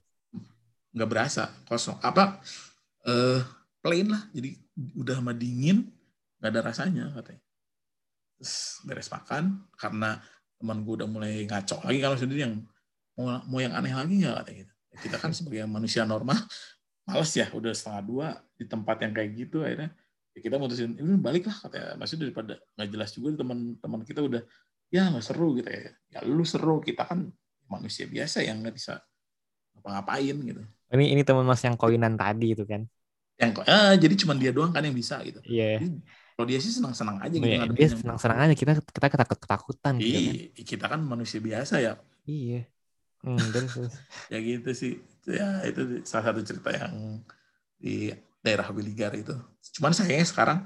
nggak 0.95 1.09
berasa 1.11 1.43
kosong. 1.67 1.99
Apa 1.99 2.39
uh, 3.03 3.43
plain 3.83 4.07
lah. 4.07 4.23
Jadi 4.31 4.55
udah 4.95 5.19
sama 5.19 5.35
dingin 5.35 5.83
nggak 6.39 6.51
ada 6.51 6.61
rasanya 6.63 7.11
katanya. 7.11 7.43
Terus 8.39 8.55
beres 8.87 9.11
makan 9.11 9.67
karena 9.75 10.19
teman 10.63 10.79
gue 10.87 10.95
udah 11.03 11.09
mulai 11.11 11.43
ngaco 11.43 11.83
lagi 11.83 11.99
kalau 11.99 12.15
sendiri 12.15 12.47
yang 12.47 12.55
mau, 13.17 13.41
mau 13.45 13.59
yang 13.61 13.73
aneh 13.73 13.93
lagi 13.93 14.13
nggak? 14.21 14.35
Katanya 14.43 14.57
gitu. 14.65 14.73
Kita 14.93 15.17
kan 15.17 15.31
sebagai 15.33 15.65
manusia 15.65 16.05
normal 16.05 16.37
males 17.03 17.31
ya 17.35 17.51
udah 17.51 17.75
setengah 17.75 18.03
dua 18.03 18.27
di 18.55 18.63
tempat 18.63 19.03
yang 19.03 19.11
kayak 19.11 19.29
gitu 19.35 19.59
akhirnya 19.59 19.91
ya 20.31 20.39
kita 20.39 20.55
mutusin 20.55 20.95
ini 20.95 21.17
balik 21.19 21.49
lah 21.49 21.57
katanya. 21.67 21.87
Masih 21.99 22.15
daripada 22.17 22.57
nggak 22.77 22.89
jelas 22.89 23.09
juga 23.13 23.29
teman-teman 23.43 24.01
kita 24.07 24.21
udah 24.23 24.41
ya 24.89 25.09
nggak 25.09 25.25
seru 25.25 25.57
gitu 25.59 25.69
ya. 25.69 25.91
Ya 26.09 26.19
lu 26.25 26.45
seru 26.47 26.79
kita 26.81 27.05
kan 27.05 27.29
manusia 27.69 28.05
biasa 28.09 28.41
yang 28.45 28.61
nggak 28.63 28.75
bisa 28.75 29.01
ngapa-ngapain 29.77 30.35
gitu. 30.37 30.61
Ini 30.93 31.05
ini 31.17 31.21
teman 31.25 31.45
mas 31.45 31.61
yang 31.65 31.77
koinan 31.77 32.13
tadi 32.17 32.53
itu 32.53 32.63
kan? 32.65 32.85
Yang 33.41 33.65
ah, 33.65 33.97
jadi 33.97 34.13
cuma 34.13 34.37
dia 34.37 34.53
doang 34.53 34.69
kan 34.69 34.85
yang 34.85 34.93
bisa 34.93 35.21
gitu. 35.25 35.41
Iya. 35.45 35.81
Yeah. 35.81 36.01
kalau 36.33 36.49
dia 36.49 36.57
sih 36.57 36.73
senang-senang 36.73 37.21
aja 37.21 37.37
gitu 37.37 37.45
yeah, 37.45 37.69
dia 37.69 37.89
senang-senang 37.93 38.37
aja. 38.41 38.53
Kita 38.57 38.73
kita 38.81 39.07
ketakut 39.09 39.37
ketakutan 39.37 40.01
gitu 40.01 40.17
kan. 40.17 40.65
kita 40.65 40.85
kan 40.89 40.99
manusia 41.05 41.37
biasa 41.37 41.77
ya. 41.77 41.93
Iya 42.25 42.72
hmm, 43.23 43.47
dan 43.55 43.65
ya 44.33 44.37
gitu 44.39 44.69
sih 44.75 44.93
ya 45.27 45.63
itu 45.63 46.03
salah 46.03 46.31
satu 46.31 46.43
cerita 46.43 46.69
yang 46.75 47.23
di 47.79 48.11
daerah 48.43 48.67
Wiligar 48.75 49.15
itu. 49.15 49.33
Cuman 49.79 49.95
sayangnya 49.95 50.27
sekarang 50.27 50.59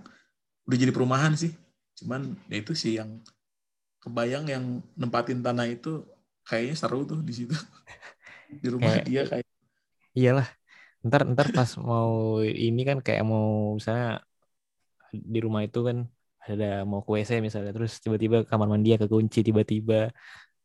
udah 0.66 0.78
jadi 0.78 0.92
perumahan 0.94 1.38
sih. 1.38 1.54
Cuman 1.98 2.34
ya 2.50 2.58
itu 2.58 2.74
sih 2.74 2.98
yang 2.98 3.22
kebayang 4.02 4.46
yang 4.50 4.64
nempatin 4.98 5.46
tanah 5.46 5.70
itu 5.70 6.06
kayaknya 6.46 6.76
seru 6.78 7.06
tuh 7.06 7.22
di 7.22 7.34
situ. 7.34 7.54
di 8.62 8.68
rumah 8.70 8.98
dia 9.06 9.30
kayak. 9.30 9.46
Iyalah. 10.18 10.50
Ntar 11.06 11.30
ntar 11.30 11.48
pas 11.54 11.70
mau 11.78 12.42
ini 12.42 12.82
kan 12.82 13.02
kayak 13.06 13.22
mau 13.22 13.78
misalnya 13.78 14.26
di 15.14 15.40
rumah 15.40 15.62
itu 15.64 15.86
kan 15.86 16.10
ada 16.48 16.88
mau 16.88 17.04
ke 17.04 17.12
WC 17.12 17.44
misalnya 17.44 17.76
terus 17.76 18.00
tiba-tiba 18.00 18.48
kamar 18.48 18.72
mandi 18.72 18.96
ya 18.96 18.98
kekunci 19.00 19.44
tiba-tiba 19.44 20.16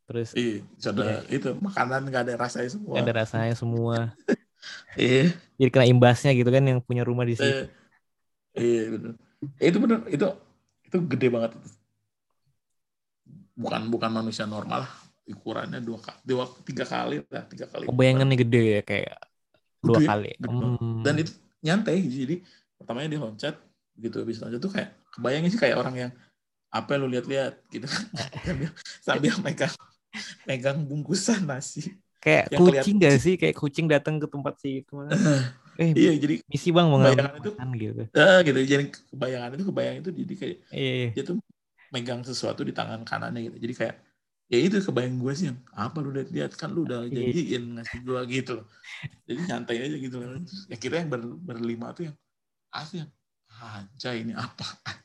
terus 0.03 0.29
iya 0.35 0.59
ada 0.83 1.03
ya, 1.03 1.17
itu 1.31 1.49
makanan 1.57 2.01
nggak 2.11 2.23
ada 2.27 2.33
rasanya 2.35 2.69
semua 2.69 2.93
gak 2.99 3.05
ada 3.07 3.15
rasanya 3.23 3.55
semua 3.55 3.97
Iya. 4.95 5.33
Jadi 5.59 5.69
kena 5.69 5.85
imbasnya 5.87 6.31
gitu 6.35 6.49
kan 6.49 6.63
yang 6.63 6.79
punya 6.83 7.03
rumah 7.03 7.27
di 7.27 7.35
situ. 7.37 7.67
Iya 8.55 8.83
benar. 8.93 9.13
Eh, 9.59 9.67
itu 9.67 9.77
benar 9.81 9.99
itu 10.07 10.27
itu 10.87 10.97
gede 11.03 11.27
banget 11.27 11.51
Bukan 13.53 13.91
bukan 13.91 14.11
manusia 14.13 14.47
normal 14.47 14.87
lah 14.87 14.93
ukurannya 15.23 15.79
dua 15.79 15.99
kali 15.99 16.19
dua 16.25 16.43
tiga 16.63 16.85
kali 16.87 17.15
lah 17.27 17.43
tiga 17.47 17.65
kali. 17.69 17.85
Kebayangannya 17.89 18.37
gede 18.39 18.63
ya 18.79 18.81
kayak 18.85 19.17
dua 19.83 19.99
kali. 19.99 20.31
Hmm. 20.41 21.03
Dan 21.05 21.15
itu 21.21 21.31
nyantai 21.63 22.01
jadi 22.03 22.35
pertamanya 22.79 23.09
dia 23.15 23.21
loncat 23.21 23.55
gitu 23.99 24.15
habis 24.19 24.41
loncat 24.41 24.59
tuh 24.59 24.73
kayak 24.73 24.89
kebayangnya 25.15 25.49
sih 25.53 25.61
kayak 25.61 25.77
orang 25.79 25.95
yang 25.95 26.11
apa 26.73 26.97
lu 26.97 27.05
lihat-lihat 27.05 27.61
gitu 27.69 27.85
sambil 28.45 28.69
sambil 29.05 29.33
megang 29.45 29.69
megang 30.45 30.85
bungkusan 30.85 31.45
nasi 31.47 31.97
kayak 32.23 32.45
yang 32.55 32.61
kucing 32.63 32.95
gak 33.03 33.15
sih? 33.19 33.33
Kayak 33.35 33.55
kucing 33.59 33.85
datang 33.91 34.15
ke 34.15 34.27
tempat 34.31 34.55
si 34.63 34.79
itu 34.79 34.95
eh 35.73 35.89
iya 35.97 36.13
jadi 36.21 36.37
misi 36.45 36.69
bang 36.69 36.85
mau 36.85 37.01
bayangan 37.01 37.33
itu 37.41 37.49
gitu. 37.57 38.03
Uh, 38.13 38.39
gitu. 38.45 38.59
Jadi 38.61 38.83
kebayangan 38.93 39.49
itu 39.57 39.63
kebayang 39.73 39.95
itu 40.05 40.09
jadi 40.13 40.33
kayak 40.37 40.57
iya, 40.69 40.93
iya. 40.93 41.09
dia 41.17 41.23
tuh 41.25 41.37
megang 41.89 42.21
sesuatu 42.21 42.61
di 42.61 42.69
tangan 42.69 43.01
kanannya 43.01 43.49
gitu. 43.49 43.57
Jadi 43.57 43.73
kayak 43.73 43.95
ya 44.53 44.57
itu 44.61 44.77
kebayang 44.85 45.17
gue 45.17 45.33
sih 45.33 45.45
yang 45.49 45.57
apa 45.73 45.97
lu 45.97 46.13
lihat? 46.13 46.29
Lihat 46.29 46.51
kan 46.53 46.69
lu 46.69 46.85
udah 46.85 47.09
iya. 47.09 47.25
janjiin 47.25 47.63
ngasih 47.81 47.99
gue 48.05 48.19
gitu 48.29 48.51
loh. 48.61 48.67
Jadi 49.25 49.39
nyantai 49.49 49.77
aja 49.81 49.97
gitu 49.97 50.15
loh. 50.21 50.29
Ya 50.69 50.77
kita 50.77 50.95
yang 51.01 51.09
ber, 51.09 51.21
berlima 51.41 51.89
tuh 51.97 52.13
yang 52.13 52.15
asli 52.69 53.01
yang 53.01 53.11
aja 53.57 54.09
ini 54.13 54.37
apa? 54.37 54.65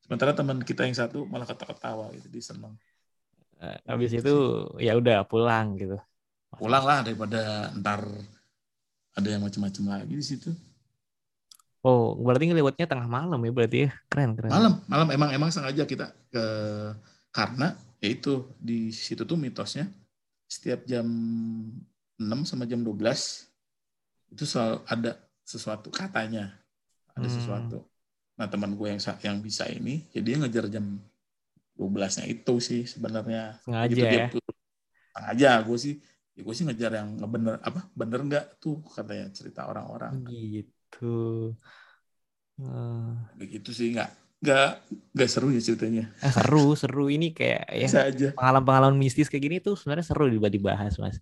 Sementara 0.00 0.32
teman 0.32 0.64
kita 0.64 0.88
yang 0.88 0.96
satu 0.96 1.28
malah 1.28 1.44
ketawa-ketawa 1.44 2.08
gitu 2.16 2.32
dia 2.32 2.40
seneng 2.40 2.72
habis 3.88 4.12
itu 4.12 4.34
ya 4.76 4.92
udah 4.96 5.24
pulang 5.24 5.80
gitu 5.80 5.96
pulang 6.56 6.84
lah 6.84 7.04
daripada 7.04 7.70
ntar 7.76 8.04
ada 9.16 9.28
yang 9.32 9.42
macam-macam 9.44 9.84
lagi 9.96 10.12
di 10.12 10.24
situ. 10.24 10.50
Oh, 11.80 12.18
berarti 12.18 12.50
ngelewatnya 12.50 12.84
tengah 12.84 13.08
malam 13.08 13.40
ya 13.40 13.52
berarti 13.54 13.78
ya. 13.88 13.90
Keren, 14.10 14.36
keren. 14.36 14.50
Malam, 14.50 14.74
malam 14.90 15.08
emang 15.14 15.30
emang 15.32 15.50
sengaja 15.54 15.86
kita 15.86 16.12
ke 16.28 16.44
karena 17.32 17.78
yaitu 18.02 18.44
di 18.60 18.92
situ 18.92 19.24
tuh 19.24 19.38
mitosnya 19.38 19.88
setiap 20.44 20.84
jam 20.84 21.06
6 22.18 22.48
sama 22.48 22.68
jam 22.68 22.84
12 22.84 22.92
itu 24.36 24.44
selalu 24.44 24.82
ada 24.84 25.12
sesuatu 25.46 25.88
katanya. 25.88 26.52
Ada 27.16 27.28
hmm. 27.30 27.36
sesuatu. 27.40 27.78
Nah, 28.36 28.44
teman 28.52 28.76
gue 28.76 28.88
yang 28.92 29.00
yang 29.24 29.36
bisa 29.40 29.64
ini, 29.72 30.04
jadi 30.12 30.20
ya 30.20 30.20
dia 30.20 30.36
ngejar 30.44 30.64
jam 30.68 31.00
12-nya 31.76 32.24
itu 32.26 32.54
sih 32.58 32.82
sebenarnya. 32.88 33.60
Sengaja 33.62 33.92
gitu, 33.92 34.04
ya. 34.04 34.28
Dia, 34.32 34.42
sengaja 35.16 35.50
gue 35.64 35.78
sih 35.80 35.94
ya 36.36 36.44
gue 36.44 36.52
sih 36.52 36.64
ngejar 36.68 36.92
yang 36.92 37.16
bener 37.16 37.56
apa 37.64 37.88
bener 37.96 38.20
nggak 38.28 38.60
tuh 38.60 38.84
katanya 38.92 39.32
cerita 39.32 39.64
orang-orang. 39.68 40.20
Gitu. 40.28 41.52
Uh. 42.56 43.12
begitu 43.36 43.68
sih 43.68 43.92
nggak 43.92 44.08
nggak 44.40 44.68
nggak 45.16 45.28
seru 45.32 45.48
ya 45.48 45.60
ceritanya. 45.64 46.04
Eh, 46.20 46.32
seru 46.32 46.76
seru. 46.76 47.08
Ini 47.08 47.32
kayak 47.32 47.64
ya 47.72 47.88
pengalaman-pengalaman 48.36 48.96
mistis 49.00 49.32
kayak 49.32 49.44
gini 49.48 49.56
tuh 49.64 49.80
sebenarnya 49.80 50.06
seru 50.12 50.28
dibahas 50.28 51.00
mas. 51.00 51.16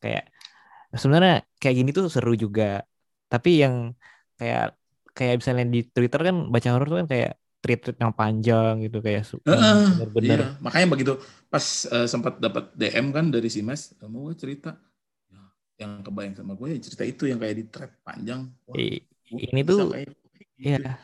Kayak 0.00 0.32
sebenarnya 0.96 1.44
kayak 1.60 1.76
gini 1.76 1.90
tuh 1.92 2.08
seru 2.08 2.32
juga. 2.32 2.84
Tapi 3.28 3.50
yang 3.60 3.92
kayak 4.40 4.76
kayak 5.14 5.34
misalnya 5.40 5.64
di 5.68 5.80
Twitter 5.86 6.20
kan 6.20 6.36
baca 6.50 6.68
horor 6.72 6.88
tuh 6.88 6.98
kan 7.04 7.08
kayak 7.08 7.32
tweet-tweet 7.64 7.96
yang 7.96 8.12
panjang 8.12 8.84
gitu 8.84 9.00
kayak 9.00 9.24
yang 9.24 9.96
bener-bener 9.96 10.38
iya. 10.44 10.48
Makanya 10.60 10.86
begitu 10.92 11.12
pas 11.48 11.64
eh, 11.88 12.04
sempat 12.04 12.36
dapat 12.36 12.68
DM 12.76 13.08
kan 13.08 13.32
dari 13.32 13.48
si 13.48 13.64
Mas, 13.64 13.96
"Eh, 13.96 14.04
mau 14.04 14.28
gue 14.28 14.36
cerita. 14.36 14.76
Ya, 15.32 15.40
yang 15.80 16.04
kebayang 16.04 16.36
sama 16.36 16.52
gue 16.52 16.76
ya 16.76 16.78
cerita 16.84 17.08
itu 17.08 17.24
yang 17.24 17.40
kayak 17.40 17.56
di 17.56 17.64
thread 17.72 17.92
panjang. 18.04 18.52
Wah, 18.68 18.76
ini 19.32 19.60
tuh 19.64 19.88
kayak 19.88 20.12
gitu. 20.12 20.44
Iya. 20.60 21.00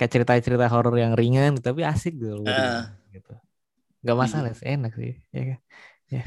Kayak 0.00 0.10
cerita-cerita 0.16 0.66
horor 0.72 0.96
yang 0.96 1.12
ringan 1.12 1.60
tapi 1.60 1.84
asik 1.84 2.16
gitu. 2.16 2.48
Ah. 2.48 2.96
gitu. 3.12 3.36
Gak 4.02 4.16
masalah 4.16 4.56
sih, 4.56 4.66
enak 4.66 4.96
sih. 4.96 5.20
Ya, 5.30 5.60
ya. 6.08 6.24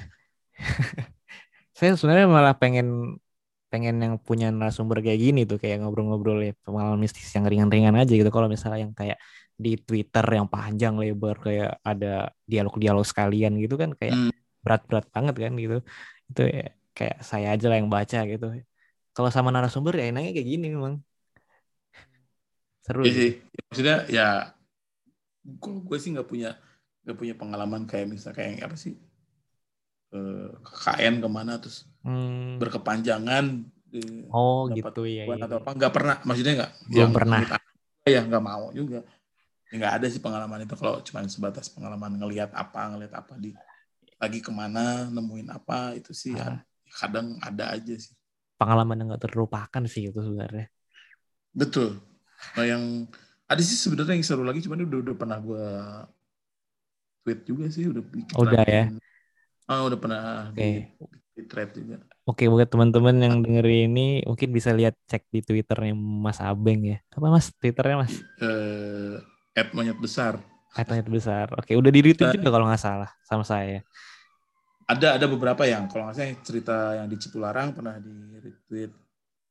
Saya 1.76 1.98
sebenarnya 1.98 2.30
malah 2.30 2.56
pengen 2.56 3.20
pengen 3.76 3.96
yang 4.06 4.16
punya 4.28 4.48
narasumber 4.58 4.98
kayak 5.06 5.20
gini 5.26 5.40
tuh 5.52 5.58
kayak 5.64 5.78
ngobrol-ngobrol 5.84 6.40
ya 6.48 6.52
pengalaman 6.66 7.00
mistis 7.06 7.28
yang 7.36 7.46
ringan-ringan 7.52 7.96
aja 8.02 8.14
gitu 8.20 8.32
kalau 8.36 8.48
misalnya 8.56 8.80
yang 8.88 8.94
kayak 9.00 9.18
di 9.64 9.70
Twitter 9.88 10.26
yang 10.38 10.48
panjang 10.56 10.94
lebar 11.02 11.36
kayak 11.46 11.70
ada 11.90 12.08
dialog-dialog 12.52 13.06
sekalian 13.12 13.54
gitu 13.64 13.76
kan 13.82 13.92
kayak 14.00 14.18
Hmm. 14.18 14.30
berat-berat 14.66 15.06
banget 15.16 15.36
kan 15.44 15.52
gitu 15.64 15.76
itu 16.30 16.42
ya, 16.58 16.64
kayak 16.98 17.16
saya 17.30 17.48
aja 17.54 17.66
lah 17.70 17.78
yang 17.82 17.92
baca 17.98 18.18
gitu 18.32 18.46
kalau 19.16 19.30
sama 19.36 19.50
narasumber 19.56 19.94
ya 20.00 20.04
enaknya 20.12 20.32
kayak 20.36 20.50
gini 20.54 20.66
memang 20.76 20.96
seru 22.86 23.06
gitu. 23.06 23.20
sih. 23.20 23.30
Ya, 23.56 23.62
maksudnya 23.70 23.96
ya 24.16 24.26
kalau 25.62 25.80
gue 25.88 25.98
sih 26.02 26.10
nggak 26.14 26.30
punya 26.32 26.50
nggak 27.06 27.18
punya 27.20 27.34
pengalaman 27.42 27.84
kayak 27.90 28.08
misalnya 28.14 28.38
kayak 28.40 28.66
apa 28.68 28.76
sih 28.84 28.94
eh, 30.18 30.50
KKN 30.66 31.16
ke 31.24 31.30
mana 31.38 31.54
terus 31.62 31.78
Hmm. 32.06 32.62
berkepanjangan 32.62 33.46
Oh 34.30 34.68
gitu 34.70 35.02
ya. 35.08 35.24
buat 35.26 35.40
iya. 35.40 35.46
atau 35.48 35.58
apa 35.64 35.72
nggak 35.74 35.94
pernah 35.96 36.16
maksudnya 36.28 36.54
nggak 36.62 36.72
Belum 36.92 37.00
yang 37.00 37.12
pernah. 37.16 37.40
ya 38.06 38.22
nggak 38.22 38.44
mau 38.44 38.66
juga 38.70 39.00
ya, 39.72 39.74
nggak 39.82 39.94
ada 40.02 40.06
sih 40.12 40.22
pengalaman 40.22 40.62
itu 40.68 40.76
kalau 40.78 41.02
cuma 41.02 41.26
sebatas 41.26 41.66
pengalaman 41.74 42.14
ngelihat 42.22 42.54
apa 42.54 42.82
ngelihat 42.94 43.14
apa 43.18 43.34
di 43.42 43.56
lagi 44.22 44.40
ke 44.40 44.52
mana 44.54 45.10
nemuin 45.10 45.50
apa 45.50 45.98
itu 45.98 46.14
sih 46.14 46.38
Ah. 46.38 46.62
ya, 46.62 46.96
kadang 47.02 47.36
ada 47.42 47.74
aja 47.74 47.96
sih 47.98 48.14
Pengalaman 48.56 48.96
yang 49.04 49.08
gak 49.12 49.28
terlupakan 49.28 49.84
sih 49.84 50.08
itu 50.08 50.20
sebenarnya. 50.24 50.72
betul 51.52 52.00
nah 52.56 52.64
yang 52.68 53.08
ada 53.48 53.62
sih 53.64 53.76
sebenarnya 53.80 54.16
yang 54.16 54.24
seru 54.28 54.44
lagi 54.48 54.60
cuman 54.64 54.86
udah 54.88 55.00
udah 55.02 55.16
pernah 55.18 55.38
gue 55.44 55.66
tweet 57.26 57.40
juga 57.48 57.66
sih 57.74 57.90
udah 57.90 58.04
bikin 58.06 58.36
Udah 58.38 58.64
ya? 58.64 58.84
ah 59.66 59.82
udah 59.88 59.98
pernah 59.98 60.24
Oke. 60.54 60.62
di, 60.62 60.70
di 61.36 61.44
thread 61.46 61.70
juga 61.76 61.98
Oke 62.26 62.50
buat 62.50 62.66
teman-teman 62.66 63.16
yang 63.22 63.36
denger 63.46 63.68
ini 63.70 64.26
mungkin 64.26 64.50
bisa 64.50 64.74
lihat 64.74 64.98
cek 65.06 65.30
di 65.30 65.46
Twitternya 65.46 65.94
Mas 65.94 66.42
Abeng 66.42 66.82
ya. 66.82 66.98
Apa 67.14 67.28
Mas 67.30 67.54
Twitternya 67.54 68.02
Mas? 68.02 68.14
eh 68.42 69.16
at 69.54 69.70
monyet 69.78 70.00
besar 70.02 70.42
Atlet 70.76 71.08
besar. 71.08 71.48
Oke 71.56 71.72
udah 71.78 71.88
di 71.88 72.02
retweet 72.04 72.34
Kita- 72.34 72.36
juga 72.36 72.50
kalau 72.52 72.66
nggak 72.68 72.82
salah 72.82 73.10
sama 73.24 73.46
saya. 73.48 73.80
ada 74.86 75.18
ada 75.18 75.26
beberapa 75.26 75.64
yang 75.66 75.90
kalau 75.90 76.10
nggak 76.10 76.18
salah 76.18 76.38
cerita 76.46 76.76
yang 76.98 77.08
di 77.10 77.18
Cipularang 77.18 77.74
pernah 77.74 77.96
di 77.98 78.14
retweet 78.38 78.92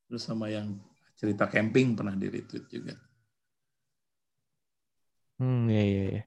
terus 0.07 0.23
sama 0.23 0.47
yang 0.51 0.79
cerita 1.19 1.47
camping 1.51 1.95
pernah 1.99 2.15
di 2.15 2.27
retweet 2.31 2.67
juga 2.71 2.95
Hmm 5.39 5.67
iya 5.71 5.83
iya. 5.91 6.01
iya. 6.11 6.21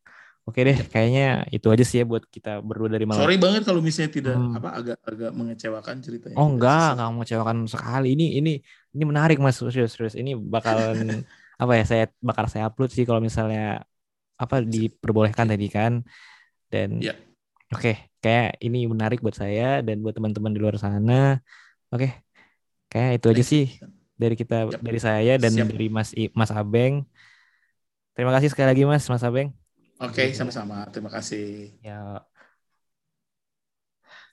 Oke 0.47 0.63
deh 0.63 0.79
kayaknya 0.87 1.43
itu 1.51 1.67
aja 1.67 1.83
sih 1.83 1.99
ya 1.99 2.05
buat 2.07 2.23
kita 2.23 2.63
berdua 2.63 2.87
dari 2.87 3.03
malam. 3.03 3.19
sorry 3.19 3.35
banget 3.35 3.67
kalau 3.67 3.83
misalnya 3.83 4.11
tidak 4.15 4.35
Hmm. 4.39 4.55
apa 4.55 4.69
agak 4.79 4.97
agak 5.03 5.31
mengecewakan 5.35 5.95
ceritanya 5.99 6.35
Oh 6.39 6.47
enggak, 6.47 6.95
enggak 6.95 7.09
mengecewakan 7.11 7.57
sekali. 7.67 8.07
Ini 8.15 8.25
ini 8.39 8.51
ini 8.95 9.03
menarik 9.03 9.37
Mas, 9.43 9.59
serius 9.59 9.91
serius. 9.99 10.15
Ini 10.15 10.39
bakalan 10.39 10.95
apa 11.61 11.71
ya? 11.75 11.83
Saya 11.83 12.03
bakal 12.23 12.47
saya 12.47 12.71
upload 12.71 12.95
sih 12.95 13.03
kalau 13.03 13.19
misalnya 13.19 13.83
apa 14.39 14.63
diperbolehkan 14.63 15.51
tadi 15.51 15.67
kan. 15.67 15.99
Dan 16.71 17.03
Iya. 17.03 17.19
oke, 17.75 17.91
kayak 18.23 18.55
ini 18.63 18.87
menarik 18.87 19.19
buat 19.19 19.35
saya 19.35 19.83
dan 19.83 19.99
buat 19.99 20.15
teman-teman 20.15 20.55
di 20.55 20.59
luar 20.63 20.79
sana. 20.79 21.43
Oke. 21.91 22.23
Kayak 22.87 23.19
itu 23.19 23.27
aja 23.35 23.43
sih 23.43 23.65
dari 24.15 24.39
kita 24.39 24.71
Yap. 24.71 24.79
dari 24.79 24.99
saya 25.03 25.35
dan 25.35 25.51
Siap. 25.51 25.67
dari 25.75 25.91
Mas 25.91 26.15
I- 26.15 26.31
Mas 26.31 26.55
Abeng. 26.55 27.03
Terima 28.15 28.31
kasih 28.31 28.49
sekali 28.49 28.67
lagi 28.71 28.83
Mas, 28.87 29.03
Mas 29.11 29.21
Abeng. 29.27 29.51
Oke 30.03 30.23
sama-sama. 30.37 30.75
Terima 30.93 31.11
kasih. 31.15 31.43
Ya. 31.81 32.27